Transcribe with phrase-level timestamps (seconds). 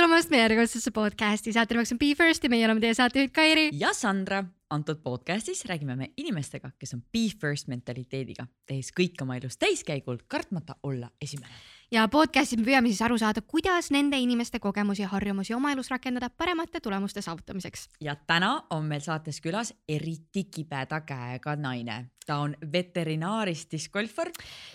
[0.00, 3.66] tulemast meie järjekordsesse podcasti, saate nimeks on Be First ja meie oleme teie saatejuhid Kairi.
[3.76, 4.44] ja Sandra.
[4.70, 10.22] antud podcastis räägime me inimestega, kes on Be First mentaliteediga, tehes kõik oma elus täiskäigul,
[10.28, 11.52] kartmata olla esimene.
[11.92, 15.90] ja podcastis me püüame siis aru saada, kuidas nende inimeste kogemusi ja harjumusi oma elus
[15.92, 17.88] rakendada paremate tulemuste saavutamiseks.
[18.00, 24.32] ja täna on meil saates külas eriti kibeda käega naine, ta on veterinaarist diskgolfar.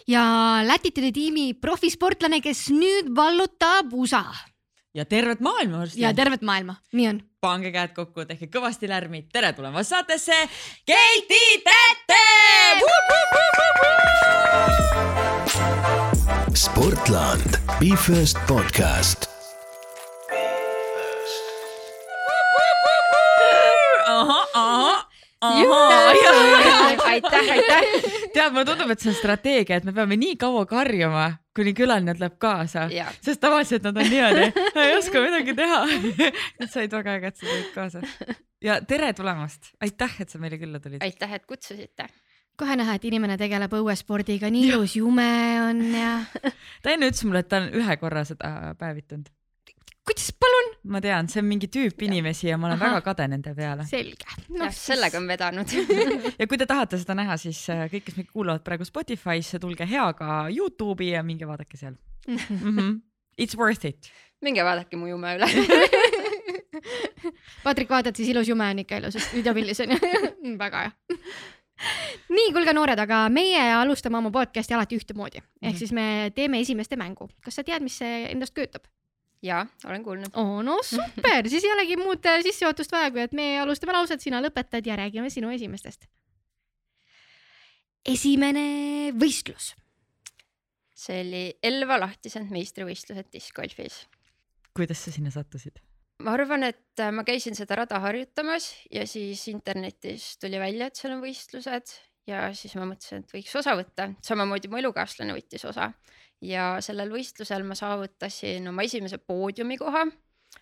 [0.08, 0.26] ja
[0.68, 4.54] Latitude tiimi profisportlane, kes nüüd vallutab USA.
[4.96, 5.84] Ja tervet maailma.
[5.96, 7.22] ja tervet maailma, nii on.
[7.42, 10.38] pange käed kokku, tehke kõvasti lärmi, tere tulemast saatesse,
[10.86, 12.22] Keiti Tätte.
[16.56, 19.28] Sportland, Be First podcast.
[24.06, 25.06] ahah, ahah
[27.06, 27.84] aitäh, aitäh.
[28.34, 32.16] tead, mulle tundub, et see on strateegia, et me peame nii kaua karjuma, kuni külaline
[32.18, 32.88] tuleb kaasa,
[33.24, 35.82] sest tavaliselt nad on niimoodi, ei oska midagi teha.
[36.60, 38.04] Nad said väga äge, et sa tulid kaasa.
[38.64, 41.04] ja tere tulemast, aitäh, et sa meile külla tulid.
[41.06, 42.10] aitäh, et kutsusite
[42.60, 45.32] kohe näha, et inimene tegeleb õuespordiga, nii ilus jume
[45.64, 46.14] on ja.
[46.84, 49.32] ta enne ütles mulle, et ta on ühe korra seda päevitanud
[50.06, 50.68] kuidas, palun?
[50.94, 52.90] ma tean, see on mingi tüüp inimesi ja ma olen Aha.
[52.92, 53.86] väga kade nende peale.
[53.90, 54.68] selge no,.
[54.68, 54.82] Siis...
[54.92, 55.74] sellega on vedanud
[56.40, 59.88] ja kui te tahate seda näha, siis äh, kõik, kes meid kuulavad praegu Spotify'sse, tulge
[59.90, 61.96] heaga Youtube'i ja minge vaadake seal
[62.28, 62.38] mm.
[62.62, 62.96] -hmm.
[63.42, 64.12] It's worth it.
[64.42, 65.50] minge vaadake mu jume üle
[67.66, 71.22] Patrik, vaatad siis ilus jume on ikka ilus, just videopildis on ju väga hea
[72.30, 75.78] nii, kuulge noored, aga meie alustame oma podcast'i alati ühtemoodi, ehk mm -hmm.
[75.78, 77.30] siis me teeme esimeste mängu.
[77.44, 78.86] kas sa tead, mis see endast kujutab?
[79.44, 80.36] Jaa, olen kuulnud.
[80.40, 84.22] oo, no super, siis ei olegi muud äh, sissejuhatust vaja, kui et me alustame lauset,
[84.22, 86.08] sina lõpetad ja räägime sinu esimestest.
[88.06, 89.74] esimene võistlus.
[90.96, 94.06] see oli Elva lahtised meistrivõistlused diskgolfis.
[94.76, 95.82] kuidas sa sinna sattusid?
[96.24, 100.96] ma arvan, et äh, ma käisin seda rada harjutamas ja siis internetis tuli välja, et
[100.96, 101.98] seal on võistlused
[102.30, 105.92] ja siis ma mõtlesin, et võiks osa võtta, samamoodi mu elukaaslane võttis osa
[106.46, 110.06] ja sellel võistlusel ma saavutasin oma esimese poodiumikoha.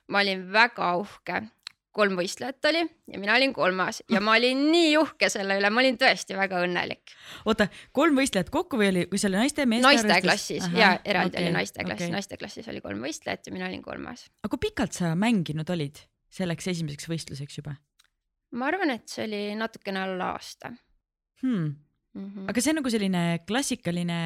[0.10, 1.42] ma olin väga uhke,
[1.94, 2.82] kolm võistlejat oli
[3.14, 6.64] ja mina olin kolmas ja ma olin nii uhke selle üle, ma olin tõesti väga
[6.66, 7.14] õnnelik.
[7.46, 9.88] oota, kolm võistlejat kokku või oli, kui see oli naiste meeste?
[9.88, 13.48] naiste klassis Aha, ja eraldi okay, oli naiste klass okay., naiste klassis oli kolm võistlejat
[13.48, 14.28] ja mina olin kolmas.
[14.42, 16.02] aga kui pikalt sa mänginud olid
[16.34, 17.78] selleks esimeseks võistluseks juba?
[18.58, 20.74] ma arvan, et see oli natukene alla aasta
[21.44, 21.74] hmm..
[22.14, 22.50] Mm -hmm.
[22.50, 24.20] aga see on nagu selline klassikaline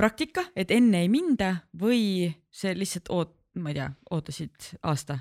[0.00, 1.50] praktika, et enne ei minda
[1.80, 5.20] või see lihtsalt oot-, ma ei tea, ootasid aasta?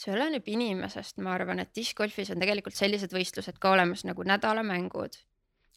[0.00, 5.18] see oleneb inimesest, ma arvan, et diskgolfis on tegelikult sellised võistlused ka olemas nagu nädalamängud.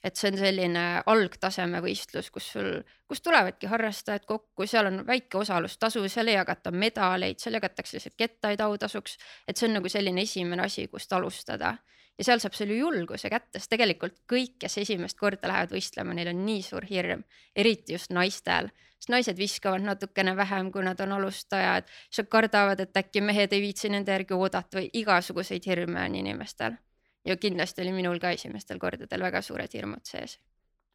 [0.03, 2.69] et see on selline algtaseme võistlus, kus sul,
[3.07, 8.19] kus tulevadki harrastajad kokku, seal on väike osalustasu, seal ei jagata medaleid, seal jagatakse lihtsalt
[8.19, 9.17] kettaid autasuks.
[9.47, 11.77] et see on nagu selline esimene asi, kust alustada
[12.17, 16.29] ja seal saab selle julguse kätte, sest tegelikult kõik, kes esimest korda lähevad võistlema, neil
[16.33, 17.23] on nii suur hirm,
[17.55, 18.69] eriti just naistel,
[18.99, 23.53] sest naised viskavad natukene vähem, kui nad on alustajad, siis nad kardavad, et äkki mehed
[23.53, 26.79] ei viitsi nende järgi oodata või igasuguseid hirme on inimestel.
[27.25, 30.39] ja kindlasti oli minul ka esimestel kordadel väga suured hirmud sees.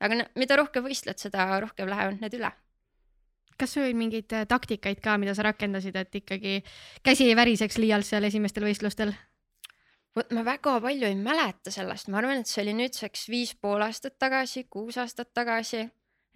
[0.01, 2.53] aga mida rohkem võistled, seda rohkem lähevad need üle
[3.59, 6.63] kas sul oli mingeid taktikaid ka, mida sa rakendasid, et ikkagi
[7.03, 9.13] käsi ei väriseks liialt seal esimestel võistlustel?
[10.17, 13.85] Vot ma väga palju ei mäleta sellest, ma arvan, et see oli nüüdseks viis pool
[13.87, 15.89] aastat tagasi, kuus aastat tagasi.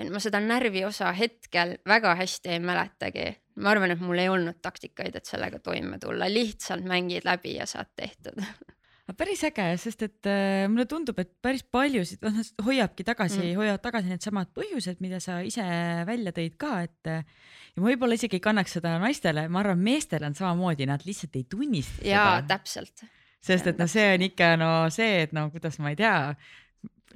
[0.03, 3.31] et ma seda närvi osa hetkel väga hästi ei mäletagi.
[3.57, 7.67] ma arvan, et mul ei olnud taktikaid, et sellega toime tulla, lihtsalt mängid läbi ja
[7.67, 8.41] saad tehtud
[9.19, 13.83] päris äge, sest et äh, mulle tundub, et päris paljusid noh, hoiabki tagasi mm., hoiavad
[13.85, 15.65] tagasi needsamad põhjused, mida sa ise
[16.09, 20.39] välja tõid ka, et ja võib-olla isegi ei kannaks seda naistele, ma arvan, meestel on
[20.39, 23.05] samamoodi, nad lihtsalt ei tunnista jaa, täpselt
[23.43, 26.37] sest et noh, see on ikka no see, et no kuidas ma ei tea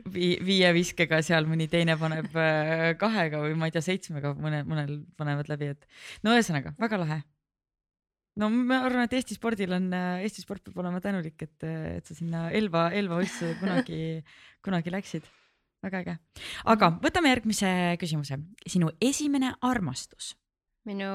[0.04, 4.62] vi, viie viskega seal mõni teine paneb äh, kahega või ma ei tea, seitsmega mõne,
[4.69, 5.88] mõnel panevad läbi, et
[6.26, 7.19] no ühesõnaga väga lahe.
[8.41, 12.06] no ma arvan, et Eesti spordil on, äh, Eesti sport peab olema tänulik, et, et
[12.06, 14.00] sa sinna Elva, Elva võistluse kunagi,
[14.67, 15.29] kunagi läksid.
[15.84, 16.17] väga äge.
[16.72, 17.70] aga võtame järgmise
[18.00, 18.40] küsimuse.
[18.67, 20.34] sinu esimene armastus?
[20.87, 21.11] minu,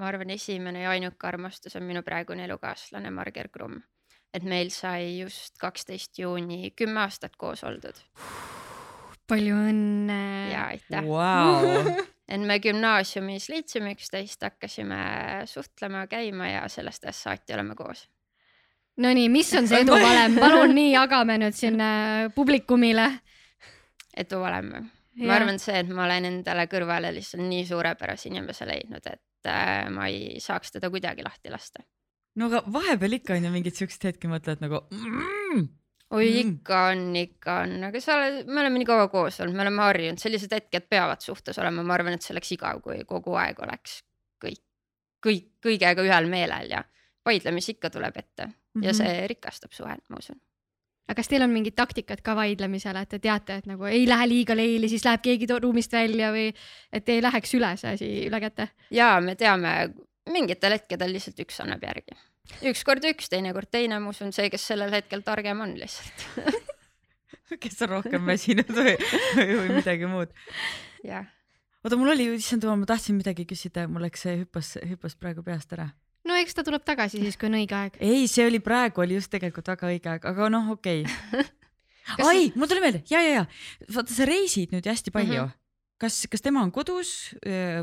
[0.00, 3.82] ma arvan, esimene ja ainuke armastus on minu praegune elukaaslane Marger Krumm
[4.34, 7.96] et meil sai just kaksteist juuni kümme aastat koos oldud.
[9.28, 10.20] palju õnne.
[10.52, 11.88] ja aitäh wow.
[12.32, 15.00] et me gümnaasiumis leidsime üksteist, hakkasime
[15.46, 18.08] suhtlema, käima ja sellest ajast saati oleme koos.
[18.98, 21.78] Nonii, mis on see eduvalem, palun nii jagame nüüd siin
[22.34, 23.10] publikumile.
[24.16, 24.86] eduvalem või?
[25.26, 29.88] ma arvan, see, et ma olen endale kõrvale lihtsalt nii suurepärase inimese leidnud, et äh,
[29.90, 31.82] ma ei saaks teda kuidagi lahti lasta.
[32.36, 35.68] No aga vahepeal ikka on ju mingid siuksed hetki mõtled nagu mm,
[36.10, 36.38] oi Mm.
[36.58, 39.82] ikka on, ikka on, aga sa oled, me oleme nii kaua koos olnud, me oleme
[39.82, 43.60] harjunud, sellised hetked peavad suhtes olema, ma arvan, et see oleks igav, kui kogu aeg
[43.66, 43.98] oleks
[44.44, 44.62] kõik,
[45.26, 46.84] kõik kõigega ühel meelel ja
[47.28, 48.48] vaidlemisi ikka tuleb ette
[48.78, 48.94] ja Mhm.
[48.94, 50.36] see rikastab suhet, ma usun.
[51.08, 54.26] aga kas teil on mingid taktikad ka vaidlemisel, et te teate, et nagu ei lähe
[54.28, 56.52] liiga leili, siis läheb keegi ruumist välja või
[56.92, 58.68] et ei läheks üle see asi üle käte?
[58.90, 59.92] ja me teame,
[60.32, 62.16] mingitel hetkedel lihtsalt üks annab järgi.
[62.70, 66.26] ükskord üks, teinekord teine, ma usun, see, kes sellel hetkel targem on lihtsalt.
[67.62, 68.94] kes on rohkem väsinud või,
[69.38, 70.32] või, midagi muud.
[71.06, 71.28] jah,
[71.84, 75.44] oota, mul oli, issand jumal, ma tahtsin midagi küsida, mul läks see hüppas, hüppas praegu
[75.46, 75.90] peast ära.
[76.28, 78.00] no eks ta tuleb tagasi siis, kui on õige aeg.
[78.04, 81.46] ei, see oli praegu oli just tegelikult väga õige aeg, aga noh, okei okay.
[82.08, 85.48] Kas- ai, mul tuli meelde ja, ja, ja vaata, sa reisid nüüd hästi palju mm.
[85.48, 85.64] -hmm.
[86.02, 87.10] Kas, kas tema on kodus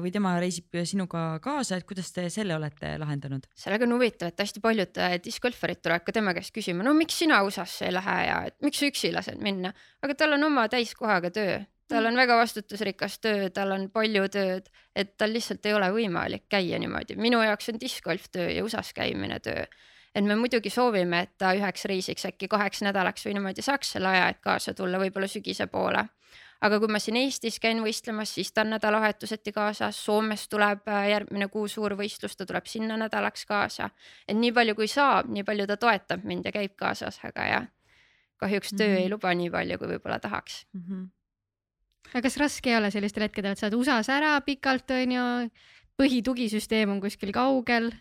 [0.02, 3.48] või tema reisib sinuga kaasa, et kuidas te selle olete lahendanud?
[3.60, 7.18] sellega on huvitav, et hästi paljud äh, discgolfarid tulevad ka tema käest küsima, no miks
[7.24, 9.74] sina USA-sse ei lähe ja et miks sa üksi lased minna,
[10.06, 11.60] aga tal on oma täiskohaga töö,
[11.92, 16.48] tal on väga vastutusrikas töö, tal on palju tööd, et tal lihtsalt ei ole võimalik
[16.50, 17.20] käia niimoodi.
[17.20, 19.66] minu jaoks on discgolf töö ja USA-s käimine töö.
[20.16, 24.08] et me muidugi soovime, et ta üheks reisiks äkki kaheks nädalaks või niimoodi saaks selle
[24.08, 26.06] aja, et kaasa tulla võib-olla sügise poole.
[26.66, 31.10] Aga kui ma siin Eestis käin võistlemas, siis ta on nädalavahetuseti kaasas, Soomes tuleb äh,
[31.12, 33.90] järgmine kuu suur võistlus, ta tuleb sinna nädalaks kaasa.
[34.28, 37.68] et nii palju kui saab, nii palju ta toetab mind ja käib kaasas, aga jah,
[38.42, 39.04] kahjuks töö Mhm.
[39.04, 40.66] ei luba nii palju, kui võib-olla tahaks.
[40.74, 41.08] Mm -hmm.
[42.14, 45.50] aga kas raske ei ole sellistel hetkedel, et sa oled USA-s ära pikalt, onju,
[45.98, 47.92] põhitugisüsteem on kuskil kaugel?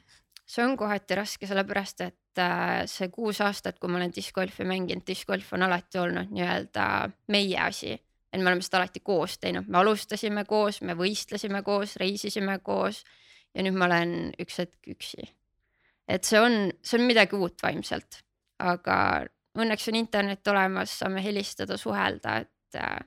[0.46, 5.06] see on kohati raske, sellepärast et äh, see kuus aastat, kui ma olen discgolfi mänginud,
[5.06, 6.88] discgolf on alati olnud nii-öelda
[7.28, 7.94] meie asi.
[8.34, 13.04] Et me oleme seda alati koos teinud, me alustasime koos, me võistlesime koos, reisisime koos
[13.54, 15.28] ja nüüd ma olen üks hetk üksi.
[16.10, 18.20] et see on, see on midagi uut vaimselt,
[18.58, 18.96] aga
[19.54, 22.98] õnneks on internet olemas, saame helistada, suhelda, et äh,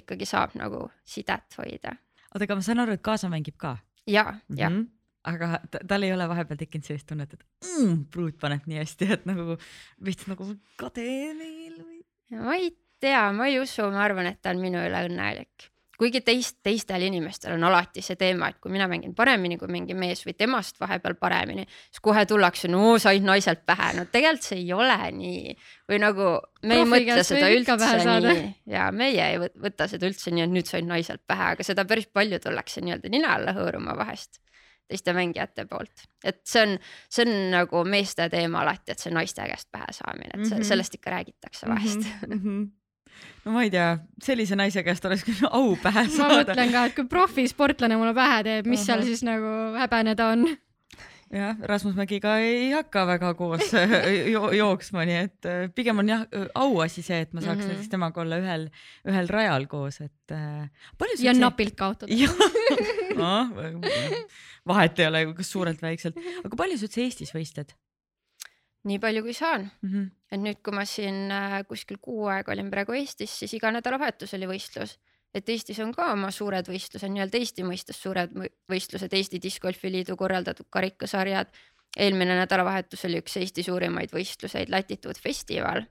[0.00, 1.96] ikkagi saab nagu sidet hoida.
[2.30, 4.78] oota, aga ma saan aru, et kaasa mängib ka ja, ja mm.
[4.78, 4.86] -hmm.
[5.32, 9.12] aga ta- tal ei ole vahepeal tekkinud sellist tunnet, et mm, pruut paneb nii hästi,
[9.18, 9.58] et nagu
[10.04, 12.00] veits nagu kade meil või?
[12.30, 12.70] Ja ei
[13.04, 15.70] tea, ma ei usu, ma arvan, et ta on minu üle õnnelik.
[15.94, 19.94] kuigi teist, teistel inimestel on alati see teema, et kui mina mängin paremini kui mingi
[19.94, 24.58] mees või temast vahepeal paremini, siis kohe tullakse, no said naiselt pähe, no tegelikult see
[24.58, 25.54] ei ole nii.
[25.92, 26.26] või nagu
[26.66, 27.76] me ei Profi mõtle seda üldse
[28.34, 31.62] nii ja meie ei võt- võta seda üldse nii, et nüüd said naiselt pähe, aga
[31.70, 34.40] seda päris palju tullakse nii-öelda nina alla hõõruma vahest
[34.90, 36.78] teiste mängijate poolt, et see on,
[37.08, 40.66] see on nagu meeste teema alati, et see naiste käest pähe saamine, et see, Mhm.
[40.74, 42.40] sellest ikka räägitakse vahest mm.
[42.42, 42.66] -hmm.
[43.44, 43.94] No ma ei tea,
[44.24, 46.42] sellise naise käest oleks küll au pähe ma saada.
[46.42, 49.08] mõtlen ka, et kui profisportlane mulle pähe teeb, mis seal Ahah.
[49.10, 50.46] siis nagu häbeneda on?
[51.34, 53.72] jah, Rasmus Mägiga ei hakka väga koos
[54.34, 57.62] jo jooksma, nii et äh, pigem on jah auasi see, et ma saaks mm.
[57.62, 57.72] -hmm.
[57.74, 58.68] näiteks temaga olla ühel,
[59.10, 60.68] ühel rajal koos, et äh,
[60.98, 62.12] palju ja napilt kaotada.
[63.20, 63.32] no,,
[64.66, 67.74] vahet ei ole, kas suurelt väikselt, aga palju sa üldse Eestis võistled
[68.88, 69.90] nii palju kui saan, mm?
[69.90, 70.10] -hmm.
[70.32, 74.34] et nüüd, kui ma siin äh, kuskil kuu aega olin praegu Eestis, siis iga nädalavahetus
[74.38, 74.98] oli võistlus.
[75.34, 78.30] et Eestis on ka oma suured võistlused, nii-öelda Eesti mõistes suured
[78.70, 81.48] võistlused, Eesti Discgolfi Liidu korraldatud karikasarjad.
[81.96, 85.84] eelmine nädalavahetus oli üks Eesti suurimaid võistluseid, Latitude festival,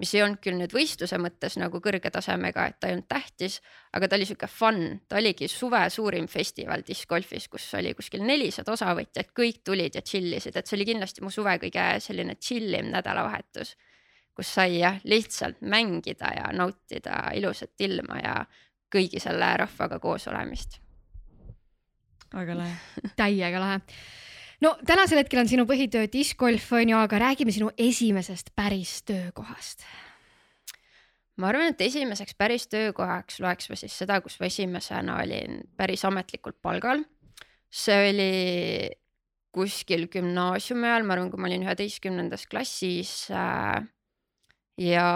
[0.00, 3.58] mis ei olnud küll nüüd võistluse mõttes nagu kõrge tasemega, et ta ei olnud tähtis,
[3.96, 8.72] aga ta oli sihuke fun, ta oligi suve suurim festival discgolfis, kus oli kuskil nelisada
[8.72, 12.80] osavõtjat, kõik tulid ja chill isid, et see oli kindlasti mu suve kõige selline chill
[12.80, 13.76] im nädalavahetus.
[14.40, 18.34] kus sai jah, lihtsalt mängida ja nautida ilusat ilma ja
[18.94, 20.80] kõigi selle rahvaga koos olemist.
[22.32, 22.76] väga lahe.
[23.20, 23.80] täiega lahe.
[24.64, 29.84] No tänasel hetkel on sinu põhitöö discgolf onju, aga räägime sinu esimesest päris töökohast.
[31.40, 36.04] ma arvan, et esimeseks päris töökohaks loeks ma siis seda, kus ma esimesena olin päris
[36.04, 37.04] ametlikult palgal.
[37.70, 38.32] see oli
[39.54, 43.82] kuskil gümnaasiumi ajal, ma arvan, kui ma olin üheteistkümnendas klassis äh,
[44.78, 45.06] ja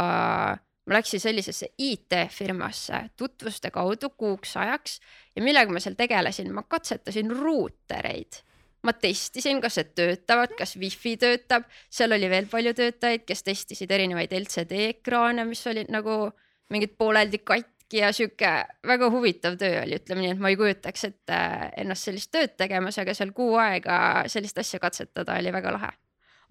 [0.86, 4.98] ma läksin sellisesse IT-firmasse tutvuste kaudu kuuks ajaks
[5.36, 8.42] ja millega ma seal tegelesin, ma katsetasin ruutereid.
[8.84, 13.92] Ma testisin, kas need töötavad, kas wifi töötab, seal oli veel palju töötajaid, kes testisid
[13.94, 16.28] erinevaid LCD ekraane, mis olid nagu
[16.72, 18.52] mingid pooleldi katki ja sihuke
[18.86, 21.40] väga huvitav töö oli, ütleme nii, et ma ei kujutaks ette
[21.80, 23.98] ennast sellist tööd tegemas, aga seal kuu aega
[24.32, 25.92] sellist asja katsetada oli väga lahe.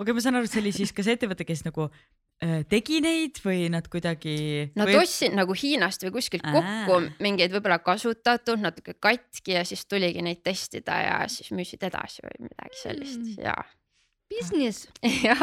[0.02, 2.06] Okei, ma saan aru, et see oli siis kas ettevõte, kes nagu äh,
[2.70, 4.34] tegi neid või nad kuidagi.
[4.76, 6.54] Nad ostsid nagu Hiinast või kuskilt Aa.
[6.56, 12.26] kokku mingeid võib-olla kasutatud, natuke katki ja siis tuligi neid testida ja siis müüsid edasi
[12.26, 13.38] või midagi sellist Mm.
[13.46, 13.54] ja,
[14.34, 14.88] Business.
[15.28, 15.36] ja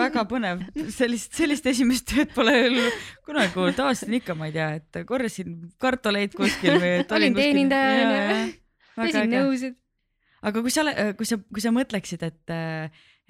[0.00, 2.78] väga põnev, sellist, sellist esimest tööd pole veel
[3.24, 7.36] kunagi kuulnud, tavaliselt on ikka, ma ei tea, et korjasin kartuleid kuskil või Olin kuskil-
[7.38, 8.52] teenindaja, onju.
[8.98, 9.76] pesin nõusid.
[10.42, 10.82] aga kui sa,
[11.20, 12.56] kui sa, kui sa mõtleksid, et,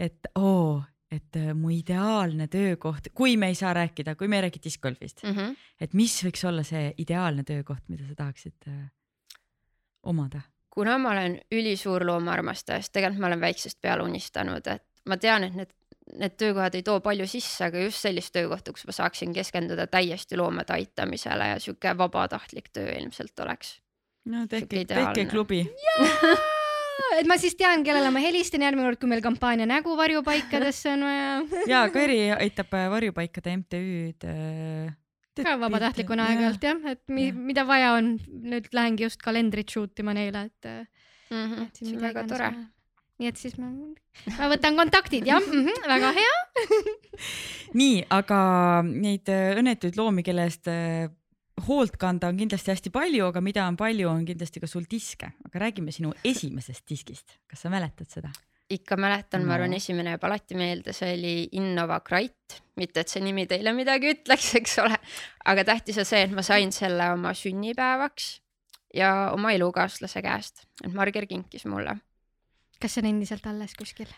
[0.08, 4.46] et oo, et äh, mu ideaalne töökoht, kui me ei saa rääkida, kui me ei
[4.48, 5.30] räägi diskgolfist, mm.
[5.30, 5.56] -hmm.
[5.80, 8.84] et mis võiks olla see ideaalne töökoht, mida sa tahaksid äh,
[10.02, 10.40] omada?
[10.76, 15.44] kuna ma olen ülisuur loomaarmastaja, siis tegelikult ma olen väiksest peale unistanud, et ma tean,
[15.44, 15.72] et need,
[16.20, 20.36] need töökohad ei too palju sisse, aga just sellist töökohta, kus ma saaksin keskenduda täiesti
[20.36, 23.80] loomade aitamisele ja sihuke vabatahtlik töö ilmselt oleks.
[24.24, 25.64] no tehke, tehke klubi.
[27.18, 31.06] Et ma siis tean, kellele ma helistan järgmine kord, kui meil kampaania Nägu varjupaikadesse on
[31.06, 31.32] vaja.
[31.72, 34.94] ja Kairi aitab äh, varjupaikade MTÜ-d äh,.
[35.36, 37.42] ka vabatahtlikuna aeg-ajalt jah, et mi, Jah.
[37.50, 38.14] mida vaja on,
[38.52, 40.88] nüüd lähengi just kalendrit shoot ima neile, et,
[41.26, 41.62] Mm -hmm.
[41.66, 42.48] et siin see on väga tore.
[43.18, 43.66] nii et siis ma,
[44.38, 46.36] ma võtan kontaktid jah mm, -hmm, väga hea.
[47.80, 48.38] nii, aga
[48.86, 51.10] neid õnnetuid loomi, kelle eest äh,
[51.68, 55.32] hoolt kanda on kindlasti hästi palju, aga mida on palju, on kindlasti ka sul diske,
[55.48, 58.32] aga räägime sinu esimesest diskist, kas sa mäletad seda?
[58.70, 63.12] ikka mäletan no., ma arvan, esimene jääb alati meelde, see oli Innova Krait, mitte et
[63.12, 64.98] see nimi teile midagi ütleks, eks ole,
[65.46, 68.28] aga tähtis on see, et ma sain selle oma sünnipäevaks
[68.96, 71.98] ja oma elukaaslase käest, et Marger kinkis mulle.
[72.80, 74.10] kas see on endiselt alles kuskil?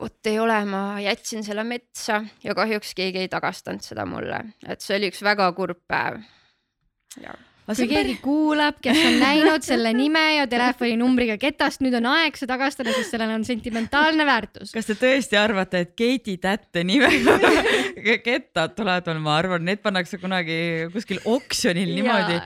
[0.00, 4.82] vot ei ole, ma jätsin selle metsa ja kahjuks keegi ei tagastanud seda mulle, et
[4.82, 6.18] see oli üks väga kurb päev.
[7.22, 12.36] Ja kui keegi kuulab, kes on näinud selle nime ja telefoninumbriga ketast, nüüd on aeg
[12.36, 14.74] see tagastada, sest sellel on sentimentaalne väärtus.
[14.74, 17.38] kas te tõesti arvate, et Keiti Tätte nimega
[18.28, 20.58] kettad tulevad veel, ma arvan, need pannakse kunagi
[20.92, 22.36] kuskil oksjonil niimoodi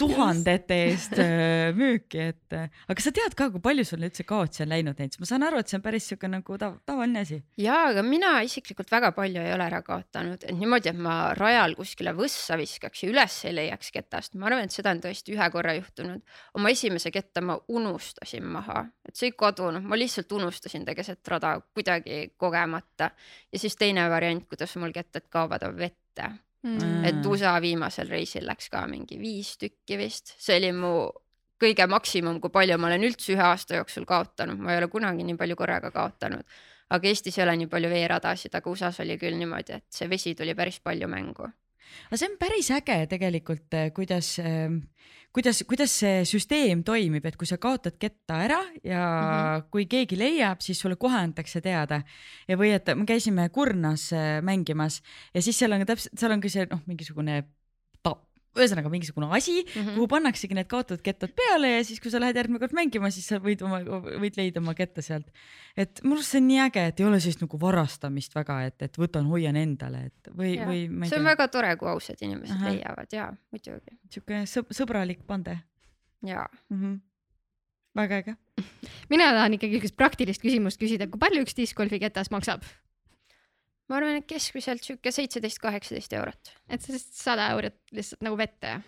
[0.00, 4.64] tuhandete eest äh, müüki, et äh, aga sa tead ka, kui palju sul üldse kaotsi
[4.64, 7.40] on läinud neid, ma saan aru, et see on päris siuke nagu tav tavaline asi.
[7.60, 11.76] ja, aga mina isiklikult väga palju ei ole ära kaotanud, et niimoodi, et ma rajal
[11.78, 15.50] kuskile võssa viskaks ja üles ei leiaks ketast, ma arvan, et seda on tõesti ühe
[15.52, 16.24] korra juhtunud.
[16.58, 21.28] oma esimese ketta ma unustasin maha, et see ei kadunud, ma lihtsalt unustasin ta keset
[21.28, 23.10] rada kuidagi kogemata.
[23.52, 26.30] ja siis teine variant, kuidas mul kettad kaovad, on vette,
[26.60, 27.04] Mm.
[27.08, 30.90] et USA viimasel reisil läks ka mingi viis tükki vist, see oli mu
[31.60, 35.24] kõige maksimum, kui palju ma olen üldse ühe aasta jooksul kaotanud, ma ei ole kunagi
[35.24, 36.44] nii palju korraga kaotanud.
[36.90, 40.34] aga Eestis ei ole nii palju veeradasid, aga USA-s oli küll niimoodi, et see vesi
[40.34, 41.48] tuli päris palju mängu.
[42.08, 44.34] aga see on päris äge tegelikult, kuidas,
[45.34, 49.30] kuidas, kuidas see süsteem toimib, et kui sa kaotad ketta ära ja mm.
[49.30, 49.70] -hmm.
[49.70, 52.02] kui keegi leiab, siis sulle kohe antakse teada
[52.48, 55.02] ja või et me käisime Kurnas äh, mängimas
[55.34, 57.44] ja siis seal on ka täpselt, seal ongi see noh, mingisugune
[58.56, 59.94] ühesõnaga mingisugune asi, Mhm.
[59.94, 63.28] kuhu pannaksegi need kaotatud kettad peale ja siis, kui sa lähed järgmine kord mängima, siis
[63.30, 63.78] sa võid oma,
[64.18, 65.28] võid leida oma ketta sealt.
[65.76, 68.82] et minu arust see on nii äge, et ei ole sellist nagu varastamist väga, et,
[68.82, 72.56] et võtan, hoian endale, et või, või see on tea, väga tore, kui ausad inimesed
[72.56, 72.72] Ahah.
[72.72, 75.60] leiavad ja muidugi siuke sõb- sõbralik pande
[76.26, 76.80] ja mm.
[76.82, 77.00] -hmm.
[77.96, 78.36] väga äge.
[79.14, 82.62] mina tahan ikkagi niisugust praktilist küsimust küsida, kui palju üks discgolfi ketas maksab?
[83.90, 86.54] Ma arvan, et keskmiselt sihuke seitseteist, kaheksateist eurot.
[86.70, 88.78] et sellest sada eurot lihtsalt nagu vette.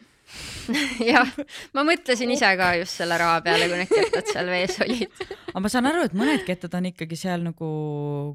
[1.03, 1.29] jah,
[1.77, 5.23] ma mõtlesin ise ka just selle raha peale, kui need kettad seal vees olid.
[5.51, 7.71] aga ma saan aru, et mõned kettad on ikkagi seal nagu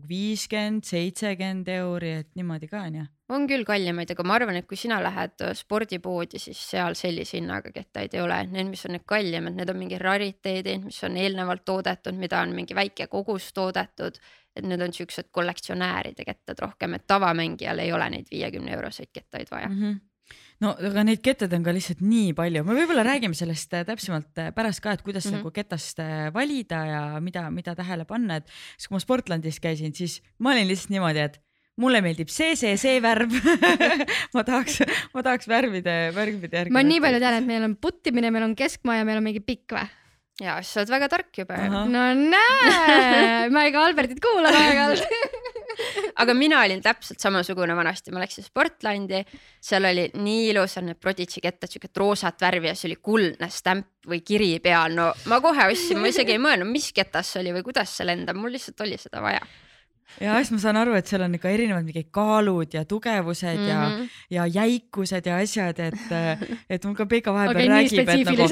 [0.09, 3.05] viiskümmend, seitsekümmend euri, et niimoodi ka onju.
[3.31, 7.39] on küll kallimaid, aga ma arvan, et kui sina lähed äh, spordipoodi, siis seal sellise
[7.39, 11.15] hinnaga kettaid ei ole, need, mis on need kallimad, need on mingi rariteedid, mis on
[11.23, 14.19] eelnevalt toodetud, mida on mingi väike kogus toodetud.
[14.57, 19.51] Et need on siuksed kollektsionääride kettad rohkem, et tavamängijal ei ole neid viiekümne euroseid kettaid
[19.51, 19.69] vaja.
[19.69, 19.97] Mm -hmm.
[20.65, 24.37] no aga neid kettad on ka lihtsalt nii palju, me võib-olla räägime sellest äh, täpsemalt
[24.37, 25.31] äh, pärast ka, et kuidas mm.
[25.31, 25.37] -hmm.
[25.37, 28.47] nagu ketast äh, valida ja mida, mida tähele panna, et
[28.77, 31.41] siis kui ma Sportlandis käisin, siis ma olin lihtsalt niimoodi, et
[31.77, 33.33] mulle meeldib see, see, see värv
[34.35, 34.81] ma tahaks,
[35.13, 36.73] ma tahaks värvide, värvide järgi.
[36.73, 39.43] ma nii palju tean, et meil on puttimine, meil on keskmaa ja meil on mingi
[39.45, 39.85] pikk või?
[40.41, 41.67] Ja siis sa oled väga tark juba ju.
[41.71, 41.89] Ahah.
[41.89, 45.45] no näe, ma ikka Albertit kuulan aeg-ajalt.
[46.21, 49.21] aga mina olin täpselt samasugune vanasti, ma läksin Sportlandi,
[49.61, 54.09] seal oli nii ilusad need Prodigy kettad, siuket roosat värvi ja see oli kuldne stämp
[54.09, 57.55] või kiri peal, no ma kohe ostsin, ma isegi ei mõelnud, mis ketas see oli
[57.59, 59.43] või kuidas see lendab, mul lihtsalt oli seda vaja.
[60.21, 63.63] Ja siis ma saan aru, et seal on ikka erinevad mingid kaalud ja tugevused mm
[63.63, 63.69] -hmm.
[63.69, 64.03] ja, Mhm.
[64.29, 65.99] ja jäikused ja asjad, et,
[66.69, 68.47] et mul ka Peika vahepeal nii räägib, et nagu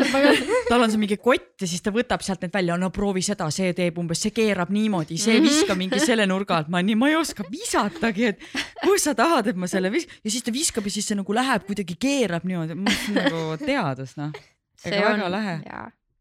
[0.70, 3.50] tal on see mingi kott ja siis ta võtab sealt need välja, no proovi seda,
[3.52, 5.44] see teeb umbes, see keerab niimoodi, see Mhm.
[5.48, 8.40] viska mingi selle nurga alt, ma nii, ma ei oska visatagi, et
[8.84, 11.34] kus sa tahad, et ma selle vis- ja siis ta viskab ja siis see nagu
[11.34, 12.76] läheb kuidagi keerab niimoodi,
[13.14, 14.32] nagu teadus noh,
[14.78, 15.62] see väga lahe.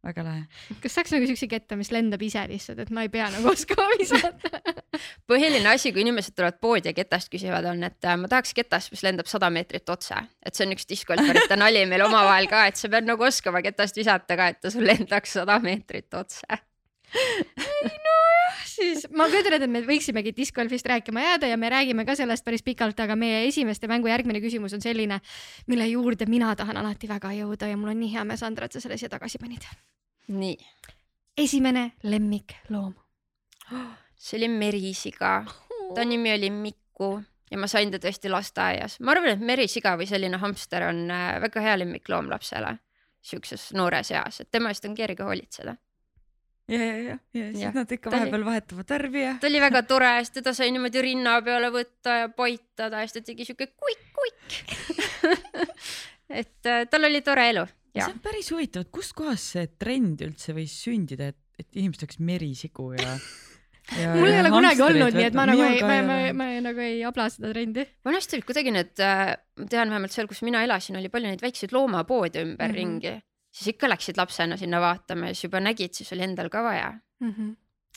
[0.04, 0.42] Väga lahe.
[0.82, 3.88] kas saaks nagu siukse ketta, mis lendab ise lihtsalt, et ma ei pea nagu oskama
[4.00, 4.60] visata?
[5.30, 8.92] põhiline asi, kui inimesed tulevad poodi ja ketast küsivad, on, et äh, ma tahaks ketast,
[8.94, 12.80] mis lendab sada meetrit otse, et see on üks diskgolfarite nali meil omavahel ka, et
[12.80, 16.62] sa pead nagu oskama ketast visata ka, et ta sul lendaks sada meetrit otse.
[18.74, 22.44] Siis ma kujutan ette, et me võiksimegi discgolfist rääkima jääda ja me räägime ka sellest
[22.46, 25.20] päris pikalt, aga meie esimeste mängu järgmine küsimus on selline,
[25.70, 28.76] mille juurde mina tahan alati väga jõuda ja mul on nii hea meel, Sandra, et
[28.76, 29.66] sa selle siia tagasi panid.
[30.28, 30.56] nii,
[31.38, 32.94] esimene lemmikloom.
[34.16, 35.36] see oli merisiga,
[35.94, 37.18] ta nimi oli Miku
[37.50, 38.98] ja ma sain ta tõesti lasteaias.
[39.00, 42.78] ma arvan, et merisiga või selline hamster on äh, väga hea lemmikloom lapsele
[43.24, 45.76] siukses noores eas, et tema eest on kerge hoolitseda.
[46.68, 49.48] ja, ja, ja, ja siis Jah, nad ikka ta oli- vahepeal vahetavad värvi ja ta
[49.50, 53.26] oli väga tore, sest teda sai niimoodi rinna peale võtta ja paitada ja siis ta
[53.30, 54.58] tegi siuke kuik-kuik.
[56.40, 60.22] et äh, tal oli tore elu ja see on päris huvitav, et kustkohast see trend
[60.24, 63.18] üldse võis sündida, et, et inimesed oleks merisigu ja,
[64.00, 64.14] ja.
[64.16, 66.32] mul ei ole kunagi olnud, nii et ma nagu ei, ma, ma, ma.
[66.40, 67.84] ma nagu ei abla seda trendi.
[68.06, 71.76] vanasti olid kuidagi need, ma tean vähemalt seal, kus mina elasin, oli palju neid väikseid
[71.76, 73.30] loomapoode ümberringi mm, -hmm.
[73.54, 76.88] Siis ikka läksid lapsena sinna vaatama ja siis juba nägid, siis oli endal ka vaja.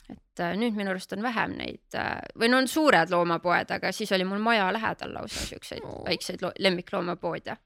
[0.09, 3.91] et äh, nüüd minu arust on vähem neid äh, või no on suured loomapoed, aga
[3.91, 6.03] siis oli mul maja lähedal lausa siukseid Oo.
[6.05, 7.57] väikseid lo- lemmikloomapoode,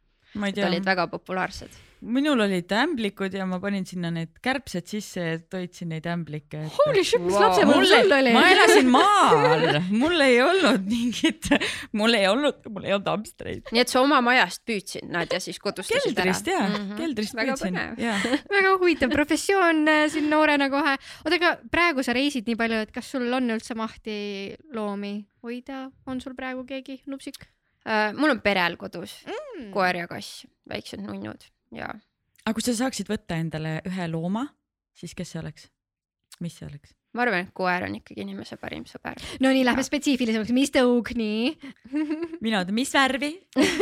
[0.42, 1.70] need olid, väga populaarsed.
[2.02, 6.64] Minul olid ämblikud ja ma panin sinna need kärbsed sisse ja toitsin neid ämblikke.
[6.78, 7.44] Holy shit, mis Wow.
[7.46, 8.34] lapsepõlv sul oli?
[8.36, 11.52] ma elasin maal, mul ei olnud mingit,
[11.98, 13.70] mul ei olnud, mul ei olnud hamstreid.
[13.72, 16.98] nii et sa oma majast püüdsid nad ja siis kodustasid keldrist ja ära mm, -hmm.
[17.04, 18.02] keldrist väga püüdsin põnev.
[18.02, 18.18] ja
[18.58, 20.98] väga huvitav professioon äh, siin noorena kohe.
[21.26, 24.20] oota, aga praegu sa reisid nii palju, et kas sul on üldse mahti
[24.74, 27.46] loomi hoida, on sul praegu keegi nupsik
[27.82, 29.72] Äh, mul on perel kodus mm.?
[29.74, 31.92] koer ja kass, väiksed nunnud ja
[32.42, 34.48] aga kui sa saaksid võtta endale ühe looma,
[34.98, 35.70] siis kes see oleks?
[36.42, 36.96] mis see oleks?
[37.12, 39.20] ma arvan, et koer on ikkagi inimese parim sõber.
[39.44, 41.52] no nii, lähme spetsiifilisemaks, mis tõug nii?
[42.46, 43.34] mina ütlen, mis värvi?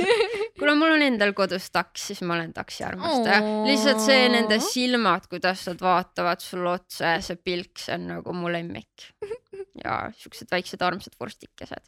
[0.60, 5.30] kuna mul on endal kodus taks, siis ma olen taksi armastaja lihtsalt see nende silmad,
[5.32, 9.12] kuidas nad vaatavad sulle otsa ja see pilk, see on nagu mu lemmik.
[9.86, 11.86] ja siuksed väiksed armsad vorstikesed.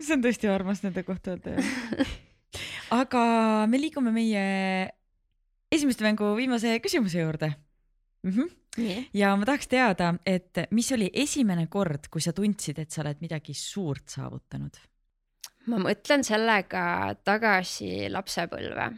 [0.00, 2.18] see on tõesti armas nende kohta öelda jah.
[2.90, 3.24] Aga
[3.70, 4.44] me liigume meie
[5.70, 7.52] esimeste mängu viimase küsimuse juurde
[8.22, 8.30] mm.
[8.30, 8.54] -hmm.
[8.76, 13.02] nii, ja ma tahaks teada, et mis oli esimene kord, kui sa tundsid, et sa
[13.02, 14.80] oled midagi suurt saavutanud?
[15.66, 18.90] ma mõtlen sellega tagasi lapsepõlve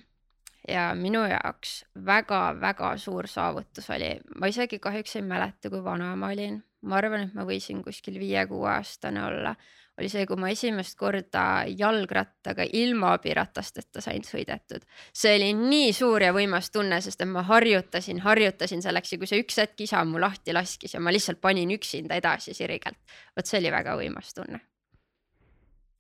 [0.68, 6.30] ja minu jaoks väga-väga suur saavutus oli, ma isegi kahjuks ei mäleta, kui vana ma
[6.32, 9.54] olin, ma arvan, et ma võisin kuskil viie-kuueaastane olla,
[10.00, 14.84] oli see, kui ma esimest korda jalgrattaga ilma abiratasteta sain sõidetud.
[15.12, 19.28] see oli nii suur ja võimas tunne, sest et ma harjutasin, harjutasin selleks ja kui
[19.30, 22.98] see üks hetk isa mu lahti laskis ja ma lihtsalt panin üksinda edasi sirgelt,
[23.36, 24.62] vot see oli väga võimas tunne.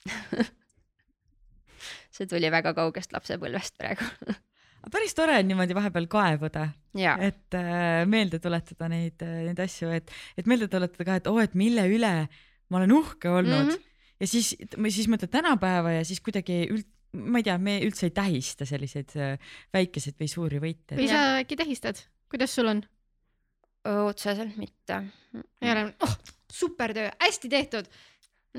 [2.16, 4.08] see tuli väga kaugest lapsepõlvest praegu.
[4.92, 6.64] päris tore on niimoodi vahepeal kaevuda,
[6.96, 11.54] et äh, meelde tuletada neid, neid asju, et, et meelde tuletada ka, et oo, et
[11.54, 12.14] mille üle
[12.72, 13.76] ma olen uhke olnud mm.
[13.76, 14.00] -hmm.
[14.20, 14.54] ja siis,
[14.88, 19.14] siis mõtled tänapäeva ja siis kuidagi üld-, ma ei tea, me üldse ei tähista selliseid
[19.20, 22.00] äh, väikeseid või suuri võite või sa äkki tähistad,
[22.32, 22.82] kuidas sul on?
[23.82, 25.02] otseselt mitte.
[25.62, 26.16] ei ole, oh,
[26.52, 27.88] super töö, hästi tehtud.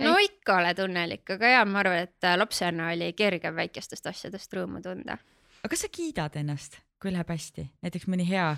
[0.02, 4.54] no ikka oled õnnelik, aga ja ma arvan, et äh, lapsena oli kergem väikestest asjadest
[4.54, 5.18] rõõmu tunda.
[5.62, 8.52] aga kas sa kiidad ennast, kui läheb hästi, näiteks mõni hea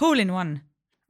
[0.00, 0.60] hole in one?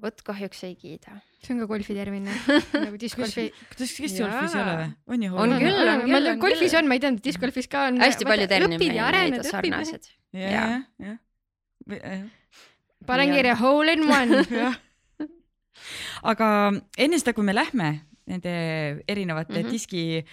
[0.03, 1.21] Vot kahjuks ei kiida.
[1.43, 2.27] see on ka golfi termin,
[2.85, 3.49] nagu discgolfi.
[3.71, 4.89] kas discgolfis ei ole või?
[5.15, 7.71] on ju On küll, on küll, ma on tean, golfis on, ma ei teadnud, discgolfis
[7.73, 8.03] ka on.
[8.03, 9.51] hästi palju termineid on õpid.
[9.51, 10.11] sarnased.
[10.37, 12.27] jah, jah,
[13.07, 14.43] panen kirja hole in one.
[16.31, 16.49] aga
[16.99, 17.91] enne seda, kui me lähme
[18.27, 18.53] nende
[19.07, 19.63] erinevate mm.
[19.63, 19.71] -hmm.
[19.71, 20.25] diski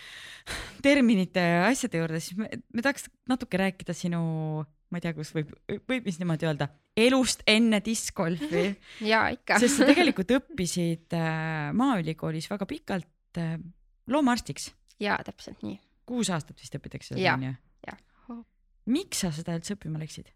[0.82, 5.32] terminite ja asjade juurde, siis me, me tahaks natuke rääkida sinu, ma ei tea, kus
[5.34, 5.50] võib,
[5.90, 6.68] võib vist niimoodi öelda,
[7.06, 8.68] elust enne discgolfi,
[9.12, 9.58] ja ikka.
[9.64, 13.58] sest sa tegelikult õppisid äh, Maaülikoolis väga pikalt äh,
[14.14, 14.70] loomaarstiks,
[15.02, 15.80] ja täpselt nii.
[16.06, 17.56] kuus aastat vist õpitakse Jaa, onju
[17.88, 18.40] jah..
[18.94, 20.30] miks sa seda üldse õppima läksid?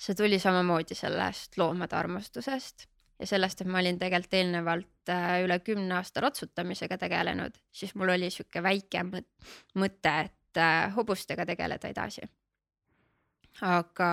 [0.00, 2.86] see tuli samamoodi sellest loomade armastusest
[3.20, 8.12] ja sellest, et ma olin tegelikult eelnevalt äh, üle kümne aasta ratsutamisega tegelenud, siis mul
[8.16, 9.50] oli sihuke väike mõt-
[9.80, 10.36] mõte, et
[10.96, 12.24] hobustega tegeleda edasi.
[13.60, 14.10] Aga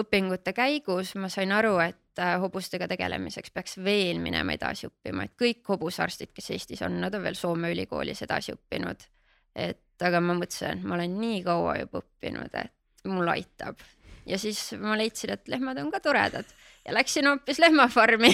[0.00, 5.36] õpingute käigus ma sain aru, et äh, hobustega tegelemiseks peaks veel minema edasi õppima, et
[5.38, 9.06] kõik hobusarstid, kes Eestis on, nad on veel Soome ülikoolis edasi õppinud.
[9.54, 13.80] et aga ma mõtlesin, et ma olen nii kaua juba õppinud, et mul aitab.
[14.28, 16.46] Ja siis ma leidsin, et lehmad on ka toredad.
[16.86, 18.30] Ja läksin hoopis lehmafarmi.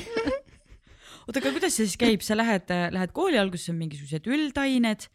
[1.26, 5.08] Oota, aga kuidas see siis käib, sa lähed, lähed kooli alguses on mingisugused üldained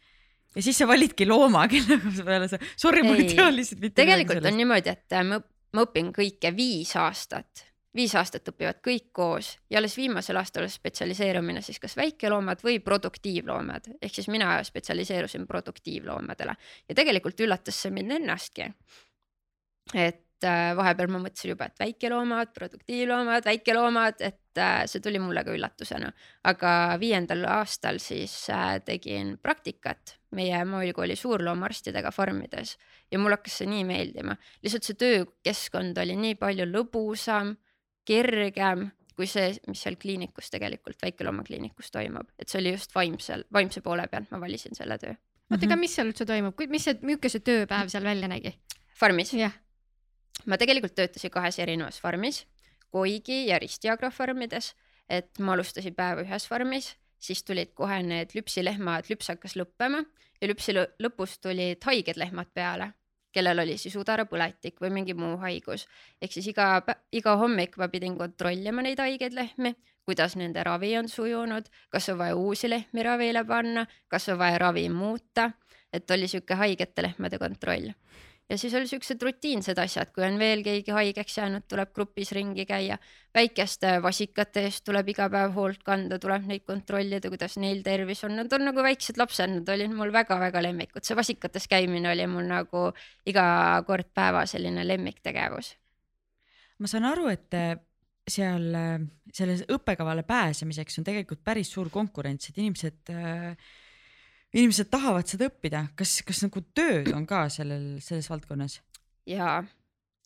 [0.56, 4.02] ja siis sa validki looma, kellega sa peale sa, sorry, ma ei tea lihtsalt mitte
[4.02, 5.38] tegelikult on niimoodi, et äh, ma,
[5.76, 11.62] ma õpin kõike viis aastat, viis aastat õpivad kõik koos ja alles viimasel aastal spetsialiseerumine
[11.64, 16.56] siis kas väikeloomad või produktiivloomad, ehk siis mina spetsialiseerusin produktiivloomadele.
[16.88, 18.70] Ja tegelikult üllatas see mind ennastki.
[19.94, 25.54] et vahepeal ma mõtlesin juba, et väikeloomad, produktiivloomad, väikeloomad, et äh, see tuli mulle ka
[25.54, 26.10] üllatusena,
[26.48, 32.76] aga viiendal aastal siis äh, tegin praktikat meie maaülikooli suurloomaarstidega farmides
[33.12, 37.54] ja mulle hakkas see nii meeldima, lihtsalt see töökeskkond oli nii palju lõbusam,
[38.08, 43.82] kergem kui see, mis seal kliinikus tegelikult, väikeloomakliinikus toimub, et see oli just vaimsel, vaimse
[43.84, 45.12] poole pealt ma valisin selle töö.
[45.50, 48.54] oota, aga mis seal üldse toimub, mis see, milline see tööpäev seal välja nägi?
[48.98, 49.54] farmis, jah,
[50.46, 52.44] ma tegelikult töötasin kahes erinevas farmis,
[52.92, 54.74] Koigi ja Ristiagro farmides,
[55.08, 60.02] et ma alustasin päeva ühes farmis, siis tulid kohe need lüpsilehmad, lüps hakkas lõppema
[60.40, 62.92] ja lüpsi lõ- lõpus tulid haiged lehmad peale
[63.32, 65.86] kellel oli siis udarapõletik või mingi muu haigus.
[66.20, 71.08] ehk siis iga, iga hommik ma pidin kontrollima neid haigeid lehmi, kuidas nende ravi on
[71.08, 75.50] sujunud, kas on vaja uusi lehmi ravile panna, kas on vaja ravi muuta,
[75.92, 77.92] et oli sihuke haigete lehmade kontroll.
[78.52, 82.66] Ja siis oli siuksed rutiinsed asjad, kui on veel keegi haigeks jäänud, tuleb grupis ringi
[82.68, 82.98] käia.
[83.34, 88.36] väikeste vasikate eest tuleb iga päev hoolt kanda, tuleb neid kontrollida, kuidas neil tervis on,
[88.36, 92.44] nad on nagu väiksed lapsed, nad olid mul väga-väga lemmikud, see vasikates käimine oli mul
[92.50, 92.90] nagu
[93.26, 93.46] iga
[93.88, 95.72] kord päeva selline lemmiktegevus.
[96.78, 97.78] ma saan aru, et äh,
[98.28, 98.98] seal äh,
[99.32, 103.56] selles õppekavale pääsemiseks on tegelikult päris suur konkurents, et inimesed äh,
[104.52, 108.80] inimesed tahavad seda õppida, kas, kas nagu tööd on ka sellel, selles valdkonnas?
[109.26, 109.62] ja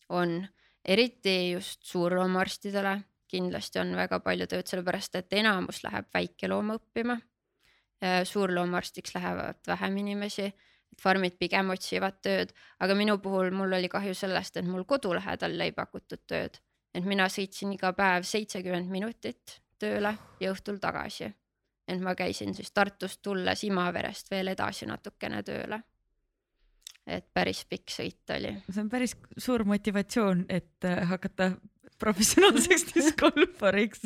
[0.09, 0.39] on,
[0.85, 2.97] eriti just suurloomaarstidele
[3.31, 7.19] kindlasti on väga palju tööd, sellepärast et enamus läheb väikelooma õppima.
[8.23, 14.13] suurloomaarstiks lähevad vähem inimesi, et farmid pigem otsivad tööd, aga minu puhul mul oli kahju
[14.13, 16.59] sellest, et mul kodu lähedal ei pakutud tööd,
[16.93, 21.31] et mina sõitsin iga päev seitsekümmend minutit tööle ja õhtul tagasi.
[21.87, 25.81] Et ma käisin siis Tartust tulles Imaverest veel edasi natukene tööle.
[27.07, 31.53] et päris pikk sõit oli see on päris suur motivatsioon, et äh, hakata
[31.99, 34.03] professionaalseks discgolfariks,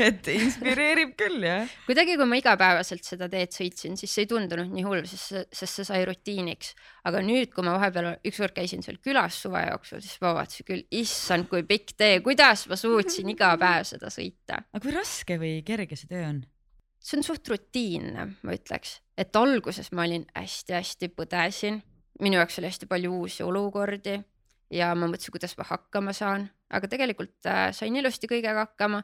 [0.00, 1.70] et inspireerib küll jah.
[1.86, 5.42] kuidagi, kui ma igapäevaselt seda teed sõitsin, siis see ei tundunud nii hull, sest see,
[5.62, 6.74] sest see sai rutiiniks.
[7.08, 10.86] aga nüüd, kui ma vahepeal ükskord käisin seal külas suve jooksul, siis ma vaatasin küll,
[11.02, 14.62] issand, kui pikk tee, kuidas ma suutsin iga päev seda sõita.
[14.70, 16.42] aga kui raske või kerge see töö on?
[17.02, 21.80] See on suht rutiinne, ma ütleks, et alguses ma olin hästi-hästi põdesin,
[22.22, 24.20] minu jaoks oli hästi palju uusi olukordi
[24.72, 29.02] ja ma mõtlesin, kuidas ma hakkama saan, aga tegelikult äh, sain ilusti kõigega hakkama.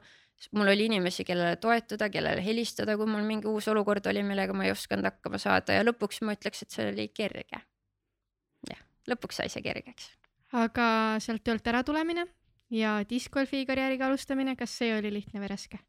[0.54, 4.68] mul oli inimesi, kellele toetuda, kellele helistada, kui mul mingi uus olukord oli, millega ma
[4.68, 7.64] ei osanud hakkama saada ja lõpuks ma ütleks, et see oli kerge.
[8.70, 10.12] jah, lõpuks sai see kergeks.
[10.52, 12.28] aga sealt töölt ära tulemine
[12.70, 15.82] ja discgolfi karjääriga alustamine, kas see oli lihtne või raske?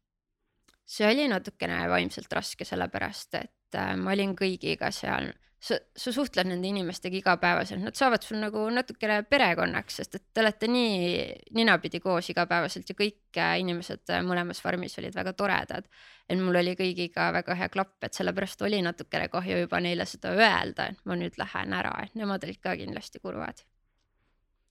[0.90, 5.30] See oli natukene vaimselt raske, sellepärast et äh, ma olin kõigiga seal,
[5.62, 10.42] sa, sa suhtled nende inimestega igapäevaselt, nad saavad sul nagu natukene perekonnaks, sest et te
[10.42, 11.10] olete nii
[11.56, 15.86] ninapidi koos igapäevaselt ja kõik äh, inimesed äh, mõlemas farmis olid väga toredad.
[16.30, 20.34] et mul oli kõigiga väga hea klapp, et sellepärast oli natukene kahju juba neile seda
[20.34, 23.62] öelda, et ma nüüd lähen ära, et nemad olid ka kindlasti kurvad.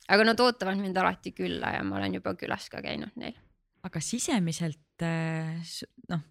[0.09, 3.37] aga nad ootavad mind alati külla ja ma olen juba külas ka käinud neil
[3.83, 6.21] aga sisemiselt äh, s- noh,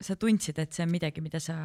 [0.00, 1.56] sa tundsid, et see on midagi, mida sa,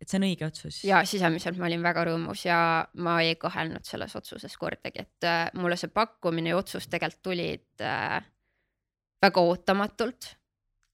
[0.00, 0.82] et see on õige otsus?
[0.86, 2.58] ja sisemiselt ma olin väga rõõmus ja
[2.94, 7.82] ma ei kahelnud selles otsuses kordagi, et äh, mulle see pakkumine ja otsus tegelikult tulid
[7.82, 8.20] äh,
[9.22, 10.36] väga ootamatult.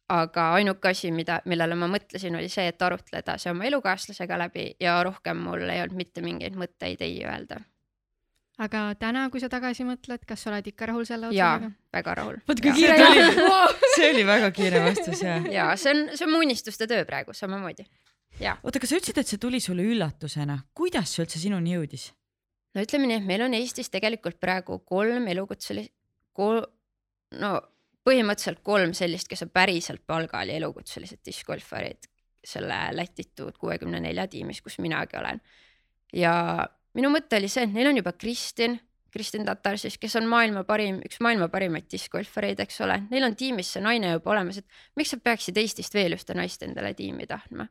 [0.09, 4.71] aga ainuke asi, mida, millele ma mõtlesin, oli see, et arutleda see oma elukaaslasega läbi
[4.81, 7.59] ja rohkem mul ei olnud mitte mingeid mõtteid ei öelda.
[8.65, 11.71] Aga täna, kui sa tagasi mõtled, kas sa oled ikka rahul selle otsusega?
[11.95, 12.39] väga rahul.
[12.49, 13.25] vot kui kiire oli,
[13.97, 15.39] see oli väga kiire vastus ja.
[15.53, 17.87] ja see on, see on mu unistuste töö praegu samamoodi.
[18.43, 22.11] oota, aga sa ütlesid, et see tuli sulle üllatusena, kuidas see üldse sinuni jõudis?
[22.75, 25.95] no ütleme nii, et meil on Eestis tegelikult praegu kolm elukutselist,
[26.37, 26.65] kol-,
[27.39, 27.57] no
[28.09, 32.09] põhimõtteliselt kolm sellist, kes on päriselt palgal ja elukutselised diskgolfarid
[32.49, 35.41] selle Latitude kuuekümne nelja tiimis, kus minagi olen.
[36.17, 36.35] ja
[36.99, 38.77] minu mõte oli see, et neil on juba Kristin,
[39.15, 43.37] Kristin Tatar siis, kes on maailma parim, üks maailma parimaid diskgolfareid, eks ole, neil on
[43.39, 47.29] tiimis see naine juba olemas, et miks sa peaksid Eestist veel ühte naist endale tiimi
[47.31, 47.69] tahtma?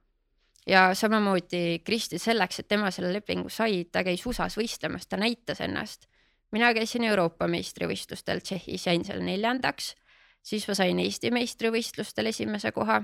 [0.67, 5.61] Ja samamoodi Kristi selleks, et tema selle lepingu sai, ta käis USA-s võistlemas, ta näitas
[5.63, 6.09] ennast.
[6.51, 9.95] mina käisin Euroopa meistrivõistlustel Tšehhis, jäin seal neljandaks,
[10.43, 13.01] siis ma sain Eesti meistrivõistlustel esimese koha.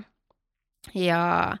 [0.94, 1.56] Ja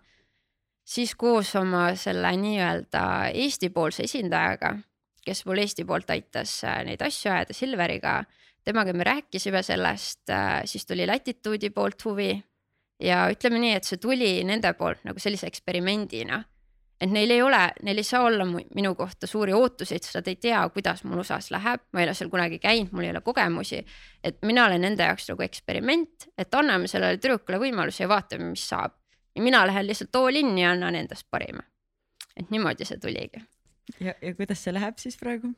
[0.84, 4.74] siis koos oma selle nii-öelda Eesti-poolse esindajaga,
[5.24, 8.18] kes mul Eesti poolt aitas äh, neid asju ajada Silveriga,
[8.64, 12.32] temaga me rääkisime sellest, äh, siis tuli Latitude'i poolt huvi
[13.02, 16.44] ja ütleme nii, et see tuli nende poolt nagu sellise eksperimendina.
[17.00, 20.36] et neil ei ole, neil ei saa olla minu kohta suuri ootuseid, sest nad ei
[20.40, 23.84] tea, kuidas mul USA-s läheb, ma ei ole seal kunagi käinud, mul ei ole kogemusi.
[24.22, 28.68] et mina olen nende jaoks nagu eksperiment, et anname sellele tüdrukule võimaluse ja vaatame, mis
[28.68, 28.94] saab.
[29.34, 31.62] Ja mina lähen lihtsalt all in ja annan endast parima.
[32.36, 33.42] et niimoodi see tuligi.
[34.00, 35.54] ja, ja kuidas see läheb siis praegu?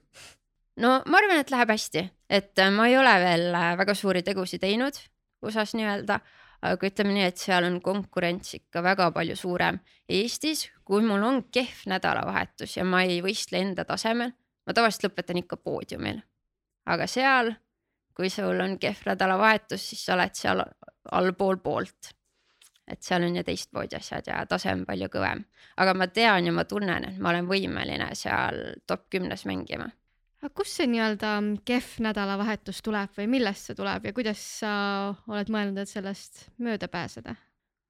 [0.77, 4.99] no ma arvan, et läheb hästi, et ma ei ole veel väga suuri tegusid teinud
[5.43, 6.21] USA-s nii-öelda
[6.65, 9.79] aga ütleme nii, et seal on konkurents ikka väga palju suurem.
[10.09, 14.33] Eestis, kui mul on kehv nädalavahetus ja ma ei võistle enda tasemel,
[14.67, 16.23] ma tavaliselt lõpetan ikka poodiumil.
[16.87, 17.51] aga seal,
[18.15, 20.62] kui sul on kehv nädalavahetus, siis sa oled seal
[21.12, 22.15] allpool poolt.
[22.87, 25.44] Et seal on ju teistmoodi asjad ja tase on palju kõvem,
[25.77, 29.90] aga ma tean ja ma tunnen, et ma olen võimeline seal top kümnes mängima
[30.42, 31.33] aga kust see nii-öelda
[31.66, 34.72] kehv nädalavahetus tuleb või millest see tuleb ja kuidas sa
[35.27, 37.35] oled mõelnud, et sellest mööda pääseda?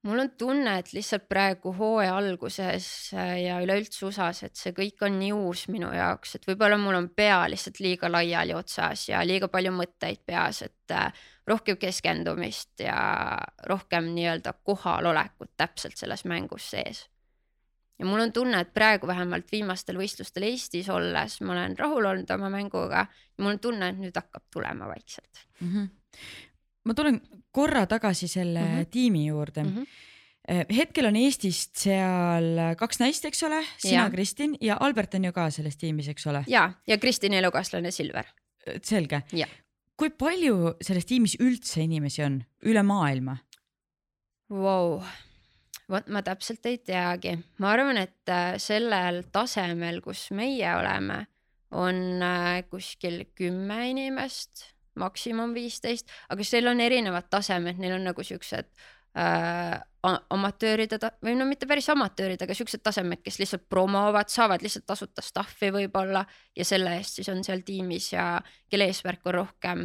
[0.07, 5.03] Mul on tunne, et lihtsalt praegu hooaja alguses äh, ja üleüldse USA-s, et see kõik
[5.07, 9.25] on nii uus minu jaoks, et võib-olla mul on pea lihtsalt liiga laiali otsas ja
[9.27, 12.97] liiga palju mõtteid peas, et äh, rohkem keskendumist ja
[13.71, 17.07] rohkem nii-öelda kohalolekut täpselt selles mängus sees
[17.99, 22.31] ja mul on tunne, et praegu vähemalt viimastel võistlustel Eestis olles ma olen rahul olnud
[22.35, 23.07] oma mänguga
[23.41, 25.73] mul on tunne, et nüüd hakkab tulema vaikselt mm.
[25.73, 25.89] -hmm.
[26.87, 27.21] Ma tulen
[27.51, 28.91] korra tagasi selle mm -hmm.
[28.91, 29.75] tiimi juurde mm.
[29.77, 30.05] -hmm
[30.47, 35.51] hetkel on Eestist seal kaks naist, eks ole, sina, Kristin ja Albert on ju ka
[35.51, 36.45] selles tiimis, eks ole?
[36.47, 38.25] ja, ja Kristini elukaaslane Silver.
[38.83, 39.23] selge.
[39.97, 43.37] kui palju selles tiimis üldse inimesi on üle maailma
[44.51, 45.01] wow.?
[45.91, 51.25] vot ma täpselt ei teagi, ma arvan, et äh, sellel tasemel, kus meie oleme,
[51.75, 58.25] on äh, kuskil kümme inimest, maksimum viisteist, aga seal on erinevad tasemed, neil on nagu
[58.25, 58.69] siuksed
[59.19, 59.81] äh,
[60.31, 65.25] amatööride või no mitte päris amatöörid, aga siuksed tasemed, kes lihtsalt promovad, saavad lihtsalt tasuta
[65.25, 66.25] stuff'i võib-olla
[66.57, 68.37] ja selle eest siis on seal tiimis ja
[68.71, 69.85] kelle eesmärk on rohkem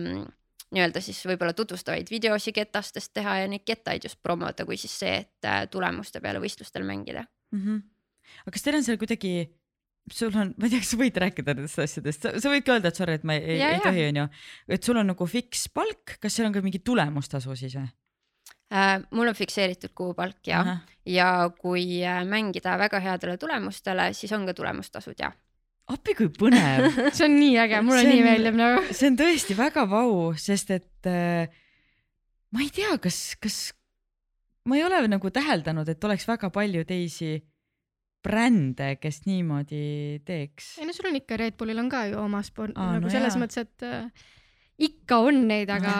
[0.71, 5.15] nii-öelda siis võib-olla tutvustavaid videosi ketastest teha ja neid kettaid just promoda, kui siis see,
[5.25, 7.63] et äh, tulemuste peale võistlustel mängida mm.
[7.63, 7.81] -hmm.
[8.45, 9.33] aga kas teil on seal kuidagi,
[10.09, 12.91] sul on, ma ei tea, kas sa võid rääkida nendest asjadest, sa võid ka öelda,
[12.91, 14.27] et sorry, et ma ei, ei tohi, onju,
[14.77, 17.91] et sul on nagu fiks palk, kas seal on ka mingi tulemustasu siis või?
[18.71, 20.97] Uh, mul on fikseeritud kuupalk ja uh, -huh.
[21.11, 25.31] ja kui äh, mängida väga headele tulemustele, siis on ka tulemustasud ja
[25.91, 26.87] appi kui põnev.
[27.15, 28.85] See on nii äge, mulle nii meeldib nagu.
[28.95, 31.51] see on tõesti väga vau, sest et äh,
[32.55, 33.59] ma ei tea, kas, kas
[34.67, 37.35] ma ei ole nagu täheldanud, et oleks väga palju teisi
[38.23, 40.75] brände, kes niimoodi teeks.
[40.79, 43.13] ei no sul on ikka, Red Bullil on ka ju oma sport Aa, nagu no
[43.13, 43.41] selles jaa.
[43.41, 44.29] mõttes, et äh,
[44.87, 45.95] ikka on neid, aga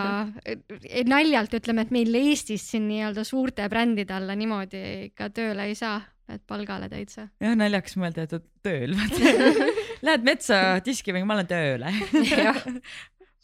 [1.16, 6.00] naljalt ütleme, et meil Eestis siin nii-öelda suurte brändide alla niimoodi ikka tööle ei saa
[6.36, 7.28] et palgale täitsa.
[7.42, 8.96] jah, naljakas mõelda, et tööl
[10.06, 11.86] Lähed metsa või ma olen tööl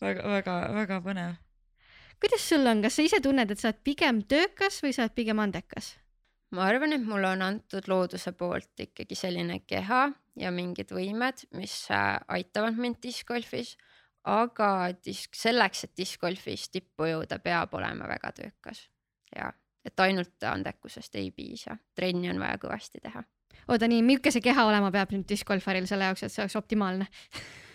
[0.02, 1.38] väga-väga-väga põnev.
[2.22, 5.18] kuidas sul on, kas sa ise tunned, et sa oled pigem töökas või sa oled
[5.18, 5.96] pigem andekas?
[6.56, 10.08] Ma arvan, et mulle on antud looduse poolt ikkagi selline keha
[10.40, 13.76] ja mingid võimed, mis äh, aitavad mind discgolfis,
[14.28, 18.88] aga disk, selleks, et discgolfis tippu jõuda, peab olema väga töökas
[19.36, 19.52] ja
[19.88, 23.24] et ainult andekusest ei piisa, trenni on vaja kõvasti teha.
[23.68, 27.08] oota nii, milline see keha olema peab nüüd diskgolfaril selle jaoks, et see oleks optimaalne?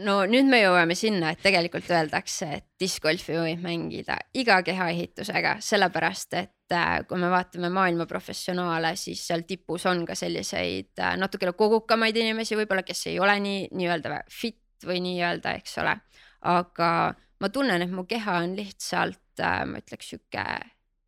[0.00, 6.36] no nüüd me jõuame sinna, et tegelikult öeldakse, et diskgolfi võib mängida iga kehaehitusega, sellepärast
[6.40, 11.52] et äh, kui me vaatame maailma professionaale, siis seal tipus on ka selliseid äh, natukene
[11.58, 15.96] kogukamaid inimesi võib-olla, kes ei ole nii nii-öelda fit või nii-öelda, eks ole.
[16.48, 16.90] aga
[17.40, 20.46] ma tunnen, et mu keha on lihtsalt, äh, ma ütleks sihuke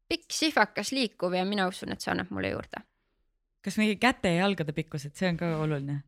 [0.09, 2.85] pikk, sihvakas, liikuv ja mina usun, et see annab mulle juurde.
[3.65, 6.03] kas mingi käte ja jalgade pikkus, et see on ka oluline?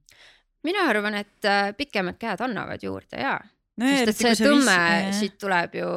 [0.66, 3.86] Mina arvan, et äh, pikemad käed annavad juurde ja no.
[3.86, 4.76] sest et see tõmme
[5.06, 5.22] viis...
[5.22, 5.88] siit tuleb ju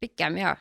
[0.00, 0.54] pikem ja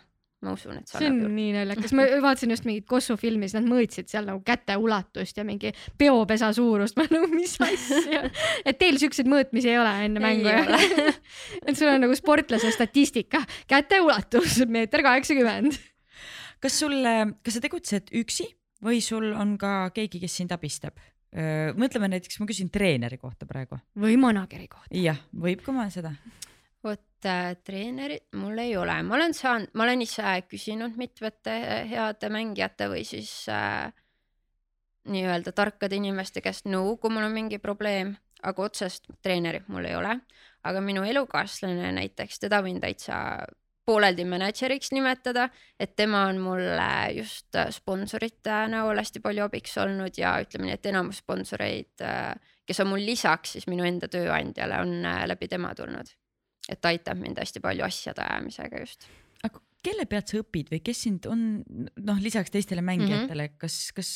[0.46, 1.36] ma usun, et see see on annab juurde.
[1.38, 5.40] nii naljakas, ma vaatasin just mingit Kossu filmi, siis nad mõõtsid seal nagu käte ulatust
[5.40, 8.26] ja mingi peopesa suurust, ma nagu mis asja.
[8.64, 10.70] et teil siukseid mõõtmisi ei ole enne mängu jah
[11.68, 15.80] et sul on nagu sportlase statistika, käte ulatus meeter kaheksakümmend.
[16.64, 17.02] kas sul,
[17.42, 18.52] kas sa tegutsed üksi
[18.86, 21.00] või sul on ka keegi, kes sind abistab?
[21.76, 23.80] Mõtleme näiteks, ma küsin treeneri kohta praegu.
[24.00, 24.94] või manageri kohta.
[24.96, 26.14] jah, võib ka ma seda.
[26.84, 31.90] vot äh, treenerit mul ei ole, ma olen saanud, ma olen ise küsinud mitmete äh,
[31.90, 33.92] heade mängijate või siis äh,
[35.12, 39.96] nii-öelda tarkade inimeste käest nõu, kui mul on mingi probleem, aga otsest treenerit mul ei
[39.96, 40.20] ole.
[40.66, 43.18] aga minu elukaaslane näiteks, teda võin täitsa
[43.86, 50.18] pooleldi mänedžeriks nimetada, et tema on mulle just äh, sponsorite näol hästi palju abiks olnud
[50.18, 52.06] ja ütleme nii, et enamus sponsoreid,
[52.66, 56.14] kes on mul lisaks siis minu enda tööandjale, on äh, läbi tema tulnud
[56.72, 59.08] et ta aitab mind hästi palju asjade ajamisega just.
[59.46, 63.60] aga kelle pealt sa õpid või kes sind on, noh, lisaks teistele mängijatele mm, -hmm.
[63.62, 64.12] kas, kas,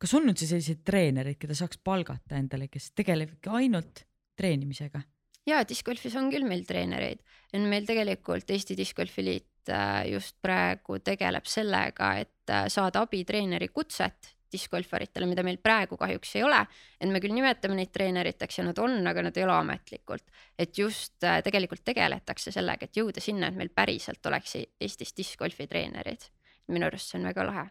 [0.00, 4.04] kas on üldse selliseid treenereid, keda saaks palgata endale, kes tegelevadki ainult
[4.40, 5.02] treenimisega?
[5.46, 7.22] Ja diskgolfis on küll meil treenereid,
[7.58, 14.34] meil tegelikult Eesti Discgolfi Liit äh, just praegu tegeleb sellega, et äh, saada abitreeneri kutset
[14.50, 16.60] diskgolfaritele, mida meil praegu kahjuks ei ole.
[17.00, 20.24] et me küll nimetame neid treeneriteks ja nad on, aga nad ei ole ametlikult.
[20.58, 25.14] et just äh, tegelikult tegeletakse sellega, et jõuda sinna, et meil päriselt oleks E- Eestis
[25.16, 26.30] diskgolfi treenerid.
[26.68, 27.66] minu arust see on väga lahe.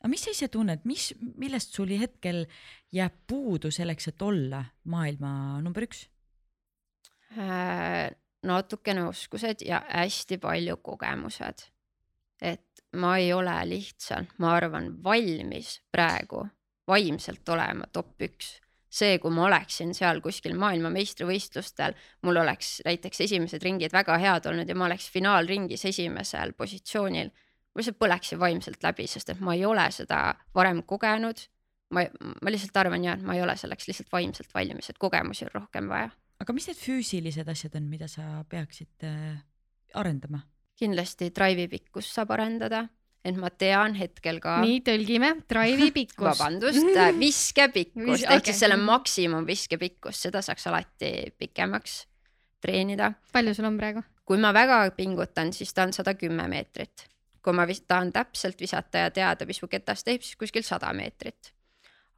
[0.00, 2.46] aga mis sa ise tunned, mis, millest sul hetkel
[2.92, 6.08] jääb puudu selleks, et olla maailma number üks?
[7.38, 8.10] Äh,
[8.42, 11.68] natukene oskused ja hästi palju kogemused.
[12.42, 16.42] et ma ei ole lihtsalt, ma arvan, valmis praegu
[16.88, 18.58] vaimselt olema top üks.
[18.92, 24.68] see, kui ma oleksin seal kuskil maailmameistrivõistlustel, mul oleks näiteks esimesed ringid väga head olnud
[24.68, 27.30] ja ma oleks finaalringis esimesel positsioonil,
[27.72, 31.46] ma lihtsalt põleksin vaimselt läbi, sest et ma ei ole seda varem kogenud.
[31.94, 32.04] ma,
[32.42, 35.54] ma lihtsalt arvan ja, et ma ei ole selleks lihtsalt vaimselt valmis, et kogemusi on
[35.54, 36.10] rohkem vaja
[36.42, 39.38] aga mis need füüsilised asjad on, mida sa peaksid äh,
[39.98, 40.42] arendama?
[40.82, 42.86] kindlasti drive'i pikkust saab arendada,
[43.22, 46.24] et ma tean hetkel ka, nii, tõlgime, drive'i pikkus.
[46.26, 46.88] vabandust,
[47.22, 52.00] viskepikkus Vis- ehk siis selle maksimum viskepikkust, seda saaks alati pikemaks
[52.62, 53.12] treenida.
[53.32, 54.02] palju sul on praegu?
[54.26, 57.06] kui ma väga pingutan, siis ta on sada kümme meetrit.
[57.42, 61.52] kui ma tahan täpselt visata ja teada, mis mu ketas teeb, siis kuskil sada meetrit.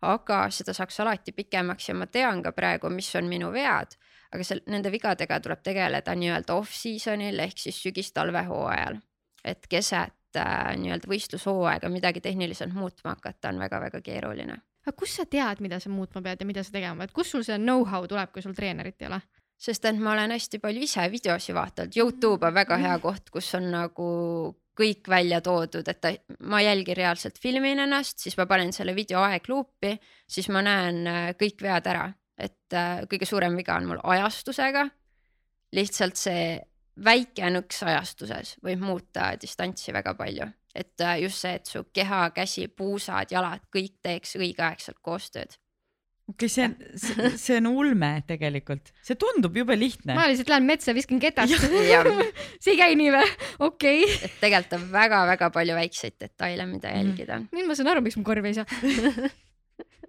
[0.01, 3.97] aga seda saaks alati pikemaks ja ma tean ka praegu, mis on minu vead,
[4.35, 9.01] aga seal nende vigadega tuleb tegeleda nii-öelda off-season'il ehk siis sügis-talvehooajal.
[9.45, 14.57] et keset äh, nii-öelda võistlushooaega midagi tehniliselt muutma hakata on väga-väga keeruline.
[14.85, 17.05] Aga kust sa tead, mida sa muutma pead ja mida sa tegema?
[17.05, 19.21] Pead, kust sul see know-how tuleb, kui sul treenerit ei ole?
[19.65, 23.53] sest et ma olen hästi palju ise videosi vaadanud, Youtube on väga hea koht, kus
[23.57, 24.09] on nagu
[24.75, 26.11] kõik välja toodud, et ta,
[26.51, 29.95] ma jälgin reaalselt filmin ennast, siis ma panen selle video aegluupi,
[30.27, 34.89] siis ma näen äh, kõik vead ära, et äh, kõige suurem viga on mul ajastusega.
[35.75, 36.61] lihtsalt see
[37.05, 42.29] väike nõks ajastuses võib muuta distantsi väga palju, et äh, just see, et su keha,
[42.35, 45.59] käsi, puusad, jalad, kõik teeks õigeaegselt koostööd
[46.29, 50.27] okei okay,, see on, see on ulme tegelikult, see tundub jube lihtne ma.
[50.31, 51.67] lihtsalt lähen metsa, viskan ketast.
[52.65, 53.33] See ei käi nii või?
[53.67, 54.21] okei okay..
[54.25, 58.25] et tegelikult on väga-väga palju väikseid detaile, mida jälgida nüüd ma saan aru, miks ma
[58.27, 58.67] korvi ei saa.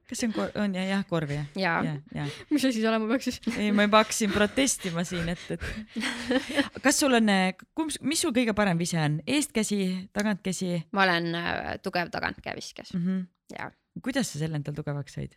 [0.09, 1.45] kas see on kor-, on jah, jah korv jah?
[1.59, 3.39] ja ja, ja mis asi see olema peaks siis?
[3.55, 7.31] ei, ma juba hakkasin protestima siin, et, et kas sul on,
[8.05, 9.79] mis sul kõige parem vise on, eestkäsi,
[10.15, 13.07] tagantkäsi ma olen äh, tugev tagantkäeviskas mm?
[13.07, 13.25] -hmm.
[13.57, 13.71] ja
[14.03, 15.35] kuidas sa selle endal tugevaks said?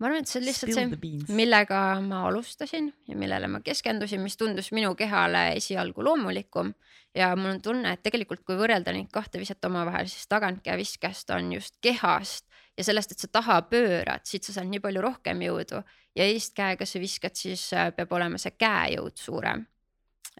[0.00, 4.22] Ma arvan, et see on lihtsalt Spill see, millega ma alustasin ja millele ma keskendusin,
[4.24, 6.72] mis tundus minu kehale esialgu loomulikum
[7.14, 11.52] ja mul on tunne, et tegelikult kui võrrelda neid kahte viset omavahel, siis tagantkäeviskest on
[11.52, 12.46] just kehast
[12.78, 15.82] ja sellest, et sa taha pöörad, siit sa saad nii palju rohkem jõudu
[16.16, 19.66] ja eestkäega sa viskad, siis äh, peab olema see käejõud suurem.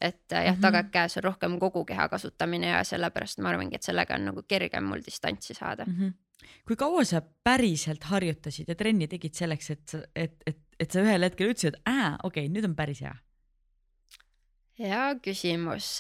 [0.00, 0.62] et äh, jah, Mhm.
[0.62, 4.84] tagakäes on rohkem kogu keha kasutamine ja sellepärast ma arvangi, et sellega on nagu kergem
[4.84, 5.84] mul distantsi saada.
[5.84, 5.92] mm.
[5.98, 6.12] -hmm.
[6.66, 11.26] Kui kaua sa päriselt harjutasid ja trenni tegid selleks, et, et, et, et sa ühel
[11.26, 13.14] hetkel ütlesid, et aa, okei okay,, nüüd on päris hea.
[14.80, 15.92] hea küsimus.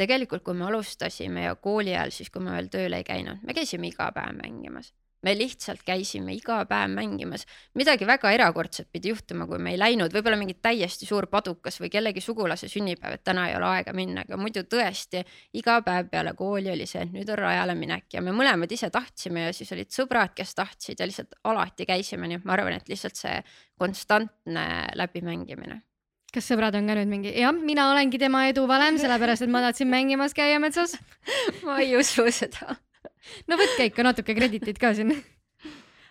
[0.00, 3.56] tegelikult, kui me alustasime ja kooli ajal, siis kui ma veel tööl ei käinud, me
[3.56, 4.92] käisime iga päev mängimas.
[5.24, 7.46] Me lihtsalt käisime iga päev mängimas,
[7.78, 11.90] midagi väga erakordset pidi juhtuma, kui me ei läinud, võib-olla mingi täiesti suur padukas või
[11.92, 15.24] kellegi sugulase sünnipäev, et täna ei ole aega minna, aga muidu tõesti
[15.60, 18.10] iga päev peale kooli oli see, et nüüd on rajale minek.
[18.14, 22.28] Ja me mõlemad ise tahtsime ja siis olid sõbrad, kes tahtsid ja lihtsalt alati käisime,
[22.28, 23.40] nii et ma arvan, et lihtsalt see
[23.80, 24.68] konstantne
[24.98, 25.80] läbimängimine.
[26.34, 29.86] Kas sõbrad on ka nüüd mingi, jah, mina olengi tema eduvalem, sellepärast et ma tahtsin
[29.86, 30.96] mängimas käia metsas.
[31.66, 32.74] ma ei usu seda.
[33.48, 35.14] No võtke ikka natuke kreditit ka siin.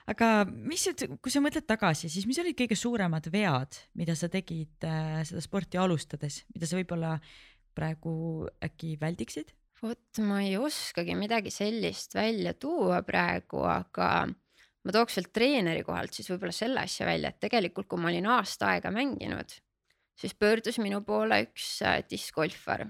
[0.10, 0.86] aga mis,
[1.22, 5.44] kui sa mõtled tagasi, siis mis olid kõige suuremad vead, mida sa tegid äh, seda
[5.44, 7.18] sporti alustades, mida sa võib-olla
[7.74, 9.54] praegu äkki väldiksid?
[9.84, 14.08] vot ma ei oskagi midagi sellist välja tuua praegu, aga
[14.84, 18.30] ma tooks veel treeneri kohalt siis võib-olla selle asja välja, et tegelikult, kui ma olin
[18.32, 19.58] aasta aega mänginud,
[20.20, 22.88] siis pöördus minu poole üks äh, diskgolfar.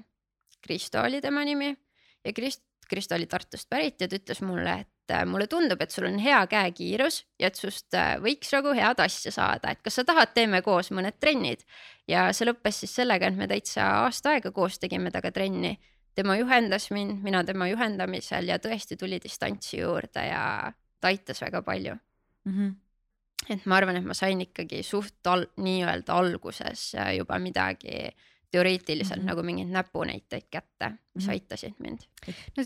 [0.63, 5.13] Kristo oli tema nimi ja Krist-, Kristo oli Tartust pärit ja ta ütles mulle, et
[5.13, 9.01] äh, mulle tundub, et sul on hea käekiirus ja et sust äh, võiks nagu head
[9.03, 11.65] asja saada, et kas sa tahad, teeme koos mõned trennid.
[12.07, 15.79] ja see lõppes siis sellega, et me täitsa aasta aega koos tegime temaga trenni.
[16.15, 20.71] tema juhendas mind, mina tema juhendamisel ja tõesti tuli distantsi juurde ja
[21.01, 21.95] ta aitas väga palju
[22.45, 22.51] mm.
[22.51, 22.75] -hmm.
[23.49, 28.13] et ma arvan, et ma sain ikkagi suht al nii-öelda alguses juba midagi
[28.53, 29.33] teoreetiliselt mm -hmm.
[29.33, 31.31] nagu mingeid näpunäiteid kätte, mis mm -hmm.
[31.33, 32.07] aitasid mind
[32.57, 32.65] no,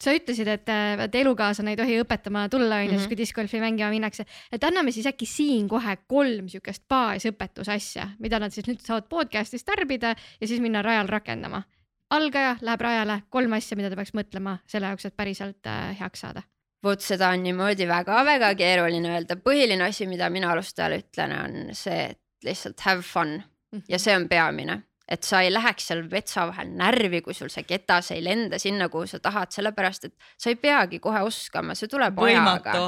[0.00, 0.70] sa ütlesid, et,
[1.04, 3.10] et elukaaslane ei tohi õpetama tulla, onju, siis Mhm.
[3.10, 8.40] kui discgolfi mängima minnakse, et anname siis äkki siin kohe kolm siukest baasõpetuse asja, mida
[8.40, 11.62] nad siis nüüd saavad podcast'is tarbida ja siis minna rajal rakendama.
[12.10, 16.20] algaja läheb rajale, kolm asja, mida ta peaks mõtlema selle jaoks, et päriselt äh, heaks
[16.20, 16.42] saada.
[16.82, 22.10] vot seda on niimoodi väga-väga keeruline öelda, põhiline asi, mida mina alustajale ütlen, on see,
[22.10, 23.42] et lihtsalt have fun
[23.88, 27.66] ja see on peamine, et sa ei läheks seal vetsa vahel närvi, kui sul see
[27.68, 31.90] ketas ei lenda sinna, kuhu sa tahad, sellepärast et sa ei peagi kohe oskama, see
[31.90, 32.74] tuleb ajaga.
[32.74, 32.84] võimatu,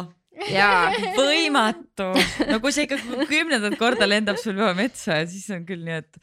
[0.53, 2.11] jaa, võimatu.
[2.51, 6.23] no kui see ikka kümnendat korda lendab sul juba metsa, siis on küll nii, et.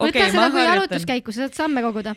[0.00, 2.14] võta seda kui jalutuskäiku, sa saad samme koguda.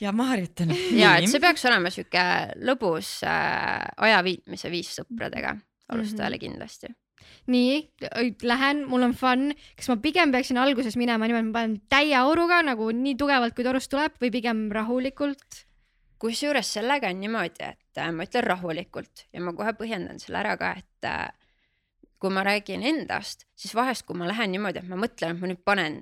[0.00, 0.72] ja ma harjutan.
[0.96, 2.24] ja et see peaks olema sihuke
[2.64, 5.58] lõbus äh, aja viitmise viis sõpradega
[5.92, 6.88] alustajale kindlasti.
[7.50, 7.76] nii,
[8.46, 12.62] lähen, mul on fun, kas ma pigem peaksin alguses minema niimoodi, ma panen täie auruga
[12.66, 15.64] nagu nii tugevalt, kui torust tuleb või pigem rahulikult?
[16.24, 20.54] kusjuures sellega on niimoodi, et äh, ma ütlen rahulikult ja ma kohe põhjendan selle ära
[20.56, 21.26] ka, et äh,
[22.22, 25.50] kui ma räägin endast, siis vahest, kui ma lähen niimoodi, et ma mõtlen, et ma
[25.50, 25.98] nüüd panen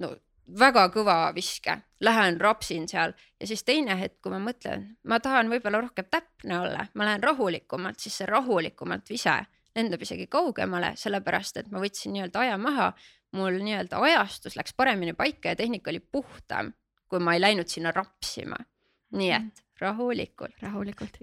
[0.00, 0.14] no
[0.60, 5.50] väga kõva viske, lähen rapsin seal ja siis teine hetk, kui ma mõtlen, ma tahan
[5.50, 9.36] võib-olla rohkem täpne olla, ma lähen rahulikumalt, siis see rahulikumalt vise
[9.76, 12.92] lendab isegi kaugemale, sellepärast et ma võtsin nii-öelda aja maha.
[13.36, 16.72] mul nii-öelda ajastus läks paremini paika ja tehnika oli puhtam,
[17.10, 18.56] kui ma ei läinud sinna rapsima.
[19.12, 20.54] nii et rahulikult.
[20.62, 21.18] rahulikult.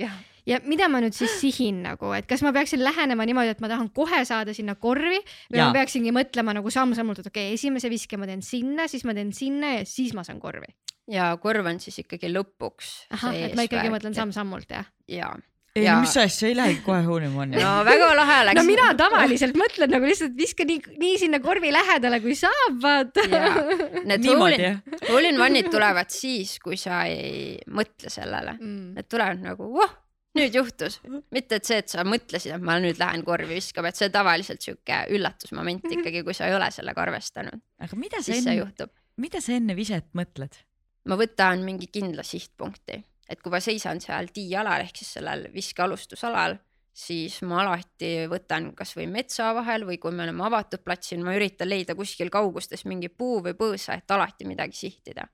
[0.45, 3.69] ja mida ma nüüd siis sihin nagu, et kas ma peaksin lähenema niimoodi, et ma
[3.71, 5.67] tahan kohe saada sinna korvi või Jaa.
[5.67, 9.15] ma peaksingi mõtlema nagu samm-sammult, et okei okay,, esimese viske ma teen sinna, siis ma
[9.17, 10.69] teen sinna ja siis ma saan korvi.
[11.11, 12.93] ja korv on siis ikkagi lõpuks.
[13.17, 14.17] ahah, et ma ikkagi mõtlen.
[14.17, 14.91] samm-sammult jah?
[15.09, 15.33] ja,
[15.75, 18.59] ei Ja- no mis asja, ei lähegi kohe Hoonimani no väga lahe läks.
[18.59, 23.25] no mina tavaliselt mõtlen nagu lihtsalt viska nii, nii sinna korvi lähedale, kui saab, vaata.
[24.09, 24.77] Need niimoodi hole jah?
[25.09, 28.53] hole in one'id tulevad siis, kui sa ei mõtle sellele.
[28.59, 28.93] Mm.
[28.99, 29.95] Need tulevad nagu voh,
[30.37, 30.99] nüüd juhtus,
[31.33, 34.13] mitte et see, et sa mõtlesid, et ma nüüd lähen korvi viskama, et see on
[34.13, 38.93] tavaliselt sihuke üllatusmoment ikkagi, kui sa ei ole sellega arvestanud, aga mida sa enne, juhtub.
[39.21, 40.61] mida sa enne viset mõtled?
[41.09, 46.57] ma võtan mingi kindla sihtpunkti, et kui ma seisan seal tiialal ehk siis sellel viskealustusalal,
[46.93, 51.69] siis ma alati võtan kasvõi metsa vahel või kui me oleme avatud platsil, ma üritan
[51.69, 55.27] leida kuskil kaugustes mingi puu või põõsa, et alati midagi sihtida.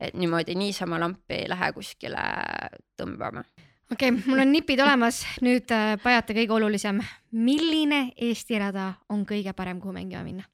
[0.00, 2.22] et niimoodi niisama lampi ei lähe kuskile
[2.96, 3.42] tõmbama.
[3.92, 7.00] okei okay,, mul on nipid olemas, nüüd äh, pajata kõige olulisem.
[7.32, 10.44] milline Eesti rada on kõige parem, kuhu mängima minna?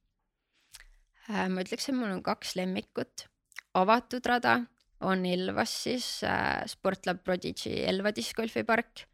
[1.29, 3.29] Äh, ma ütleks, et mul on kaks lemmikut.
[3.75, 4.63] avatud rada
[5.01, 9.05] on Elvas siis äh, Sportlab Prodigy Elva diskgolfipark,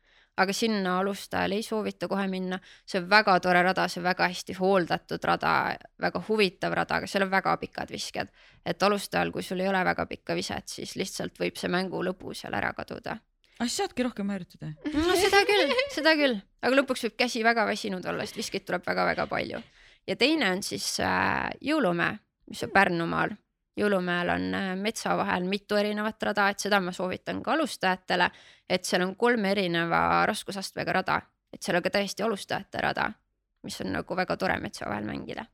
[0.41, 2.59] aga sinna alustajal ei soovita kohe minna.
[2.87, 7.11] see on väga tore rada, see on väga hästi hooldatud rada, väga huvitav rada, aga
[7.11, 8.31] seal on väga pikad visked.
[8.65, 12.35] et alustajal, kui sul ei ole väga pikka viset, siis lihtsalt võib see mängu lõbu
[12.35, 13.19] seal ära kaduda.
[13.59, 14.73] ah siis saadki rohkem harjutada.
[14.95, 18.87] no seda küll, seda küll, aga lõpuks võib käsi väga väsinud olla, sest viskeid tuleb
[18.87, 19.63] väga-väga palju.
[20.07, 22.19] ja teine on siis äh, Jõulumäe,
[22.49, 23.37] mis on Pärnumaal.
[23.77, 28.29] Jõulumäel on äh, metsa vahel mitu erinevat rada, et seda ma soovitan ka alustajatele,
[28.69, 31.21] et seal on kolme erineva raskusastmega rada,
[31.53, 33.09] et seal on ka täiesti alustajate rada,
[33.65, 35.47] mis on nagu väga tore metsa vahel mängida.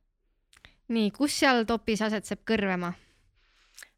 [0.89, 2.93] nii, kus seal topis asetseb Kõrvemaa?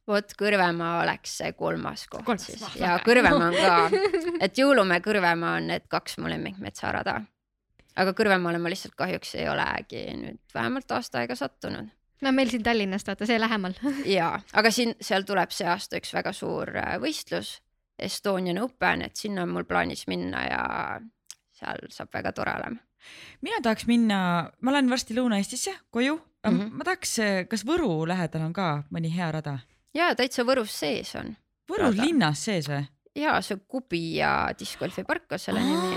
[0.08, 2.98] vot Kõrvemaa oleks see kolmas koht Kolmas, siis vah, ja.
[3.06, 4.02] Kõrvemaa on ka,
[4.46, 7.22] et Jõulumäe, Kõrvemaa on need kaks mu lemmikmetsarada.
[7.96, 11.90] aga Kõrvemaale ma lihtsalt kahjuks ei olegi nüüd vähemalt aasta aega sattunud
[12.22, 13.76] no meil siin Tallinnast, vaata see lähemal.
[14.06, 17.60] ja, aga siin, seal tuleb see aasta üks väga suur äh, võistlus,
[18.02, 20.64] Estonian Open, et sinna on mul plaanis minna ja
[21.58, 22.82] seal saab väga tore olema.
[23.42, 26.50] mina tahaks minna, ma lähen varsti Lõuna-Eestisse koju mm.
[26.52, 26.74] Mhm.
[26.78, 27.18] ma tahaks,
[27.50, 29.60] kas Võru lähedal on ka mõni hea rada?
[29.98, 31.36] ja täitsa Võrus sees on
[31.70, 32.04] Võru Rada.
[32.04, 32.84] linnas sees või?
[33.18, 35.96] ja see Kubi ja discgolfi park on selle nimi.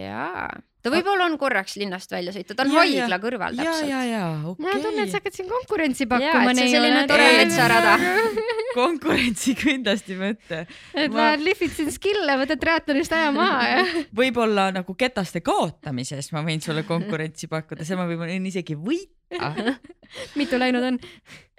[0.00, 0.48] jaa,
[0.84, 3.04] ta võib-olla on korraks linnast välja sõita, ta on Ja, ja.
[3.06, 4.10] haigla kõrval ja, ja, täpselt.
[4.10, 5.20] ja mul on tunne, et sa okei.
[5.22, 7.94] hakkad siin konkurentsi pakkuma see selline tore metsarada.
[8.78, 10.64] konkurentsi kindlasti mõte.
[10.94, 13.82] et Ma- lähed lihvid siin skill'e, võtad triatlonist aja maha ja
[14.16, 19.10] võib-olla nagu ketaste kaotamises ma võin sulle konkurentsi pakkuda, seal ma võin isegi võita.
[20.38, 20.98] mitu läinud on?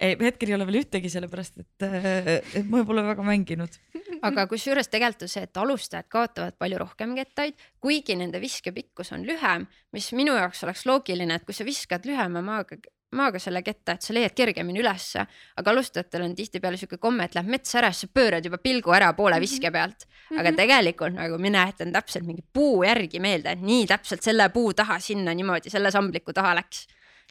[0.00, 3.78] ei, hetkel ei ole veel ühtegi, sellepärast et, äh, et ma pole väga mänginud.
[4.26, 9.26] aga kusjuures tegelikult on see, et alustajad kaotavad palju rohkem kettaid, kuigi nende viskepikkus on
[9.28, 12.78] lühem, mis minu jaoks oleks loogiline, et kui sa viskad lühema maaga,
[13.16, 15.24] maaga selle ketta, et sa leiad kergemini ülesse,
[15.56, 18.94] aga alustajatel on tihtipeale sihuke komme, et läheb mets ära, siis sa pöörad juba pilgu
[18.96, 20.06] ära poole viske pealt.
[20.36, 24.72] aga tegelikult nagu mina jätan täpselt mingi puu järgi meelde, et nii täpselt selle puu
[24.74, 26.86] taha sinna niimoodi selle sambliku taha läks.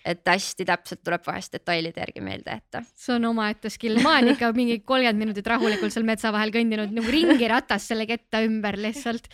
[0.05, 2.81] Et hästi täpselt tuleb vahest detailide järgi meelde jätta.
[2.93, 6.93] see on omaette skill, ma olen ikka mingi kolmkümmend minutit rahulikult seal metsa vahel kõndinud
[6.95, 9.27] nagu ringiratas selle ketta ümber lihtsalt.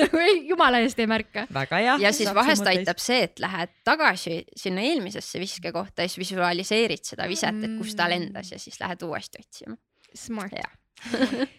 [0.00, 1.46] nagu jumala eest ei märka.
[1.54, 1.98] väga hea.
[2.06, 7.28] ja siis vahest aitab see, et lähed tagasi sinna eelmisesse viskekohta ja siis visualiseerid seda
[7.28, 9.76] viset, et kus ta lendas ja siis lähed uuesti otsima.
[10.16, 10.52] Smart.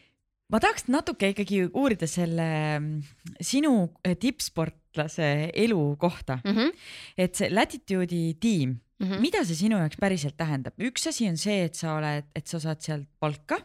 [0.47, 2.47] Ma tahaks natuke ikkagi uurida selle
[2.79, 3.71] mm, sinu
[4.07, 6.75] eh, tippsportlase elu kohta, Mm -hmm.
[7.17, 9.19] et see Latitude'i tiim, Mm -hmm.
[9.19, 12.59] mida see sinu jaoks päriselt tähendab, üks asi on see, et sa oled, et sa
[12.59, 13.57] saad sealt palka,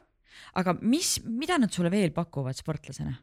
[0.55, 3.15] aga mis, mida nad sulle veel pakuvad sportlasena?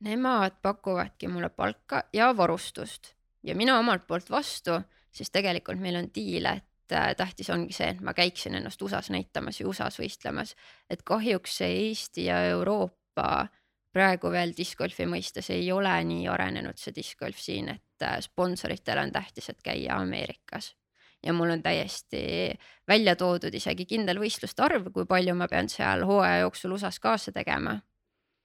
[0.00, 4.80] Nemad pakuvadki mulle palka ja varustust ja mina omalt poolt vastu,
[5.12, 9.60] siis tegelikult meil on diil, et tähtis ongi see, et ma käiksin ennast USA-s näitamas
[9.60, 10.54] ja USA-s võistlemas,
[10.90, 13.48] et kahjuks see Eesti ja Euroopa
[13.92, 19.12] praegu veel discgolfi mõistes ei ole nii arenenud see discgolf siin, et äh, sponsoritele on
[19.12, 20.74] tähtis, et käia Ameerikas.
[21.20, 22.54] Ja mul on täiesti
[22.88, 27.32] välja toodud isegi kindel võistluste arv, kui palju ma pean seal hooaja jooksul USA-s kaasa
[27.32, 27.76] tegema,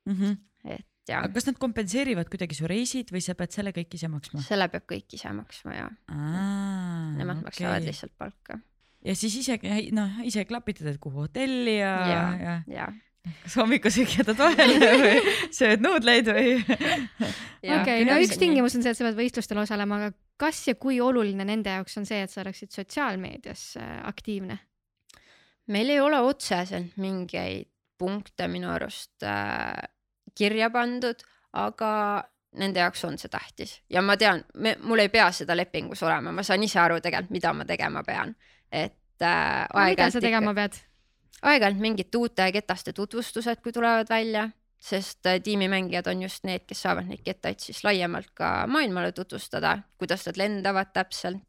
[0.05, 0.37] Mm -hmm.
[1.09, 4.43] Ja aga kas nad kompenseerivad kuidagi su reisid või sa pead selle kõik ise maksma?
[4.45, 5.89] selle peab kõik ise maksma ja
[7.19, 8.59] nemad maksavad lihtsalt palka
[9.05, 9.57] ja siis ise,
[9.95, 12.59] noh, ise klapitad, et kuhu hotelli ja, ja., Jaa.
[12.69, 12.85] ja
[13.25, 13.33] ja.
[13.43, 16.55] kas hommikusöögi jätad vahele või sööd nuudleid või?
[16.61, 20.99] okei, no üks tingimus on see, et sa pead võistlustel osalema, aga kas ja kui
[21.03, 24.59] oluline nende jaoks on see, et sa oleksid sotsiaalmeedias äh, aktiivne?
[25.73, 29.73] meil ei ole otseselt mingeid punkte minu arust äh,
[30.35, 31.21] kirja pandud,
[31.55, 31.91] aga
[32.59, 34.43] nende jaoks on see tähtis ja ma tean,
[34.83, 38.35] mul ei pea seda lepingus olema, ma saan ise aru tegelikult, mida ma tegema pean,
[38.71, 40.77] et äh, mida sa tegema pead?
[41.45, 44.47] aeg-ajalt mingid uute ketaste tutvustused, kui tulevad välja,
[44.81, 49.77] sest äh, tiimimängijad on just need, kes saavad neid kettaid siis laiemalt ka maailmale tutvustada,
[49.99, 51.43] kuidas nad lendavad täpselt,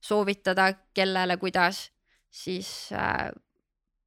[0.00, 1.90] soovitada, kellele, kuidas,
[2.30, 3.30] siis äh,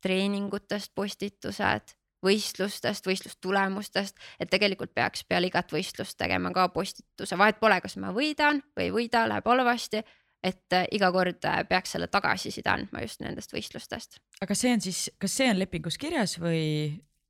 [0.02, 7.80] treeningutest postitused, võistlustest, võistlustulemustest, et tegelikult peaks peale igat võistlust tegema ka postituse, vahet pole,
[7.84, 10.04] kas ma võidan või ei võida, läheb halvasti
[10.44, 14.20] et äh, iga kord äh, peaks selle tagasiside andma just nendest võistlustest.
[14.44, 16.64] aga see on siis, kas see on lepingus kirjas või,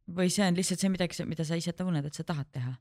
[0.10, 2.74] või see on lihtsalt see midagi, mida sa ise tunned, et sa tahad teha?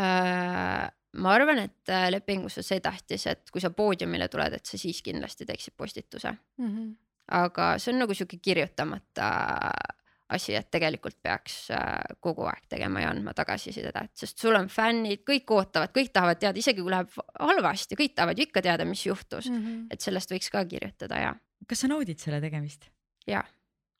[0.00, 0.88] Äh,
[1.22, 4.78] ma arvan, et äh, lepingus on see tähtis, et kui sa poodiumile tuled, et sa
[4.80, 6.34] siis kindlasti teeksid postituse,
[7.30, 9.30] aga see on nagu sihuke kirjutamata
[10.34, 15.24] asi, et tegelikult peaks äh, kogu aeg tegema ja andma tagasisidet, sest sul on fännid,
[15.26, 19.04] kõik ootavad, kõik tahavad teada, isegi kui läheb halvasti, kõik tahavad ju ikka teada, mis
[19.06, 19.50] juhtus,
[19.90, 21.32] et sellest võiks ka kirjutada ja,
[21.68, 22.90] kas sa naudid selle tegemist?
[23.28, 23.42] ja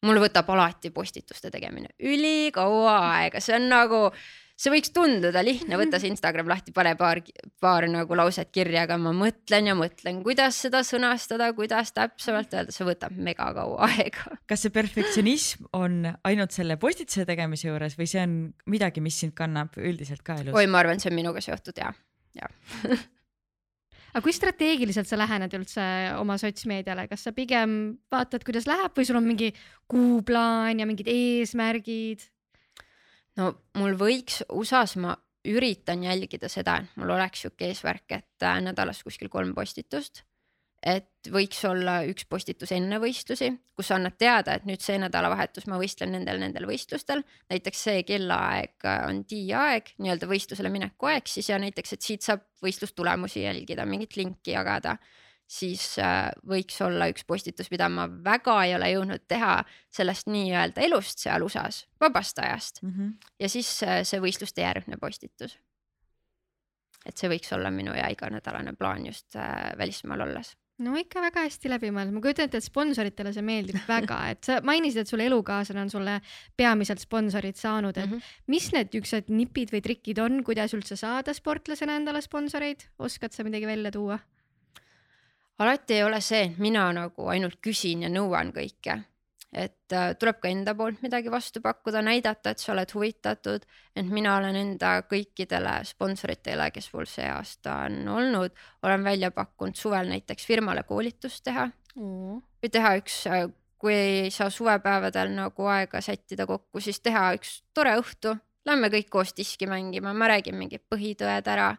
[0.06, 4.06] mul võtab alati postituste tegemine ülikaua aega, see on nagu,
[4.61, 7.22] see võiks tunduda lihtne, võta see Instagram lahti, pane paar,
[7.62, 12.74] paar nagu lauset kirja, aga ma mõtlen ja mõtlen, kuidas seda sõnastada, kuidas täpsemalt öelda,
[12.74, 14.36] see võtab mega kaua aega.
[14.50, 18.36] kas see perfektsionism on ainult selle postituse tegemise juures või see on
[18.70, 20.56] midagi, mis sind kannab üldiselt ka elus?
[20.56, 21.92] oi, ma arvan, see on minuga seotud ja,
[22.36, 22.50] ja
[24.11, 25.86] aga kui strateegiliselt sa lähened üldse
[26.18, 27.78] oma sotsmeediale, kas sa pigem
[28.12, 29.54] vaatad, kuidas läheb või sul on mingi
[29.90, 32.28] kuuplaan ja mingid eesmärgid?
[33.41, 35.14] No mul võiks USA-s ma
[35.49, 40.24] üritan jälgida seda, et mul oleks sihuke eesmärk, et äh, nädalas kuskil kolm postitust.
[40.80, 45.76] et võiks olla üks postitus enne võistlusi, kus annad teada, et nüüd see nädalavahetus ma
[45.76, 47.20] võistlen nendel, nendel võistlustel.
[47.53, 52.24] näiteks see kellaaeg äh, on D-aeg, nii-öelda võistlusele mineku aeg siis ja näiteks, et siit
[52.24, 54.97] saab võistlustulemusi jälgida, mingit linki jagada
[55.51, 59.57] siis äh, võiks olla üks postitus, mida ma väga ei ole jõudnud teha
[59.90, 62.92] sellest nii-öelda elust seal USA-s, vabast ajast mm.
[62.92, 63.34] -hmm.
[63.42, 65.59] ja siis äh, see võistluste järgne postitus.
[67.07, 71.44] et see võiks olla minu ja iganädalane plaan just äh, välismaal olles no ikka väga
[71.44, 75.11] hästi läbi mõeldud, ma kujutan ette, et sponsoritele see meeldib väga, et sa mainisid, et
[75.11, 76.20] sul elukaaslane on sulle
[76.57, 78.34] peamiselt sponsorid saanud, et mm -hmm.
[78.46, 83.44] mis need niisugused nipid või trikid on, kuidas üldse saada sportlasena endale sponsoreid, oskad sa
[83.44, 84.18] midagi välja tuua?
[85.61, 88.96] Alati ei ole see, et mina nagu ainult küsin ja nõuan kõike,
[89.52, 94.11] et äh, tuleb ka enda poolt midagi vastu pakkuda, näidata, et sa oled huvitatud, et
[94.11, 98.54] mina olen enda kõikidele sponsoritele, kes mul see aasta on olnud,
[98.86, 101.70] olen välja pakkunud suvel näiteks firmale koolitust teha.
[101.90, 102.36] Mm.
[102.62, 103.48] või teha üks, äh,
[103.80, 109.08] kui ei saa suvepäevadel nagu aega sättida kokku, siis teha üks tore õhtu, lähme kõik
[109.11, 111.72] koos diski mängima, ma räägin mingid põhitõed ära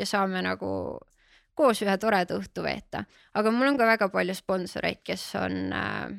[0.00, 0.70] ja saame nagu
[1.54, 6.10] koos ühe toreda õhtu veeta, aga mul on ka väga palju sponsoreid, kes on äh,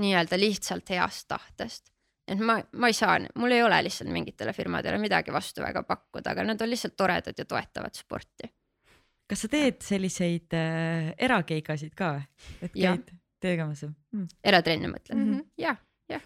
[0.00, 1.92] nii-öelda lihtsalt heast tahtest.
[2.30, 6.34] et ma, ma ei saa, mul ei ole lihtsalt mingitele firmadele midagi vastu väga pakkuda,
[6.34, 8.50] aga nad on lihtsalt toredad ja toetavad sporti.
[9.30, 12.14] kas sa teed selliseid äh, erakeigasid ka,
[12.62, 13.10] et käid
[13.40, 14.28] tegemas mm.?
[14.44, 15.50] eratrenne mõtled mm -hmm.?
[15.58, 15.76] jah,
[16.08, 16.22] jah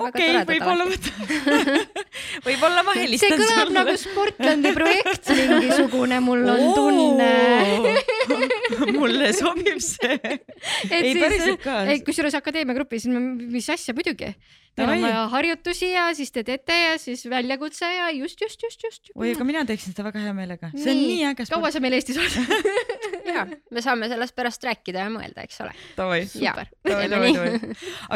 [0.00, 0.86] okei, võib-olla
[2.44, 3.46] võib-olla ma helistan sulle.
[3.46, 7.30] see kõlab nagu Sportlandi projekt mingisugune, mul on Oo, tunne
[9.00, 10.18] mulle sobib see.
[10.90, 11.82] ei, päriselt ka.
[12.06, 14.32] kusjuures Akadeemia grupis, mis asja muidugi.
[14.78, 18.84] Teil on vaja harjutusi ja siis te teete ja siis väljakutse ja just, just, just,
[18.86, 19.10] just.
[19.16, 21.48] oi, aga mina teeksin seda väga hea meelega, see on nii, nii äge.
[21.50, 22.36] kaua sa meil Eestis oled
[23.34, 25.74] ja, me saame sellest pärast rääkida ja mõelda, eks ole.
[25.96, 26.70] Davai, super.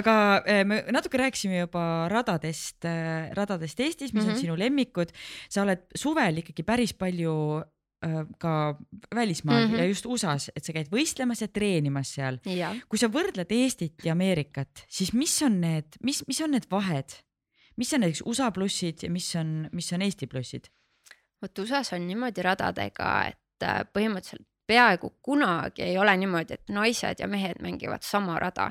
[0.01, 4.29] aga eh, me natuke rääkisime juba radadest, eh, radadest Eestis, mis mm -hmm.
[4.29, 4.41] on mhm.
[4.41, 5.13] sinu lemmikud.
[5.49, 7.63] sa oled suvel ikkagi päris palju
[8.05, 8.79] Äh, ka
[9.15, 9.79] välismaal mm -hmm.
[9.79, 12.39] ja just USA-s, et sa käid võistlemas ja treenimas seal.
[12.89, 17.09] kui sa võrdled Eestit ja Ameerikat, siis mis on need, mis, mis on need vahed,
[17.77, 20.69] mis on näiteks USA plussid ja mis on, mis on Eesti plussid?
[21.43, 23.65] vot USA-s on niimoodi radadega, et
[23.97, 28.71] põhimõtteliselt peaaegu kunagi ei ole niimoodi, et naised ja mehed mängivad sama rada.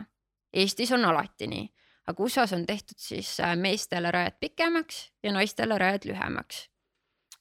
[0.53, 1.65] Eestis on alati nii,
[2.07, 6.67] aga USA-s on tehtud siis äh, meestele rajad pikemaks ja naistele rajad lühemaks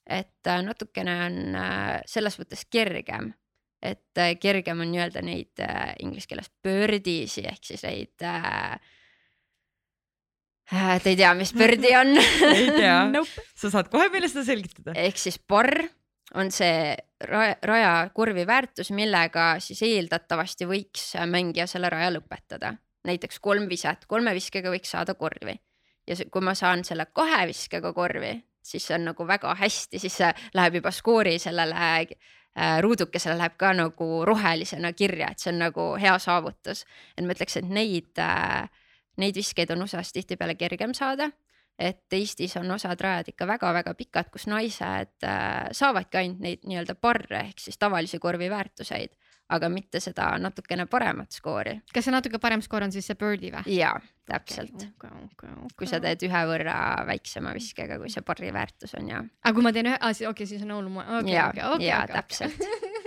[0.06, 3.32] et äh, natukene on äh, selles mõttes kergem,
[3.82, 5.62] et kergem on nii-öelda neid
[6.02, 8.76] inglise keeles birdie'si ehk siis neid äh,
[10.72, 12.14] Te ei tea, mis birdie on
[12.54, 14.94] ei tea nope., sa saad kohe meile seda selgitada.
[14.96, 15.82] ehk siis barr
[16.34, 16.96] on see
[17.28, 22.76] raja, rajakurvi väärtus, millega siis eeldatavasti võiks mängija selle raja lõpetada.
[23.04, 25.56] näiteks kolm viset, kolme viskega võiks saada korvi
[26.06, 30.18] ja kui ma saan selle kahe viskega korvi, siis see on nagu väga hästi, siis
[30.54, 35.92] läheb juba skoori sellele äh, ruudukesele läheb ka nagu rohelisena kirja, et see on nagu
[36.00, 36.84] hea saavutus.
[37.16, 38.68] et ma ütleks, et neid äh,,
[39.16, 41.30] neid viskeid on USA-s tihtipeale kergem saada.
[41.82, 46.94] Et Eestis on osad rajad ikka väga-väga pikad, kus naised äh, saavadki ainult neid nii-öelda
[47.00, 49.16] parre ehk siis tavalisi korvi väärtuseid
[49.52, 51.74] aga mitte seda natukene paremat skoori.
[51.92, 53.76] kas see natuke parem skoor on siis see birdie või?
[53.76, 53.94] jaa,
[54.28, 54.92] täpselt okay,.
[54.96, 55.76] Okay, okay, okay.
[55.78, 56.76] kui sa teed ühe võrra
[57.08, 59.22] väiksema viskega, kui see parri väärtus on ja.
[59.42, 61.34] aga kui ma teen ühe, okei okay,, siis on hullum okay,.
[61.34, 62.66] jaa okay, okay,, jaa täpselt.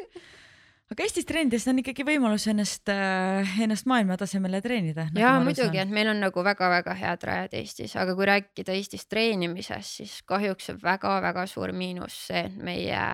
[0.92, 5.08] aga Eestis treenides on ikkagi võimalus ennast, äh, ennast maailma tasemele treenida.
[5.10, 9.08] Nagu ja muidugi, et meil on nagu väga-väga head rajad Eestis, aga kui rääkida Eestis
[9.10, 13.06] treenimisest, siis kahjuks on väga-väga suur miinus see, et meie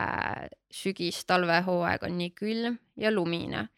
[0.82, 3.70] sügis-talvehooaeg on nii külm ja lumine.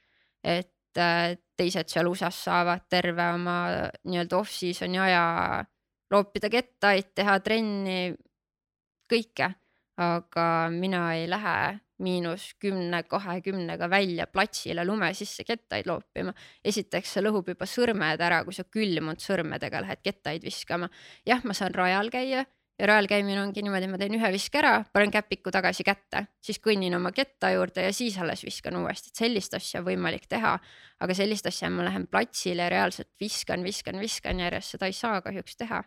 [0.44, 3.58] et äh, teised seal USA-s saavad terve oma
[4.04, 5.24] nii-öelda off-season'i aja
[6.12, 8.14] loopida kettaid, teha trenni,
[9.10, 9.54] kõike,
[10.02, 11.58] aga mina ei lähe
[12.04, 16.34] miinus kümne, kahekümnega välja platsile lume sisse kettaid loopima.
[16.64, 20.90] esiteks see lõhub juba sõrmed ära, kui sa külmunud sõrmedega lähed kettaid viskama.
[21.26, 22.46] jah, ma saan rajal käia
[22.80, 26.60] ja rajal käimine ongi niimoodi, ma teen ühe viske ära, panen käpiku tagasi kätte, siis
[26.64, 30.58] kõnnin oma ketta juurde ja siis alles viskan uuesti, et sellist asja on võimalik teha.
[31.04, 35.56] aga sellist asja ma lähen platsile reaalselt viskan, viskan, viskan järjest, seda ei saa kahjuks
[35.58, 35.84] teha.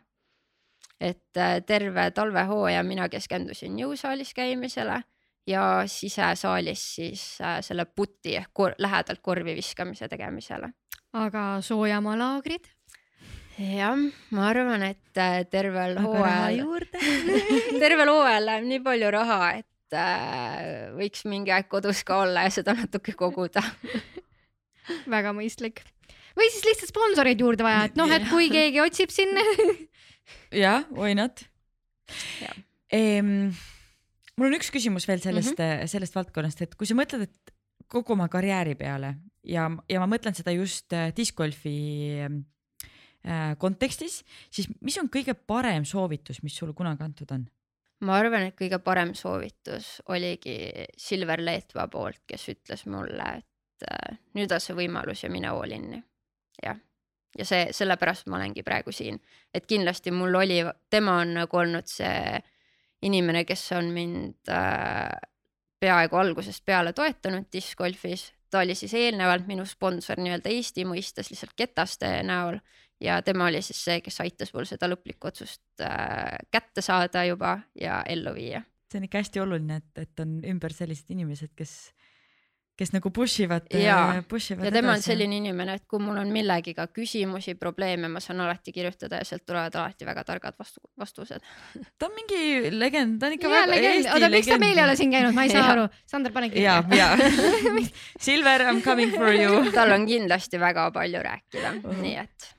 [1.00, 5.02] et äh, terve talvehooaja mina keskendusin jõusaalis käimisele
[5.46, 10.72] ja sisesaalis siis äh, selle puti ehk kor lähedalt korvi viskamise tegemisele.
[11.12, 12.72] aga soojamaalaagrid?
[13.58, 13.96] jah,
[14.36, 16.84] ma arvan, et äh, tervel hooajal,
[17.82, 22.52] tervel hooajal läheb nii palju raha, et äh, võiks mingi aeg kodus ka olla ja
[22.58, 23.62] seda natuke koguda
[25.14, 25.84] väga mõistlik.
[26.36, 29.46] või siis lihtsalt sponsoreid juurde vaja, et noh, et kui keegi otsib sinna
[30.64, 31.46] jah, why not?
[34.36, 35.88] Mul on üks küsimus veel sellest mm, -hmm.
[35.88, 37.54] sellest valdkonnast, et kui sa mõtled, et
[37.88, 39.14] kogu oma karjääri peale
[39.46, 41.76] ja, ja ma mõtlen seda just äh, discgolfi
[42.20, 47.46] äh, kontekstis, siis mis on kõige parem soovitus, mis sulle kunagi antud on?
[48.04, 50.56] ma arvan, et kõige parem soovitus oligi
[51.00, 53.86] Silver Leetva poolt, kes ütles mulle, et
[54.36, 56.02] nüüd on see võimalus ja mine all in'i.
[56.62, 56.76] jah,
[57.38, 59.16] ja see, sellepärast ma olengi praegu siin,
[59.54, 60.60] et kindlasti mul oli,
[60.90, 62.42] tema on nagu olnud see
[63.02, 65.10] inimene, kes on mind äh,
[65.80, 68.32] peaaegu algusest peale toetanud discgolfis.
[68.50, 72.58] ta oli siis eelnevalt minu sponsor nii-öelda Eesti mõistes lihtsalt Ketaste näol
[73.00, 77.58] ja tema oli siis see, kes aitas mul seda lõplikku otsust äh, kätte saada juba
[77.80, 78.62] ja ellu viia.
[78.92, 81.92] see on ikka hästi oluline, et, et on ümber sellised inimesed, kes,
[82.76, 83.68] kes nagu push ivad,
[84.28, 88.20] push ivad ja tema on selline inimene, et kui mul on millegiga küsimusi, probleeme, ma
[88.20, 91.46] saan alati kirjutada ja sealt tulevad alati väga targad vastu, vastused.
[91.98, 94.78] ta on mingi legend, ta on ikka jaa, väga legend, Eesti oota, miks ta meil
[94.82, 95.86] ei ole siin käinud, ma ei saa aru.
[96.06, 97.08] Sander, pane ja kirja., ja
[98.26, 99.64] Silver, I m coming for you.
[99.72, 101.72] tal on kindlasti väga palju rääkida,
[102.02, 102.52] nii et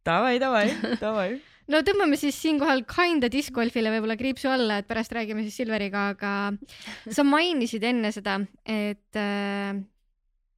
[0.00, 0.66] Davai, davai,
[0.96, 1.49] davai.
[1.70, 6.08] No tõmbame siis siinkohal kinda disc golfile võib-olla kriipsu alla, et pärast räägime siis Silveriga,
[6.14, 6.32] aga
[7.12, 9.78] sa mainisid enne seda, et äh,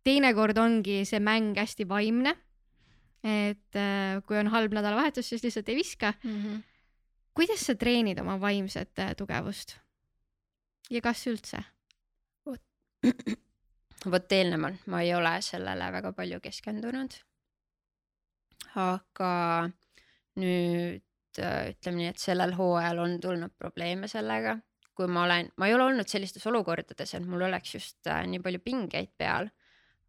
[0.07, 2.37] teinekord ongi see mäng hästi vaimne.
[3.23, 6.15] et äh, kui on halb nädalavahetus, siis lihtsalt ei viska.
[6.25, 6.43] mm.
[6.43, 6.63] -hmm.
[7.35, 9.77] kuidas sa treenid oma vaimset äh, tugevust?
[10.91, 11.63] ja kas üldse?
[14.11, 17.15] vot eelnevalt ma ei ole sellele väga palju keskendunud.
[18.75, 19.71] aga
[20.41, 24.57] nüüd äh, ütleme nii, et sellel hooajal on tulnud probleeme sellega,
[24.97, 28.43] kui ma olen, ma ei ole olnud sellistes olukordades, et mul oleks just äh, nii
[28.45, 29.51] palju pingeid peal.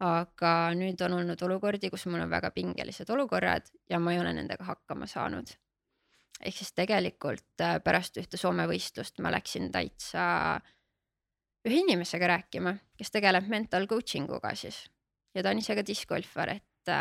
[0.04, 4.34] aga nüüd on olnud olukordi, kus mul on väga pingelised olukorrad ja ma ei ole
[4.36, 5.54] nendega hakkama saanud.
[6.42, 10.60] ehk siis tegelikult äh, pärast ühte Soome võistlust ma läksin täitsa
[11.64, 14.82] ühe inimesega rääkima, kes tegeleb mental coaching uga siis
[15.36, 16.92] ja ta on ise ka discgolfar, et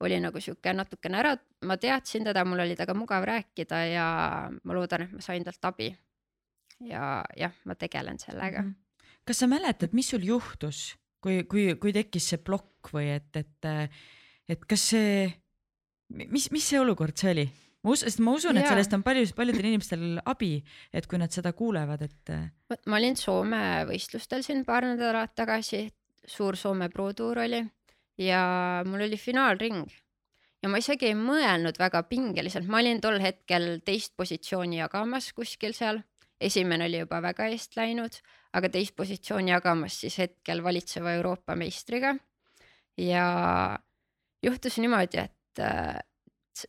[0.00, 1.34] oli nagu sihuke natukene ära,
[1.66, 4.06] ma teadsin teda, mul oli temaga mugav rääkida ja
[4.50, 5.90] ma loodan, et ma sain talt abi.
[6.86, 8.62] ja jah, ma tegelen sellega.
[8.62, 8.74] -hmm.
[9.26, 13.90] kas sa mäletad, mis sul juhtus, kui, kui, kui tekkis see plokk või et, et,
[14.48, 15.32] et kas see,
[16.08, 17.48] mis, mis see olukord see oli?
[17.82, 21.30] ma usun, sest ma usun, et sellest on palju, paljudel inimestel abi, et kui nad
[21.34, 22.32] seda kuulevad, et
[22.86, 25.88] ma olin Soome võistlustel siin paar nädalat tagasi,
[26.26, 27.62] suur Soome Pro Tour oli
[28.18, 28.42] ja
[28.86, 29.86] mul oli finaalring
[30.62, 35.74] ja ma isegi ei mõelnud väga pingeliselt, ma olin tol hetkel teist positsiooni jagamas kuskil
[35.76, 36.00] seal,
[36.40, 38.18] esimene oli juba väga eest läinud,
[38.58, 42.16] aga teist positsiooni jagamas siis hetkel valitseva Euroopa meistriga.
[42.98, 43.78] ja
[44.42, 45.98] juhtus niimoodi, et äh,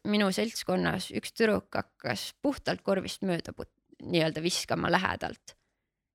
[0.05, 3.53] minu seltskonnas üks tüdruk hakkas puhtalt korvist mööda
[4.03, 5.55] nii-öelda viskama lähedalt.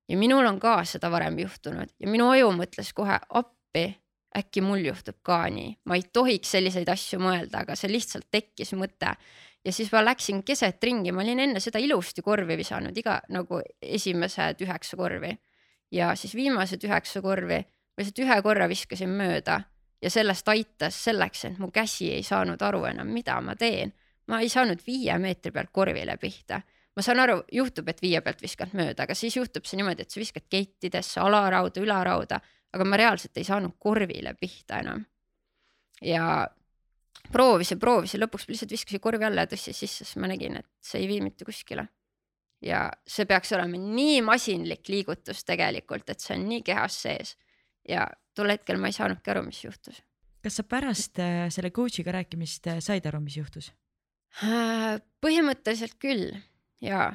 [0.07, 3.87] ja minul on ka seda varem juhtunud ja minu aju mõtles kohe appi,
[4.35, 8.73] äkki mul juhtub ka nii, ma ei tohiks selliseid asju mõelda, aga see lihtsalt tekkis
[8.75, 9.15] mõte.
[9.65, 13.61] ja siis ma läksin keset ringi, ma olin enne seda ilusti korvi visanud iga nagu
[13.81, 15.31] esimesed üheksa korvi
[15.91, 17.63] ja siis viimased üheksa korvi
[17.95, 19.61] ma lihtsalt ühe korra viskasin mööda
[20.03, 23.93] ja sellest aitas selleks, et mu käsi ei saanud aru enam, mida ma teen.
[24.27, 26.61] ma ei saanud viie meetri pealt korvile pihta.
[26.95, 30.11] ma saan aru, juhtub, et viie pealt viskad mööda, aga siis juhtub see niimoodi, et
[30.11, 32.39] sa viskad kettidesse, alarauda, ülarauda,
[32.75, 35.05] aga ma reaalselt ei saanud korvile pihta enam.
[36.03, 36.47] ja
[37.31, 41.01] proovisin, proovisin, lõpuks lihtsalt viskasin korvi alla ja tõstsin sisse, siis ma nägin, et see
[41.03, 41.87] ei vii mitte kuskile.
[42.61, 47.35] ja see peaks olema nii masinlik liigutus tegelikult, et see on nii kehas sees
[47.89, 50.01] ja tol hetkel ma ei saanudki aru, mis juhtus.
[50.43, 53.71] kas sa pärast äh, selle coach'iga rääkimist äh, said aru, mis juhtus?
[55.23, 56.33] põhimõtteliselt küll
[56.83, 57.13] ja.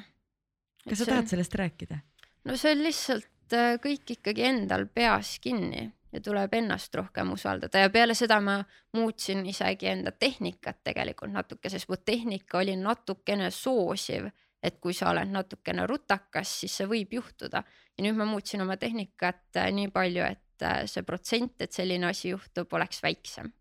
[0.88, 2.00] kas sa tahad sellest rääkida?
[2.48, 7.84] no see on lihtsalt äh, kõik ikkagi endal peas kinni ja tuleb ennast rohkem usaldada
[7.84, 8.58] ja peale seda ma
[8.96, 14.26] muutsin isegi enda tehnikat tegelikult natuke, sest mu tehnika oli natukene soosiv,
[14.62, 18.76] et kui sa oled natukene rutakas, siis see võib juhtuda ja nüüd ma muutsin oma
[18.80, 23.52] tehnikat äh, nii palju, et äh, see protsent, et selline asi juhtub, oleks väiksem.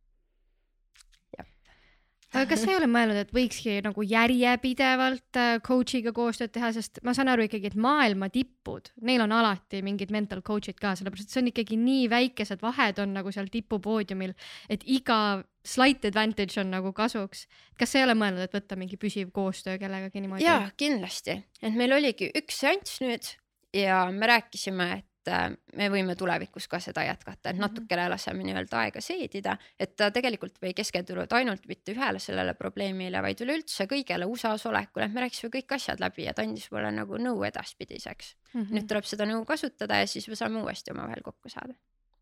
[2.34, 7.02] Aga kas sa ei ole mõelnud, et võikski nagu järjepidevalt äh, coach'iga koostööd teha, sest
[7.06, 11.30] ma saan aru ikkagi, et maailma tipud, neil on alati mingid mental coach'id ka, sellepärast
[11.30, 14.36] et see on ikkagi nii väikesed vahed on nagu seal tipupoodiumil,
[14.70, 15.20] et iga
[15.66, 17.48] slight advantage on nagu kasuks.
[17.80, 20.46] kas sa ei ole mõelnud, et võtta mingi püsiv koostöö kellegagi niimoodi?
[20.46, 23.34] jaa, kindlasti, et meil oligi üks seanss nüüd
[23.76, 27.62] ja me rääkisime, et äh, me võime tulevikus ka seda jätkata, et Mhm.
[27.62, 33.22] natukene laseme nii-öelda aega seedida, et ta tegelikult ei keskendunud ainult mitte ühele sellele probleemile,
[33.22, 36.92] vaid üleüldse kõigele USA-s olekule, et me rääkisime kõik asjad läbi ja ta andis mulle
[36.92, 38.62] nagu nõu edaspidiseks mm.
[38.62, 38.74] -hmm.
[38.74, 41.74] nüüd tuleb seda nõu kasutada ja siis me saame uuesti omavahel kokku saada.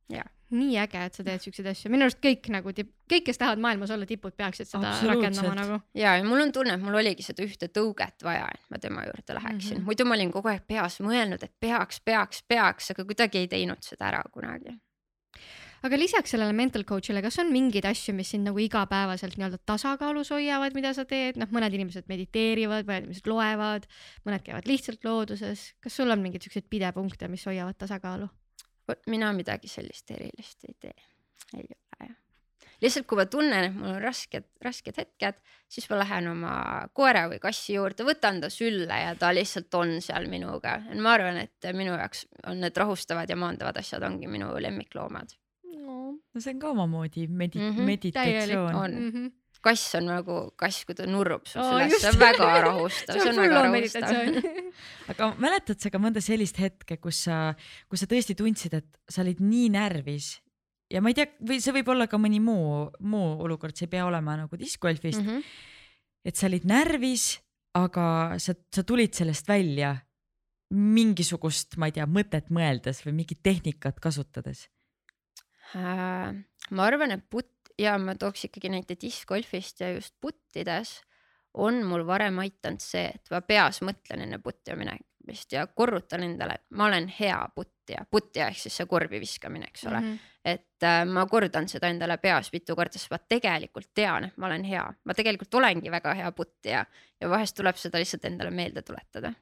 [0.07, 0.27] Jaa.
[0.55, 3.59] nii äge, et sa teed siukseid asju, minu arust kõik nagu tipp, kõik, kes tahavad
[3.59, 5.79] maailmas olla tipud, peaksid seda rakendama nagu.
[5.97, 9.03] ja, ja mul on tunne, et mul oligi seda ühte tõuget vaja, et ma tema
[9.09, 9.81] juurde läheksin mm.
[9.81, 9.89] -hmm.
[9.89, 13.83] muidu ma olin kogu aeg peas mõelnud, et peaks, peaks, peaks, aga kuidagi ei teinud
[13.83, 14.77] seda ära kunagi.
[15.83, 20.31] aga lisaks sellele mental coach'ile, kas on mingeid asju, mis sind nagu igapäevaselt nii-öelda tasakaalus
[20.31, 23.91] hoiavad, mida sa teed, noh, mõned inimesed mediteerivad, mõned inimesed loevad,
[24.23, 28.31] mõned käivad lihtsalt looduses, kas sul on mingeid siukseid pidepunkte, mis hoiavad tasakaalu?
[28.88, 30.93] Vot mina midagi sellist erilist ei tee,
[31.55, 32.15] ei ole jah.
[32.81, 36.53] lihtsalt kui ma tunnen, et mul on rasked, rasked hetked, siis ma lähen oma
[36.97, 40.77] koera või kassi juurde, võtan ta sülle ja ta lihtsalt on seal minuga.
[40.95, 45.35] ma arvan, et minu jaoks on need rahustavad ja maandavad asjad ongi minu lemmikloomad.
[46.33, 48.75] no see on ka omamoodi medi- mm, -hmm, meditatsioon.
[48.75, 48.91] on.
[48.91, 49.27] Mhm.
[49.63, 52.05] Kass on nagu kass, kui ta nurrub sul Aa, üles, just.
[52.05, 54.81] see on väga rahustav, see on väga rahustav.
[55.13, 57.39] aga mäletad sa ka mõnda sellist hetke, kus sa,
[57.91, 60.35] kus sa tõesti tundsid, et sa olid nii närvis
[60.93, 63.95] ja ma ei tea, või see võib olla ka mõni muu, muu olukord, see ei
[63.97, 65.27] pea olema nagu diskgolfist mm.
[65.27, 65.43] -hmm.
[66.31, 67.29] et sa olid närvis,
[67.77, 69.95] aga sa, sa tulid sellest välja
[70.73, 74.65] mingisugust, ma ei tea, mõtet mõeldes või mingit tehnikat kasutades.
[75.75, 76.31] Äh,
[76.71, 81.01] ma arvan, et putt ja ma tooks ikkagi näite diskgolfist ja just puttides
[81.57, 86.59] on mul varem aidanud see, et ma peas mõtlen enne puttima minemist ja korrutan endale,
[86.59, 90.11] et ma olen hea puttija, puttija ehk siis see korvi viskamine, eks ole mm.
[90.11, 90.36] -hmm.
[90.53, 94.49] et äh, ma kordan seda endale peas mitu korda, sest ma tegelikult tean, et ma
[94.51, 96.86] olen hea, ma tegelikult olengi väga hea puttija
[97.21, 99.34] ja vahest tuleb seda lihtsalt endale meelde tuletada.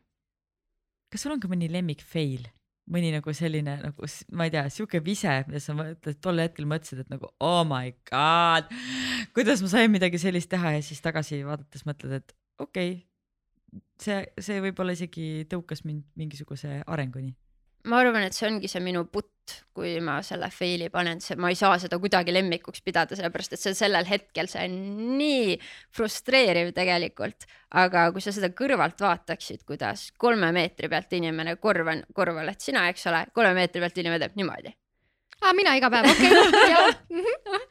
[1.11, 2.47] kas sul on ka mõni lemmik fail?
[2.91, 5.73] Mõni nagu selline nagu ma ei tea, sihuke vise, mida sa
[6.21, 8.69] tol hetkel mõtlesid, et nagu oh my god,
[9.35, 14.19] kuidas ma sain midagi sellist teha ja siis tagasi vaadates mõtled, et okei okay,, see,
[14.41, 17.33] see võib-olla isegi tõukas mind mingisuguse arenguni.
[17.89, 19.31] ma arvan, et see ongi see minu putt,
[19.75, 23.61] kui ma selle fail'i panen, see, ma ei saa seda kuidagi lemmikuks pidada, sellepärast et
[23.61, 24.77] see sellel hetkel, see on
[25.19, 25.57] nii
[25.95, 27.47] frustreeriv tegelikult.
[27.75, 32.61] aga kui sa seda kõrvalt vaataksid, kuidas kolme meetri pealt inimene, korv on, korv oled
[32.61, 34.71] sina, eks ole, kolme meetri pealt inimene teeb niimoodi.
[35.41, 36.71] aa, mina iga päev, okei okay.
[36.73, 37.67] jah.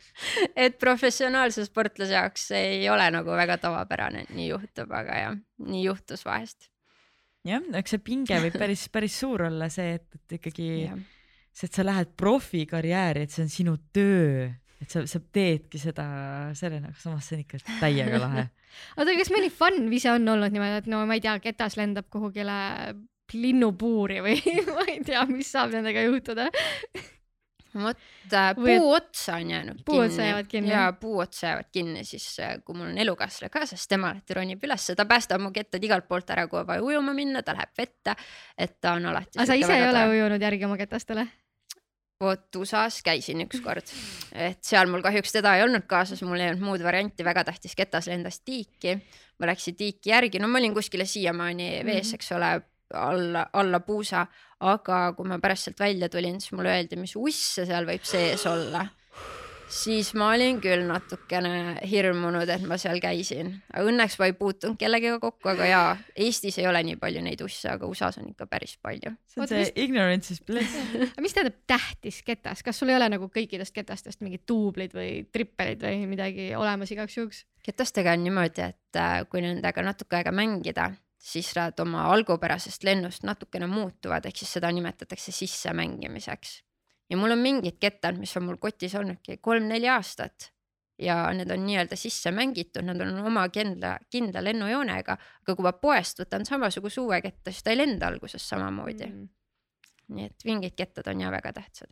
[0.66, 5.88] et professionaalse sportlase jaoks see ei ole nagu väga tavapärane, nii juhtub, aga jah, nii
[5.88, 6.68] juhtus vahest.
[7.48, 11.00] jah, eks see pinge võib päris, päris suur olla, see, et, et ikkagi jah,
[11.54, 14.50] see, et sa lähed profikarjääri, et see on sinu töö,
[14.82, 16.06] et sa, sa teedki seda
[16.58, 18.46] sellena, aga samas see on ikka täiega lahe.
[18.98, 22.10] oota, kas mõni fun vise on olnud niimoodi, et no ma ei tea, ketas lendab
[22.12, 22.58] kuhugile
[23.32, 24.38] linnupuuri või
[24.74, 26.50] ma ei tea, mis saab nendega juhtuda.
[27.74, 32.04] vot äh, puu otsa on jäänud Puu otsa jäävad kinni, ja puu otsa jäävad kinni,
[32.04, 35.50] siis äh, kui mul on elukaaslane ka, sest tema alati ronib ülesse, ta päästab mu
[35.54, 38.14] kettad igalt poolt ära, kui on vaja ujuma minna, ta läheb vette,
[38.58, 39.38] et ta on alati.
[39.38, 41.26] aga sa ise ei ole ujunud järgi oma ketastele?
[42.20, 43.90] Vot USA-s käisin ükskord,
[44.32, 47.74] et seal mul kahjuks teda ei olnud kaasas, mul ei olnud muud varianti, väga tähtis
[47.76, 49.00] ketas lendas tiiki.
[49.38, 52.14] ma läksin tiiki järgi, no ma olin kuskile siiamaani vees, Mhm.
[52.14, 52.50] eks ole,
[52.94, 54.26] alla, alla puusa,
[54.60, 58.46] aga kui ma pärast sealt välja tulin, siis mulle öeldi, mis usse seal võib sees
[58.46, 58.86] olla.
[59.68, 64.78] Siis ma olin küll natukene hirmunud, et ma seal käisin, aga õnneks ma ei puutunud
[64.80, 65.92] kellegagi kokku, aga jaa,
[66.26, 69.14] Eestis ei ole nii palju neid usse, aga USA-s on ikka päris palju.
[69.26, 70.76] see on Oota, see mis- ignorance is bliss.
[71.12, 75.24] aga mis tähendab tähtis ketas, kas sul ei ole nagu kõikidest ketastest mingid duublid või
[75.32, 77.44] trippelid või midagi olemas igaks juhuks?
[77.64, 80.90] ketastega on niimoodi, et äh, kui nendega natuke aega mängida,
[81.24, 86.58] siis nad oma algupärasest lennust natukene muutuvad, ehk siis seda nimetatakse sissemängimiseks.
[87.10, 90.50] Ja mul on mingid kettad, mis on mul kotis olnudki kolm-neli aastat
[90.98, 95.72] ja need on nii-öelda sisse mängitud, nad on oma kindla, kindla lennujoonega, aga kui ma
[95.74, 99.28] poest võtan samasuguse uue ketta, siis ta ei lenda alguses samamoodi mm..
[100.14, 101.90] nii et mingid kettad on ja väga tähtsad.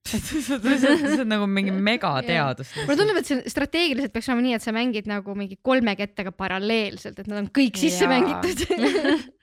[0.10, 2.72] see on- see on nagu mingi megateadus.
[2.84, 6.32] mulle tundub, et see strateegiliselt peaks olema nii, et sa mängid nagu mingi kolme kettaga
[6.36, 8.12] paralleelselt, et nad on kõik sisse Jaa.
[8.12, 8.64] mängitud.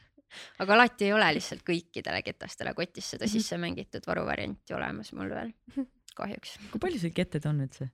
[0.60, 3.32] aga alati ei ole lihtsalt kõikidele ketastele kotis seda Mhm.
[3.32, 5.54] sisse mängitud varuvarianti olemas mul veel,
[6.16, 6.58] kahjuks.
[6.72, 7.90] kui palju sul ketted on üldse?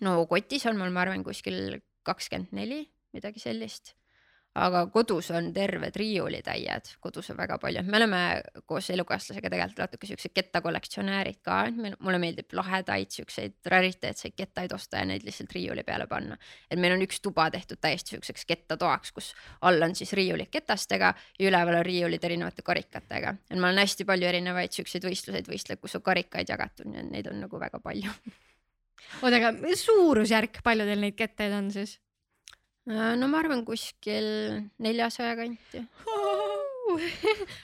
[0.00, 3.94] no kotis on mul, ma arvan, kuskil kakskümmend neli, midagi sellist.
[4.54, 8.20] Aga kodus on terved riiulitäied, kodus on väga palju, me oleme
[8.68, 15.00] koos elukaaslasega tegelikult natuke siuksed kettakollektsionäärid ka, et mulle meeldib lahedaid siukseid rariteetseid kettaid osta
[15.00, 16.36] ja neid lihtsalt riiuli peale panna.
[16.70, 19.32] et meil on üks tuba tehtud täiesti siukseks kettatoaks, kus
[19.62, 23.34] all on siis riiulid ketastega ja üleval on riiulid erinevate karikatega.
[23.50, 27.12] et ma olen hästi palju erinevaid siukseid võistluseid võistlenud, kus on karikaid jagatud, nii et
[27.16, 28.12] neid on nagu väga palju.
[29.22, 31.96] oota, aga suurusjärk, palju teil neid kettaid on siis?
[32.90, 34.26] Äh, no ma arvan kuskil
[34.82, 35.84] neljasaja kanti.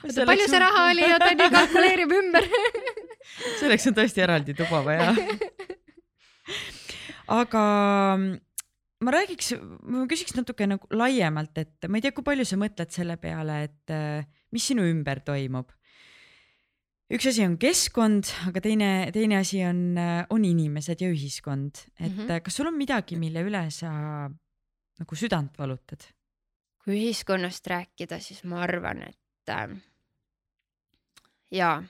[0.07, 2.47] oota, palju see raha oli, oota nii kalkuleerib ümber.
[3.61, 5.11] selleks on tõesti eraldi tuba vaja.
[7.35, 7.65] aga
[9.03, 9.57] ma räägiks,
[9.91, 13.65] ma küsiks natuke nagu laiemalt, et ma ei tea, kui palju sa mõtled selle peale,
[13.67, 14.23] et äh,
[14.55, 15.75] mis sinu ümber toimub.
[17.11, 19.97] üks asi on keskkond, aga teine, teine asi on,
[20.31, 22.21] on inimesed ja ühiskond, et mm.
[22.23, 22.45] -hmm.
[22.47, 24.29] kas sul on midagi, mille üle sa
[24.99, 26.09] nagu südant valutad?
[26.85, 29.75] kui ühiskonnast rääkida, siis ma arvan, et äh,
[31.53, 31.83] jaa,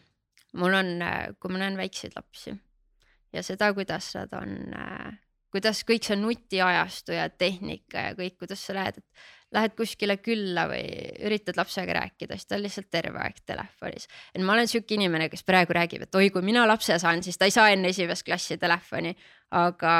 [0.59, 0.91] mul on,
[1.39, 2.57] kui ma näen väikseid lapsi
[3.33, 5.19] ja seda, kuidas nad on äh,,
[5.53, 10.67] kuidas kõik see nutiajastu ja tehnika ja kõik, kuidas sa lähed, et lähed kuskile külla
[10.69, 10.85] või
[11.25, 14.09] üritad lapsega rääkida, siis ta on lihtsalt terve aeg telefonis.
[14.35, 17.39] et ma olen sihuke inimene, kes praegu räägib, et oi, kui mina lapse saan, siis
[17.39, 19.15] ta ei saa enne esimest klassi telefoni,
[19.57, 19.95] aga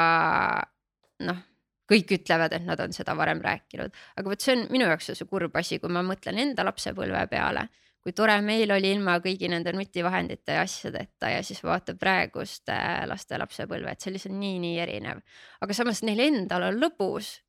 [1.25, 1.41] noh,
[1.89, 5.19] kõik ütlevad, et nad on seda varem rääkinud, aga vot see on minu jaoks on
[5.19, 7.67] see kurb asi, kui ma mõtlen enda lapsepõlve peale,
[8.03, 12.77] kui tore meil oli ilma kõigi nende nutivahendite ja asjadeta ja siis vaata praeguste
[13.09, 15.23] laste lapsepõlve, et see lihtsalt nii-nii erinev.
[15.61, 17.39] aga samas neil endal on lõbus,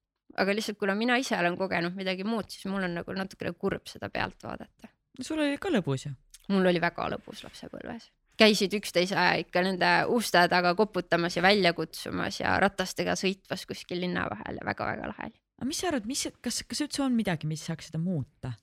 [0.41, 3.87] aga lihtsalt kuna mina ise olen kogenud midagi muud, siis mul on nagu natukene kurb
[3.91, 4.91] seda pealt vaadata.
[5.21, 6.15] sul oli ka lõbus ju.
[6.49, 8.11] mul oli väga lõbus lapsepõlves,
[8.41, 14.27] käisid üksteise ikka nende uste taga koputamas ja välja kutsumas ja ratastega sõitmas kuskil linna
[14.31, 15.39] vahel ja väga-väga lahe oli.
[15.61, 18.55] aga mis sa arvad, mis, kas, kas üldse on midagi, mis saaks seda muuta?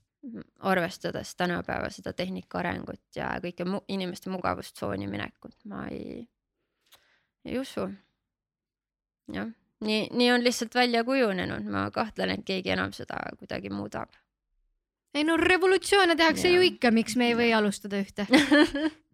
[0.58, 6.24] arvestades tänapäeva seda tehnika arengut ja kõike mu inimeste mugavustsooni minekut, ma ei,
[7.46, 7.86] ei usu.
[9.32, 9.52] jah,
[9.86, 14.10] nii, nii on lihtsalt välja kujunenud, ma kahtlen, et keegi enam seda kuidagi muudab.
[15.14, 16.56] ei no revolutsioone tehakse Jaa.
[16.56, 18.26] ju ikka, miks me ei või alustada ühte?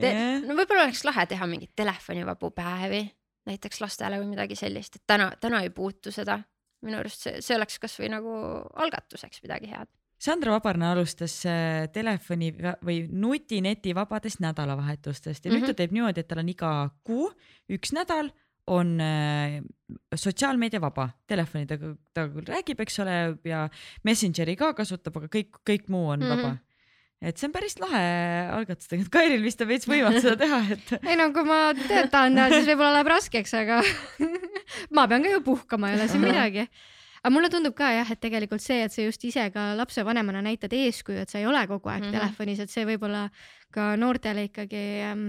[0.00, 0.12] Te,
[0.44, 3.02] no võib-olla oleks lahe teha mingeid telefonivabu päevi
[3.48, 6.40] näiteks lastele või midagi sellist, et täna, täna ei puutu seda.
[6.82, 8.32] minu arust see, see oleks kasvõi nagu
[8.78, 9.88] algatuseks midagi head.
[10.18, 12.52] Sandra Vabarna alustas äh, telefoni
[12.86, 15.60] või nutineti vabadest nädalavahetustest ja mm -hmm.
[15.60, 15.74] nüüd Mhm.
[15.74, 17.32] ta teeb niimoodi, et tal on iga kuu
[17.68, 18.30] üks nädal
[18.66, 19.62] on äh,
[20.14, 21.78] sotsiaalmeedia vaba, telefoni ta,
[22.14, 23.68] ta küll räägib, eks ole, ja
[24.04, 26.36] Messengeri ka kasutab, aga kõik, kõik muu on mm -hmm.
[26.36, 26.42] Mhm.
[26.42, 26.56] vaba.
[27.22, 28.02] Et see on päris lahe
[28.54, 32.38] algatus tegelikult, Kairil vist on veits võimatu seda teha, et ei no kui ma töötan,
[32.54, 33.80] siis võib-olla läheb raskeks, aga
[34.96, 36.68] ma pean ka ju puhkama, ei ole siin midagi.
[37.22, 40.74] aga mulle tundub ka jah, et tegelikult see, et sa just ise ka lapsevanemana näitad
[40.76, 42.08] eeskuju, et sa ei ole kogu aeg mm.
[42.08, 42.20] -hmm.
[42.20, 43.28] telefonis, et see võib-olla
[43.74, 45.28] ka noortele ikkagi ähm,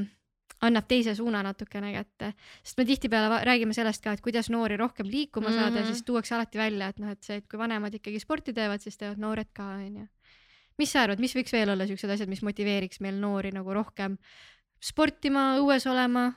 [0.66, 2.34] annab teise suuna natukene kätte,
[2.64, 5.82] sest me tihtipeale räägime sellest ka, et kuidas noori rohkem liikuma saada mm, -hmm.
[5.82, 5.88] Mhm.
[5.88, 8.98] siis tuuakse alati välja, et noh, et see, et kui vanemad ikkagi sporti teevad, siis
[8.98, 10.08] teevad noored ka onju.
[10.80, 14.18] Mis sa arvad, mis võiks veel olla siuksed asjad, mis motiveeriks meil noori nagu rohkem
[14.80, 16.30] sportima, õues olema?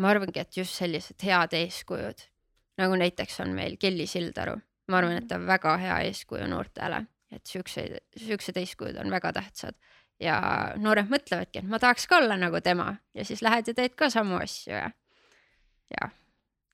[0.00, 2.22] ma arvangi, et just sellised head eeskujud.
[2.80, 4.54] Nagu näiteks on meil Kelly Sildaru,
[4.88, 7.02] ma arvan, et ta on väga hea eeskuju noortele,
[7.34, 9.76] et siukseid, siuksed eeskujud on väga tähtsad.
[10.20, 10.38] Ja
[10.80, 12.94] noored mõtlevadki, et ma tahaks ka olla nagu tema.
[13.16, 14.88] Ja siis lähed ja teed ka samu asju ja,
[15.92, 16.10] ja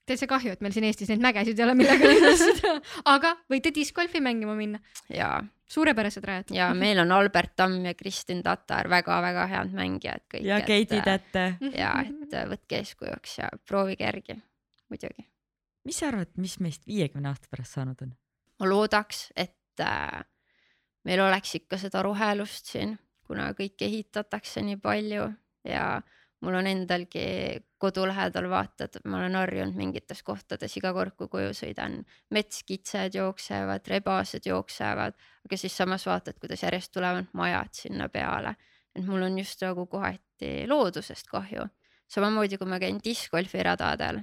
[0.07, 2.73] täitsa kahju, et meil siin Eestis neid mägesid ei ole, millega linnastada,
[3.11, 4.79] aga võite discgolfi mängima minna,
[5.13, 5.31] ja,
[5.71, 6.53] suurepärased rajad.
[6.55, 10.45] ja meil on Albert Tamm ja Kristin Tatar väga-väga head mängijad kõik.
[10.47, 11.47] ja Keiti Tätte.
[11.73, 14.39] ja et äh, võtke eeskujuks ja proovige järgi,
[14.91, 15.27] muidugi.
[15.87, 18.15] mis sa arvad, mis meist viiekümne aasta pärast saanud on?
[18.59, 20.23] ma loodaks, et äh,
[21.07, 22.95] meil oleks ikka seda rohelust siin,
[23.27, 25.27] kuna kõike ehitatakse nii palju
[25.67, 25.97] ja
[26.41, 27.23] mul on endalgi
[27.81, 31.99] kodu lähedal vaata, et ma olen harjunud mingites kohtades iga kord, kui koju sõidan,
[32.33, 35.17] metskitsed jooksevad, rebased jooksevad,
[35.47, 38.55] aga siis samas vaatad, kuidas järjest tulevad majad sinna peale.
[38.95, 41.67] et mul on just nagu kohati loodusest kahju.
[42.07, 44.21] samamoodi, kui ma käin discgolfi radadel,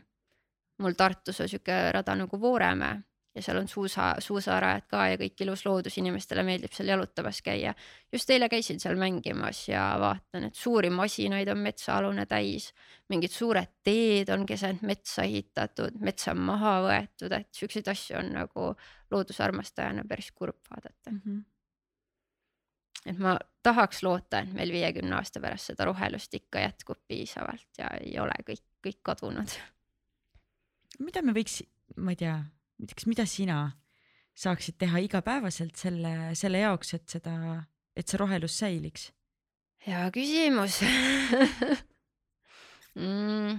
[0.78, 3.02] mul Tartus on sihuke rada nagu Vooremäe
[3.34, 7.74] ja seal on suusa, suusarajad ka ja kõik ilus loodus, inimestele meeldib seal jalutamas käia.
[8.12, 12.72] just eile käisin seal mängimas ja vaatan, et suuri masinaid on metsaalune täis,
[13.08, 18.32] mingid suured teed on keset metsa ehitatud, metsa on maha võetud, et siukseid asju on
[18.38, 18.70] nagu
[19.10, 21.18] loodusarmastajana päris kurb vaadata.
[23.06, 27.90] et ma tahaks loota, et meil viiekümne aasta pärast seda rohelust ikka jätkub piisavalt ja
[28.00, 29.58] ei ole kõik, kõik kadunud
[31.02, 31.62] mida me võiks,
[31.96, 32.36] ma ei tea,
[32.78, 33.58] näiteks mida sina
[34.34, 37.36] saaksid teha igapäevaselt selle, selle jaoks, et seda,
[37.96, 39.12] et see rohelus säiliks?
[39.84, 40.80] hea küsimus
[42.96, 43.58] mm,.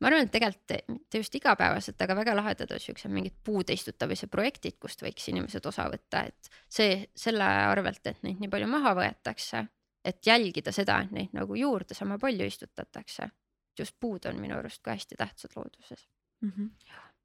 [0.00, 4.30] ma arvan, et tegelikult mitte just igapäevaselt, aga väga lahedad on siuksed mingid puude istutamise
[4.32, 8.94] projektid, kust võiks inimesed osa võtta, et see selle arvelt, et neid nii palju maha
[8.96, 9.66] võetakse,
[10.04, 13.30] et jälgida seda, et neid nagu juurde sama palju istutatakse.
[13.78, 16.08] just puud on minu arust ka hästi tähtsad looduses.
[16.40, 16.52] mm.
[16.56, 16.70] -hmm.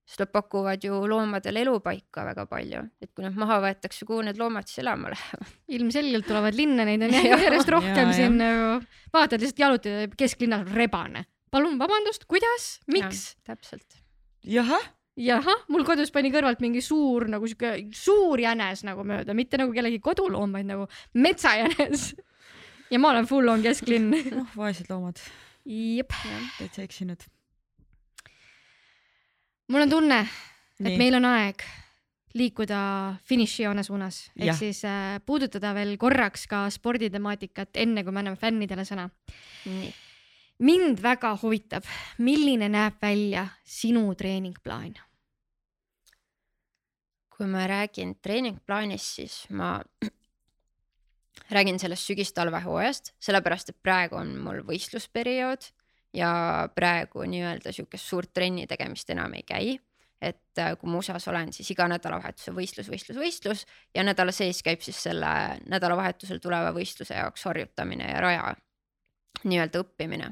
[0.06, 4.38] Sest nad pakuvad ju loomadele elupaika väga palju, et kui nad maha võetakse, kuhu need
[4.38, 5.54] loomad siis elama lähevad?
[5.78, 8.68] ilmselgelt tulevad linna, neid on järjest rohkem Jaa, siin nagu,
[9.16, 11.26] vaatad lihtsalt jalutad kesklinnas rebane.
[11.52, 13.32] palun vabandust, kuidas, miks?
[13.48, 13.98] täpselt.
[14.46, 19.58] jahah, jahah, mul kodus pani kõrvalt mingi suur nagu siuke suur jänes nagu mööda, mitte
[19.62, 20.86] nagu kellegi koduloom, vaid nagu
[21.18, 22.12] metsajänes.
[22.94, 24.14] ja ma olen full on kesklinn.
[24.36, 25.24] noh vaesed loomad,
[25.66, 26.14] jep,
[26.60, 27.26] täitsa eksinud.
[29.72, 30.20] Mul on tunne,
[30.80, 31.64] et meil on aeg
[32.36, 32.80] liikuda
[33.28, 38.84] finišijoone suunas, ehk siis äh, puudutada veel korraks ka sporditemaatikat, enne kui me anname fännidele
[38.88, 39.08] sõna.
[40.60, 41.88] mind väga huvitab,
[42.18, 44.96] milline näeb välja sinu treeningplaan?
[47.36, 49.82] kui ma räägin treeningplaanist, siis ma
[51.56, 55.68] räägin sellest sügis-talvehooajast, sellepärast et praegu on mul võistlusperiood
[56.16, 56.32] ja
[56.76, 59.76] praegu nii-öelda siukest suurt trenni tegemist enam ei käi.
[60.22, 64.64] et äh, kui ma USA-s olen, siis iga nädalavahetuse võistlus, võistlus, võistlus ja nädala sees
[64.64, 65.28] käib siis selle
[65.70, 68.56] nädalavahetusel tuleva võistluse jaoks harjutamine ja raja
[69.44, 70.32] nii-öelda õppimine.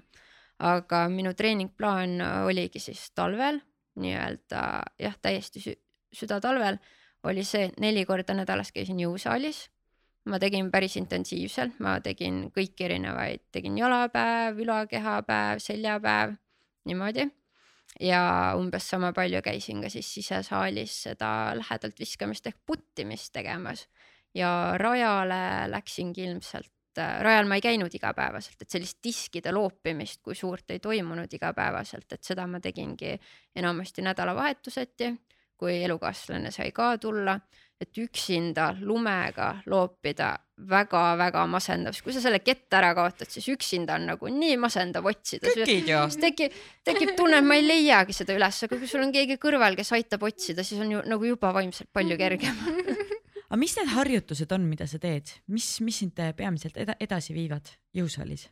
[0.64, 3.60] aga minu treeningplaan oligi siis talvel
[4.00, 4.62] nii-öelda
[5.00, 5.76] jah, täiesti sü
[6.14, 6.78] südatalvel
[7.24, 9.68] oli see, neli korda nädalas käisin jõusaalis.
[10.26, 16.38] Ma tegin päris intensiivselt, ma tegin kõiki erinevaid, tegin jalapäev, ülakehapäev, seljapäev,
[16.90, 17.30] niimoodi.
[18.02, 23.88] ja umbes sama palju käisin ka siis sisesaalis seda lähedalt viskamist ehk puttimist tegemas
[24.34, 30.72] ja rajale läksingi ilmselt rajal ma ei käinud igapäevaselt, et sellist diskide loopimist kui suurt
[30.72, 33.16] ei toimunud igapäevaselt, et seda ma tegingi
[33.56, 35.10] enamasti nädalavahetuseti,
[35.58, 37.38] kui elukaaslane sai ka tulla,
[37.82, 40.34] et üksinda lumega loopida
[40.70, 45.08] väga-väga masendav, sest kui sa selle kette ära kaotad, siis üksinda on nagu nii masendav
[45.10, 45.50] otsida.
[45.52, 46.54] siis tekib,
[46.86, 49.92] tekib tunne, et ma ei leiagi seda üles, aga kui sul on keegi kõrval, kes
[49.98, 52.62] aitab otsida, siis on ju nagu juba vaimselt palju kergem.
[53.50, 57.74] aga mis need harjutused on, mida sa teed, mis, mis sind peamiselt eda edasi viivad
[57.98, 58.48] jõusaalis?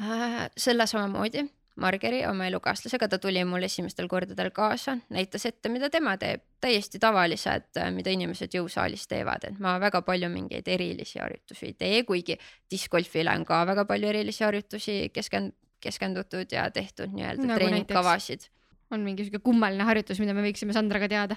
[0.00, 1.46] Äh, selle samamoodi
[1.80, 7.00] Margeri oma elukaaslasega, ta tuli mul esimestel kordadel kaasa, näitas ette, mida tema teeb, täiesti
[7.00, 12.36] tavalised, mida inimesed jõusaalis teevad, et ma väga palju mingeid erilisi harjutusi ei tee, kuigi
[12.70, 18.48] discgolfile on ka väga palju erilisi harjutusi keskend-, keskendutud ja tehtud nii-öelda Nagu treeningkavasid.
[18.90, 21.36] on mingi siuke kummaline harjutus, mida me võiksime Sandraga teada?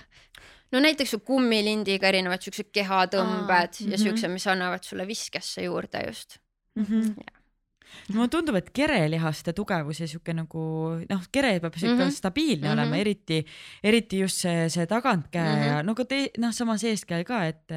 [0.74, 4.04] no näiteks su kummilindiga erinevad siuksed kehatõmbed Aa, ja mhm.
[4.04, 6.40] siuksed, mis annavad sulle viskesse juurde just.
[6.76, 7.42] Mm -hmm.
[8.14, 10.64] Mulle tundub, et kerelihaste tugevus ja sihuke nagu
[11.10, 12.10] noh, kere peab sihuke mm Mhm.
[12.10, 12.18] -hmm.
[12.18, 12.74] stabiilne mm -hmm.
[12.74, 13.00] olema, Mhm.
[13.02, 13.46] eriti,
[13.84, 15.62] eriti just see, see tagantkäe mm Mhm.
[15.62, 15.68] -hmm.
[15.68, 17.70] ja no ka te, noh, samas eeskäel ka, et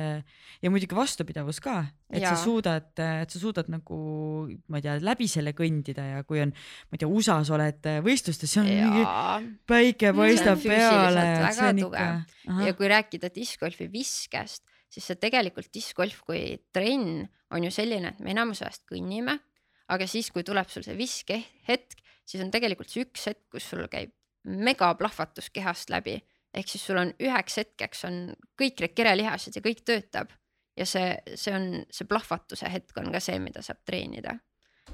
[0.62, 2.34] ja muidugi vastupidavus ka, et Jaa.
[2.36, 6.48] sa suudad, et sa suudad nagu ma ei tea, läbi selle kõndida ja kui on,
[6.48, 11.72] ma ei tea, USA-s oled võistlustes, siis on mingi jaa päike paistab peale, väga see
[11.72, 12.20] tugev.
[12.46, 12.66] ikka.
[12.66, 18.20] ja kui rääkida discgolfi viskest, siis see tegelikult discgolf kui trenn on ju selline, et
[18.20, 19.38] me enamus ajast kõnnime,
[19.92, 23.86] aga siis, kui tuleb sul see viskehetk, siis on tegelikult see üks hetk, kus sul
[23.90, 24.14] käib
[24.46, 26.20] megaplahvatus kehast läbi.
[26.56, 28.14] ehk siis sul on üheks hetkeks on
[28.56, 30.30] kõik need kerelihased ja kõik töötab
[30.76, 34.38] ja see, see on see plahvatuse hetk on ka see, mida saab treenida.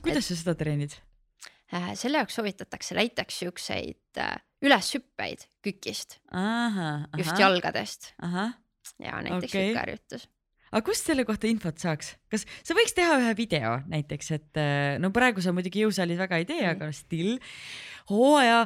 [0.01, 0.97] kuidas sa seda treenid?
[1.73, 6.21] Äh, selle jaoks soovitatakse näiteks siukseid äh, üleshüppeid kükist,
[7.19, 8.13] just jalgadest
[9.03, 9.69] ja näiteks okay.
[9.71, 10.29] hüppeharjutus.
[10.73, 14.99] Aga kust selle kohta infot saaks, kas sa võiks teha ühe video näiteks, et äh,
[15.03, 17.37] no praegu sa muidugi jõusaalis väga ei tee, aga still
[18.11, 18.63] hooaja,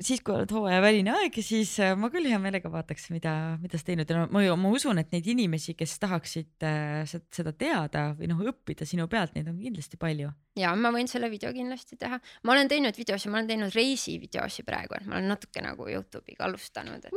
[0.00, 3.88] siis kui oled hooajaväline aeg, siis äh, ma küll hea meelega vaataks, mida, mida sa
[3.90, 6.66] teinud ja no ma, ma usun, et neid inimesi, kes tahaksid
[7.10, 10.30] se- seda teada või noh, õppida sinu pealt, neid on kindlasti palju.
[10.58, 14.62] ja ma võin selle video kindlasti teha, ma olen teinud videosi, ma olen teinud reisivideosi
[14.66, 17.12] praegu, et ma olen natuke nagu Youtube'iga alustanud, et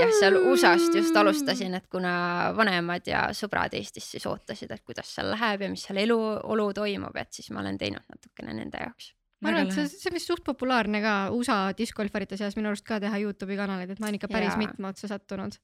[0.00, 2.14] jah, seal USA-st just alustasin, et kuna
[2.56, 7.16] vanemad ja sõbrad Eestis siis ootasid, et kuidas seal läheb ja mis seal eluolu toimub,
[7.20, 9.12] et siis ma olen teinud natukene nende jaoks.
[9.40, 12.84] Ma arvan, et see, see on vist suht populaarne ka USA discgolfarite seas minu arust
[12.84, 14.60] ka teha Youtube'i kanaleid, et ma olen ikka päris Jaa.
[14.64, 15.56] mitme otsa sattunud.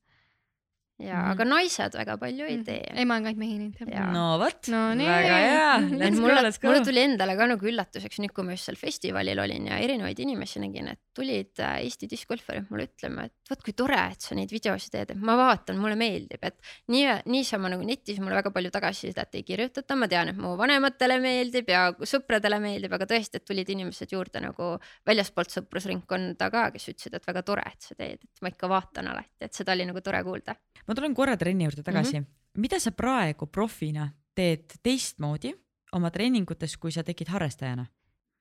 [0.99, 1.31] ja Mhm.
[1.35, 2.81] aga naised väga palju ei tee.
[2.97, 3.89] ei, ma olen ka ainult mehi näinud jah.
[3.99, 4.13] Jaa.
[4.15, 8.53] no vot No väga hea, mulle, mulle tuli endale ka nagu üllatuseks nüüd, kui ma
[8.57, 13.27] just seal festivalil olin ja erinevaid inimesi nägin, et tulid äh, Eesti discgolfarid mulle ütlema,
[13.29, 16.57] et vot kui tore, et sa neid videosid teed, et ma vaatan, mulle meeldib, et
[16.93, 21.19] nii, niisama nagu netis mulle väga palju tagasisidet ei kirjutata, ma tean, et mu vanematele
[21.23, 24.73] meeldib ja sõpradele meeldib, aga tõesti, et tulid inimesed juurde nagu
[25.07, 29.13] väljaspoolt sõprusringkonda ka, kes ütlesid, et väga tore, et sa teed, et ma ikka vaatan
[29.13, 30.57] alati, et seda oli nagu tore kuulda.
[30.87, 32.25] ma tulen korra trenni juurde tagasi mm.
[32.25, 32.61] -hmm.
[32.63, 35.55] mida sa praegu profina teed teistmoodi
[35.93, 37.87] oma treeningutes, kui sa tegid harrastajana?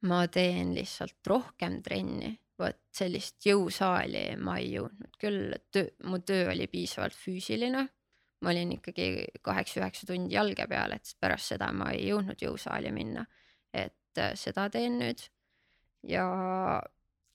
[0.06, 6.22] ma teen lihtsalt rohkem trenni, vot sellist jõusaali ma ei jõudnud küll, et töö, mu
[6.24, 7.88] töö oli piisavalt füüsiline.
[8.42, 13.26] ma olin ikkagi kaheksa-üheksa tundi jalge peal, et pärast seda ma ei jõudnud jõusaali minna.
[13.74, 15.28] et äh, seda teen nüüd.
[16.04, 16.26] ja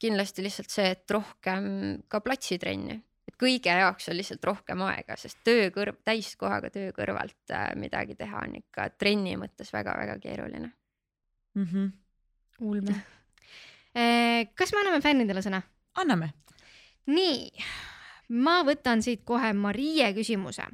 [0.01, 1.65] kindlasti lihtsalt see, et rohkem
[2.09, 2.97] ka platsitrenni,
[3.29, 8.17] et kõige jaoks on lihtsalt rohkem aega, sest töö kõrv, täiskohaga töö kõrvalt äh, midagi
[8.17, 10.73] teha on ikka trenni mõttes väga-väga keeruline.
[11.55, 11.65] mm.
[11.65, 11.93] -hmm.
[12.61, 13.03] ulme.
[14.55, 15.63] Kas me anname fännidele sõna?
[16.01, 16.33] anname.
[17.07, 17.51] nii,
[18.43, 20.69] ma võtan siit kohe Marie küsimuse.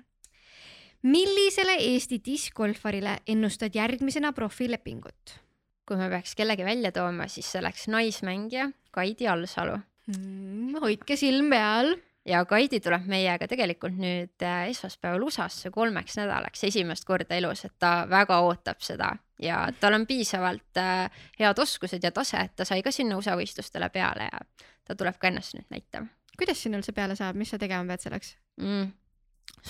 [1.02, 5.40] millisele Eesti diskgolfarile ennustad järgmisena profilepingut
[5.86, 9.76] kui me peaks kellegi välja tooma, siis see oleks naismängija Kaidi Alsalu
[10.10, 10.80] mm,?
[10.82, 11.94] hoidke silm peal.
[12.26, 17.76] ja Kaidi tuleb meiega tegelikult nüüd äh, esmaspäeval USA-sse kolmeks nädalaks esimest korda elus, et
[17.78, 22.64] ta väga ootab seda ja tal on piisavalt äh, head oskused ja tase, et ta
[22.64, 24.40] sai ka sinna USA võistlustele peale ja
[24.84, 26.08] ta tuleb ka ennast nüüd näitama
[26.38, 28.34] kuidas sinna üldse peale saab, mis sa tegema pead selleks?
[28.60, 28.90] mm..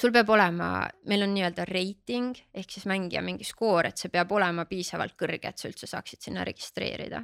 [0.00, 0.70] sul peab olema,
[1.10, 5.52] meil on nii-öelda reiting ehk siis mängija mingi skoor, et see peab olema piisavalt kõrge,
[5.52, 7.22] et sa üldse saaksid sinna registreerida.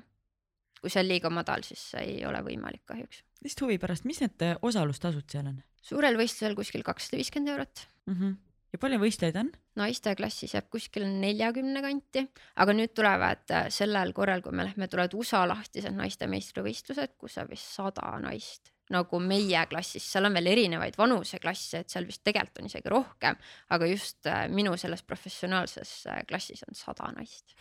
[0.81, 3.25] kui see on liiga madal, siis see ei ole võimalik kahjuks.
[3.43, 7.87] lihtsalt huvi pärast, mis need äh, osalustasud seal on suurel võistlusel kuskil kakssada viiskümmend eurot,
[8.07, 8.15] mm?
[8.15, 8.41] -hmm.
[8.73, 9.51] Ja palju võistlejaid on?
[9.79, 12.27] naiste klassis jääb kuskil neljakümne kanti,
[12.61, 17.39] aga nüüd tulevad äh, sellel korral, kui me lähme, tulevad USA lahtised naiste meistrivõistlused, kus
[17.43, 22.23] on vist sada naist nagu meie klassis, seal on veel erinevaid vanuseklasse, et seal vist
[22.27, 23.39] tegelikult on isegi rohkem,
[23.73, 27.57] aga just äh, minu selles professionaalses äh, klassis on sada naist.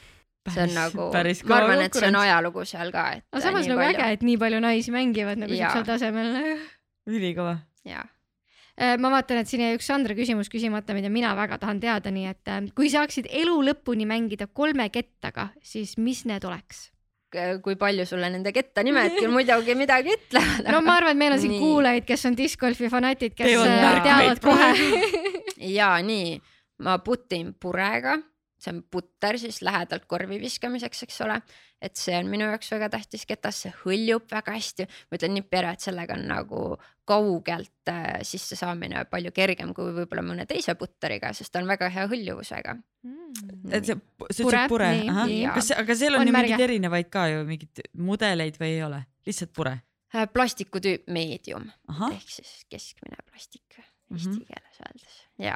[0.49, 3.27] see on nagu, ma arvan, et see on ajalugu seal ka, et.
[3.29, 6.33] aga samas nagu äge, et nii palju naisi mängivad nagu siuksel tasemel.
[7.07, 7.59] ülikõva.
[7.87, 8.03] jaa,
[9.01, 12.29] ma vaatan, et siin jäi üks Sandra küsimus küsimata, mida mina väga tahan teada, nii
[12.31, 16.89] et äh, kui saaksid elu lõpuni mängida kolme kettaga, siis mis need oleks?
[17.63, 20.65] kui palju sulle nende ketta nimed küll muidugi midagi ütlevad.
[20.67, 24.01] no ma arvan, et meil on siin kuulajaid, kes on discgolfi fanatid, kes Teevad äh,
[24.03, 24.71] teavad kohe.
[24.75, 25.61] kohe.
[25.71, 26.35] ja nii,
[26.83, 28.17] ma putin purega,
[28.59, 31.39] see on putter siis lähedalt korvi viskamiseks, eks ole.
[31.81, 34.85] Et see on minu jaoks väga tähtis ketas, see hõljub väga hästi.
[35.11, 36.61] ma ütlen nii pere, et sellega on nagu
[37.11, 41.89] kaugelt äh, sisse saamine palju kergem kui võib-olla mõne teise putteriga, sest ta on väga
[41.89, 42.75] hea hõljuvusega.
[43.71, 43.95] et see,
[44.31, 44.89] sa Pure, pure
[45.55, 46.51] kas, aga seal on, On ju märge.
[46.53, 49.79] mingeid erinevaid ka ju mingeid mudeleid või ei ole, lihtsalt pure?
[50.13, 53.79] Äh, plastikutüüp medium ahah, ehk siis keskmine plastik
[54.11, 54.17] Mhm.
[54.19, 55.53] eesti keeles öeldes ja,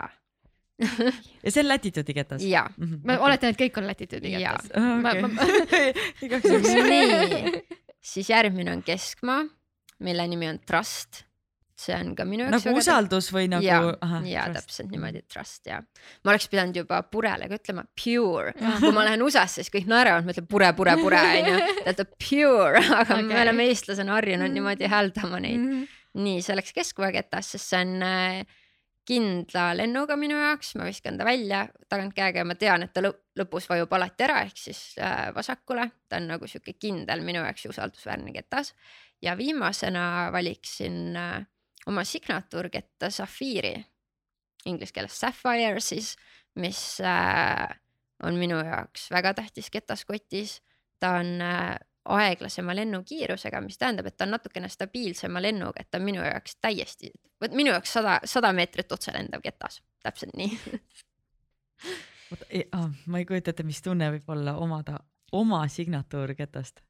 [1.46, 2.42] ja see on latitude'i ketas?
[2.44, 2.66] ja
[3.08, 4.56] ma oletan, et kõik on latitude'i Jaa.
[4.58, 5.70] ketas.
[6.26, 6.74] Igaks juhuks.
[6.92, 7.62] nii,
[8.04, 9.46] siis järgmine on keskmaa,
[10.04, 11.24] mille nimi on Trust.
[11.80, 14.70] see on ka minu jaoks nagu usaldus või nagu ja, ahah, ja trust.
[14.70, 15.82] täpselt niimoodi trust ja
[16.24, 20.24] ma oleks pidanud juba purele ka ütlema pure, kui ma lähen USA-sse, siis kõik naeravad,
[20.24, 23.26] ma ütlen pure, pure, pure onju, ta ütleb pure, aga okay.
[23.28, 24.56] Me oleme eestlasena harjunud Mm.
[24.56, 25.60] niimoodi hääldama neid.
[25.60, 25.84] Mhm.
[26.24, 28.56] nii, see oleks keskväeketas, sest see on äh,
[29.06, 33.22] kindla lennuga minu jaoks, ma viskan ta välja tagantkäega ja ma tean, et ta lõp
[33.36, 37.66] lõpus vajub alati ära, ehk siis äh, vasakule, ta on nagu sihuke kindel minu jaoks
[37.66, 38.74] ja usaldusväärne ketas.
[39.22, 41.46] ja viimasena valiksin äh,
[41.88, 43.76] oma signatuurketta Safiiri,
[44.66, 46.16] inglise keeles Sapphire siis,
[46.56, 47.68] mis äh,
[48.24, 50.62] on minu jaoks väga tähtis ketas kotis.
[51.00, 51.42] ta on
[52.06, 56.58] aeglasema lennukiirusega, mis tähendab, et ta on natukene stabiilsema lennuga, et ta on minu jaoks
[56.62, 57.10] täiesti,
[57.42, 60.60] vot minu jaoks sada, sada meetrit otse lendav ketas, täpselt nii.
[63.10, 65.00] ma ei kujuta ette, mis tunne võib olla omada
[65.36, 66.82] oma signatuurketast.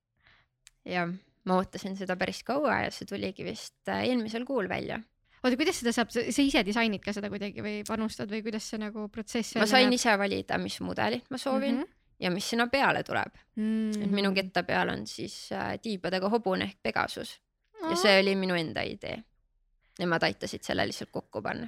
[0.85, 1.09] jah,
[1.45, 4.99] ma ootasin seda päris kaua ja see tuligi vist äh, eelmisel kuul välja.
[5.43, 8.81] oota, kuidas seda saab, sa ise disainid ka seda kuidagi või panustad või kuidas see
[8.81, 11.83] nagu protsess ma sain ise valida, mis mudelit ma soovin mm.
[11.83, 11.94] -hmm.
[12.19, 14.03] Ja mis sinna peale tuleb mm.
[14.03, 17.35] et minu ketta peal on siis äh, tiibadega hobune ehk Pegasus
[17.89, 19.17] ja see oli minu enda idee.
[19.99, 21.67] Nemad aitasid selle lihtsalt kokku panna.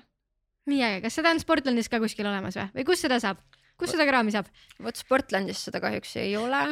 [0.67, 3.39] nii äge, kas seda on Sportlandis ka kuskil olemas või, või kus seda saab,
[3.79, 4.49] kus seda kraami saab?
[4.83, 6.63] vot Sportlandis seda kahjuks ei ole,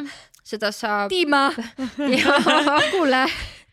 [0.44, 1.12] seda saab
[2.16, 2.80] Jaa.
[2.94, 3.24] kuule,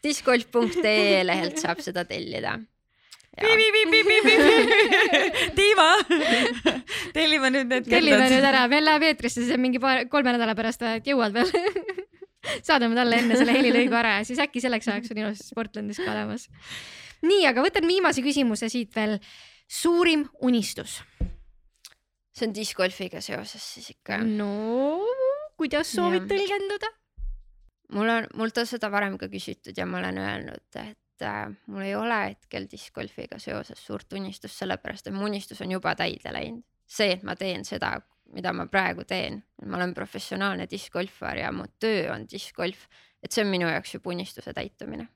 [0.03, 2.55] discgolf.ee lehelt saab seda tellida.
[5.57, 5.87] Tiiva,
[7.15, 10.83] tellime nüüd need tellime nüüd ära, meil läheb eetrisse see mingi paar, kolme nädala pärast,
[10.85, 11.49] et jõuad veel.
[12.67, 16.09] saadame talle enne selle helilõigu ära ja siis äkki selleks ajaks on ilusti Sportlandis ka
[16.11, 16.43] olemas.
[17.23, 19.19] nii, aga võtan viimase küsimuse siit veel.
[19.67, 21.01] suurim unistus?
[22.33, 24.13] see on discgolfiga seoses siis ikka.
[24.25, 25.05] no
[25.57, 26.31] kuidas soovid Jah.
[26.33, 26.89] tõlgendada?
[27.93, 31.85] mul on, mult on seda varem ka küsitud ja ma olen öelnud, et äh, mul
[31.85, 36.63] ei ole hetkel discgolfiga seoses suurt unistust, sellepärast et mu unistus on juba täide läinud.
[36.93, 37.95] see, et ma teen seda,
[38.33, 42.87] mida ma praegu teen, ma olen professionaalne discgolfar ja mu töö on discgolf,
[43.23, 45.07] et see on minu jaoks juba unistuse täitumine.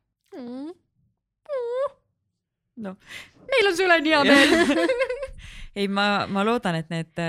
[2.77, 2.97] noh,
[3.49, 4.87] meil on sulle nii hea meel.
[5.77, 7.21] ei, ma, ma loodan, et need,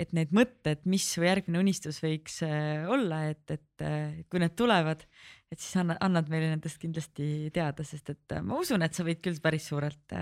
[0.00, 4.56] et need mõtted, mis su järgmine unistus võiks äh, olla, et, et äh, kui need
[4.58, 5.04] tulevad,
[5.50, 9.04] et siis anna, annad meile nendest kindlasti teada, sest et äh, ma usun, et sa
[9.06, 10.14] võid küll päris suurelt,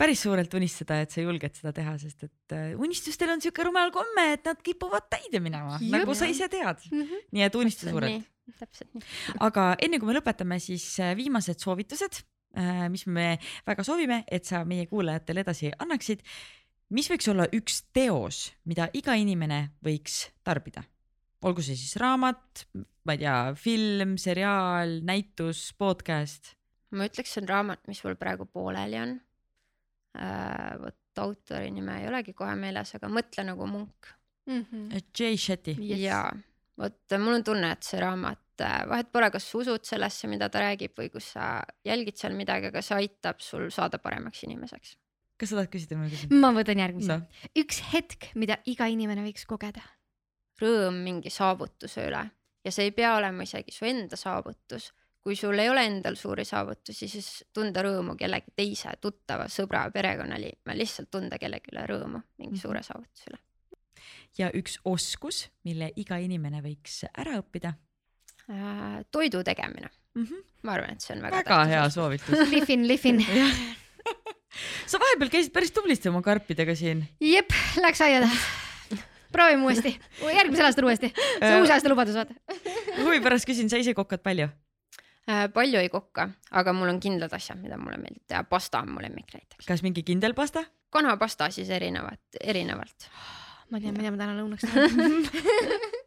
[0.00, 3.92] päris suurelt unistada, et sa julged seda teha, sest et äh, unistustel on siuke rumal
[3.94, 6.86] komme, et nad kipuvad täide minema, nagu sa ise tead.
[6.90, 8.28] nii et unista suurelt.
[8.58, 9.10] täpselt nii.
[9.48, 12.24] aga enne kui me lõpetame, siis äh, viimased soovitused,
[12.92, 16.20] mis me väga soovime, et sa meie kuulajatele edasi annaksid.
[16.92, 20.84] mis võiks olla üks teos, mida iga inimene võiks tarbida?
[21.48, 22.66] Olgu see siis raamat,
[23.06, 26.54] ma ei tea, film, seriaal, näitus, podcast.
[26.94, 29.18] ma ütleks, see on raamat, mis mul praegu pooleli on.
[30.82, 34.12] vot autori nime ei olegi kohe meeles, aga Mõtle nagu munk.
[35.16, 35.76] Jay Shetty.
[35.78, 36.00] Yes.
[36.02, 36.24] ja
[36.78, 40.62] vot mul on tunne, et see raamat, vahet pole, kas sa usud sellesse, mida ta
[40.64, 41.54] räägib või kus sa
[41.86, 44.96] jälgid seal midagi, aga see aitab sul saada paremaks inimeseks.
[45.40, 46.36] kas sa tahad küsida, ma küsin?
[46.42, 47.48] ma võtan järgmise no..
[47.58, 49.84] üks hetk, mida iga inimene võiks kogeda.
[50.62, 52.22] Rõõm mingi saavutuse üle
[52.64, 54.92] ja see ei pea olema isegi su enda saavutus.
[55.22, 60.74] kui sul ei ole endal suuri saavutusi, siis tunda rõõmu kellegi teise tuttava, sõbra, perekonnaliikme,
[60.74, 62.60] lihtsalt tunda kellegi üle rõõmu mingi Mhm.
[62.62, 63.38] suure saavutuse üle.
[64.38, 67.74] ja üks oskus, mille iga inimene võiks ära õppida
[68.50, 70.24] Äh, toidu tegemine, mm.
[70.24, 70.42] -hmm.
[70.62, 72.48] ma arvan, et see on väga, väga hea soovitus.
[72.50, 73.22] lihvin, lihvin.
[74.90, 77.04] sa vahepeal käisid päris tublisti oma karpidega siin.
[77.20, 78.34] jep, läks aia taha.
[79.32, 81.12] Proovime uuesti, järgmisel aastal uuesti.
[81.16, 81.56] see Äh.
[81.56, 82.34] on uus aasta lubadus, vaata.
[83.00, 84.50] huvi pärast küsin, sa ise kokkad palju?
[85.30, 88.90] Äh, palju ei kokka, aga mul on kindlad asjad, mida mulle meeldib teha, pasta on
[88.90, 89.66] mu lemmik näiteks.
[89.66, 90.64] kas mingi kindel pasta?
[90.92, 93.08] kanapasta siis erinevat, erinevalt.
[93.70, 95.14] ma tean, mida ma täna lõunaks teen.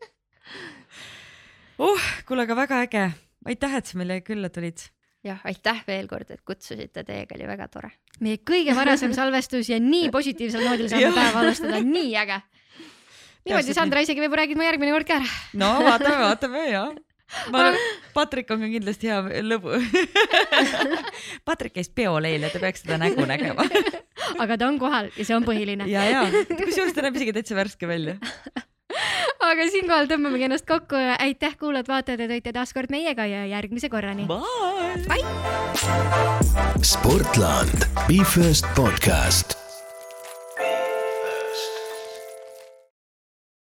[1.85, 3.05] uh, kuule, aga väga äge.
[3.49, 4.83] aitäh, et sa meile külla tulid.
[5.25, 7.91] jah, aitäh veel kord, et kutsusite, teiega oli väga tore.
[8.19, 12.41] meie kõige varasem salvestus ja nii positiivsel noodil saame päeva alustada, nii äge.
[13.45, 15.33] niimoodi, Sandra, isegi võib-olla räägid ma järgmine kord ka ära.
[15.61, 16.83] no vaatame, vaatame ja.
[17.53, 17.65] ma,
[18.15, 19.79] Patrik on ka kindlasti hea lõbu.
[21.47, 23.67] Patrik käis peol eile, te peaks seda nägu nägema.
[24.43, 25.89] aga ta on kohal ja see on põhiline.
[25.91, 26.23] ja, ja
[26.53, 28.17] kusjuures ta näeb isegi täitsa värske välja.
[29.49, 30.97] aga siinkohal tõmbamegi ennast kokku.
[31.19, 34.29] aitäh, kuulajad-vaatajad, et olite taas kord meiega ja järgmise korrani.
[34.29, 35.21] Bye.
[36.85, 39.64] Sportland, Be First podcast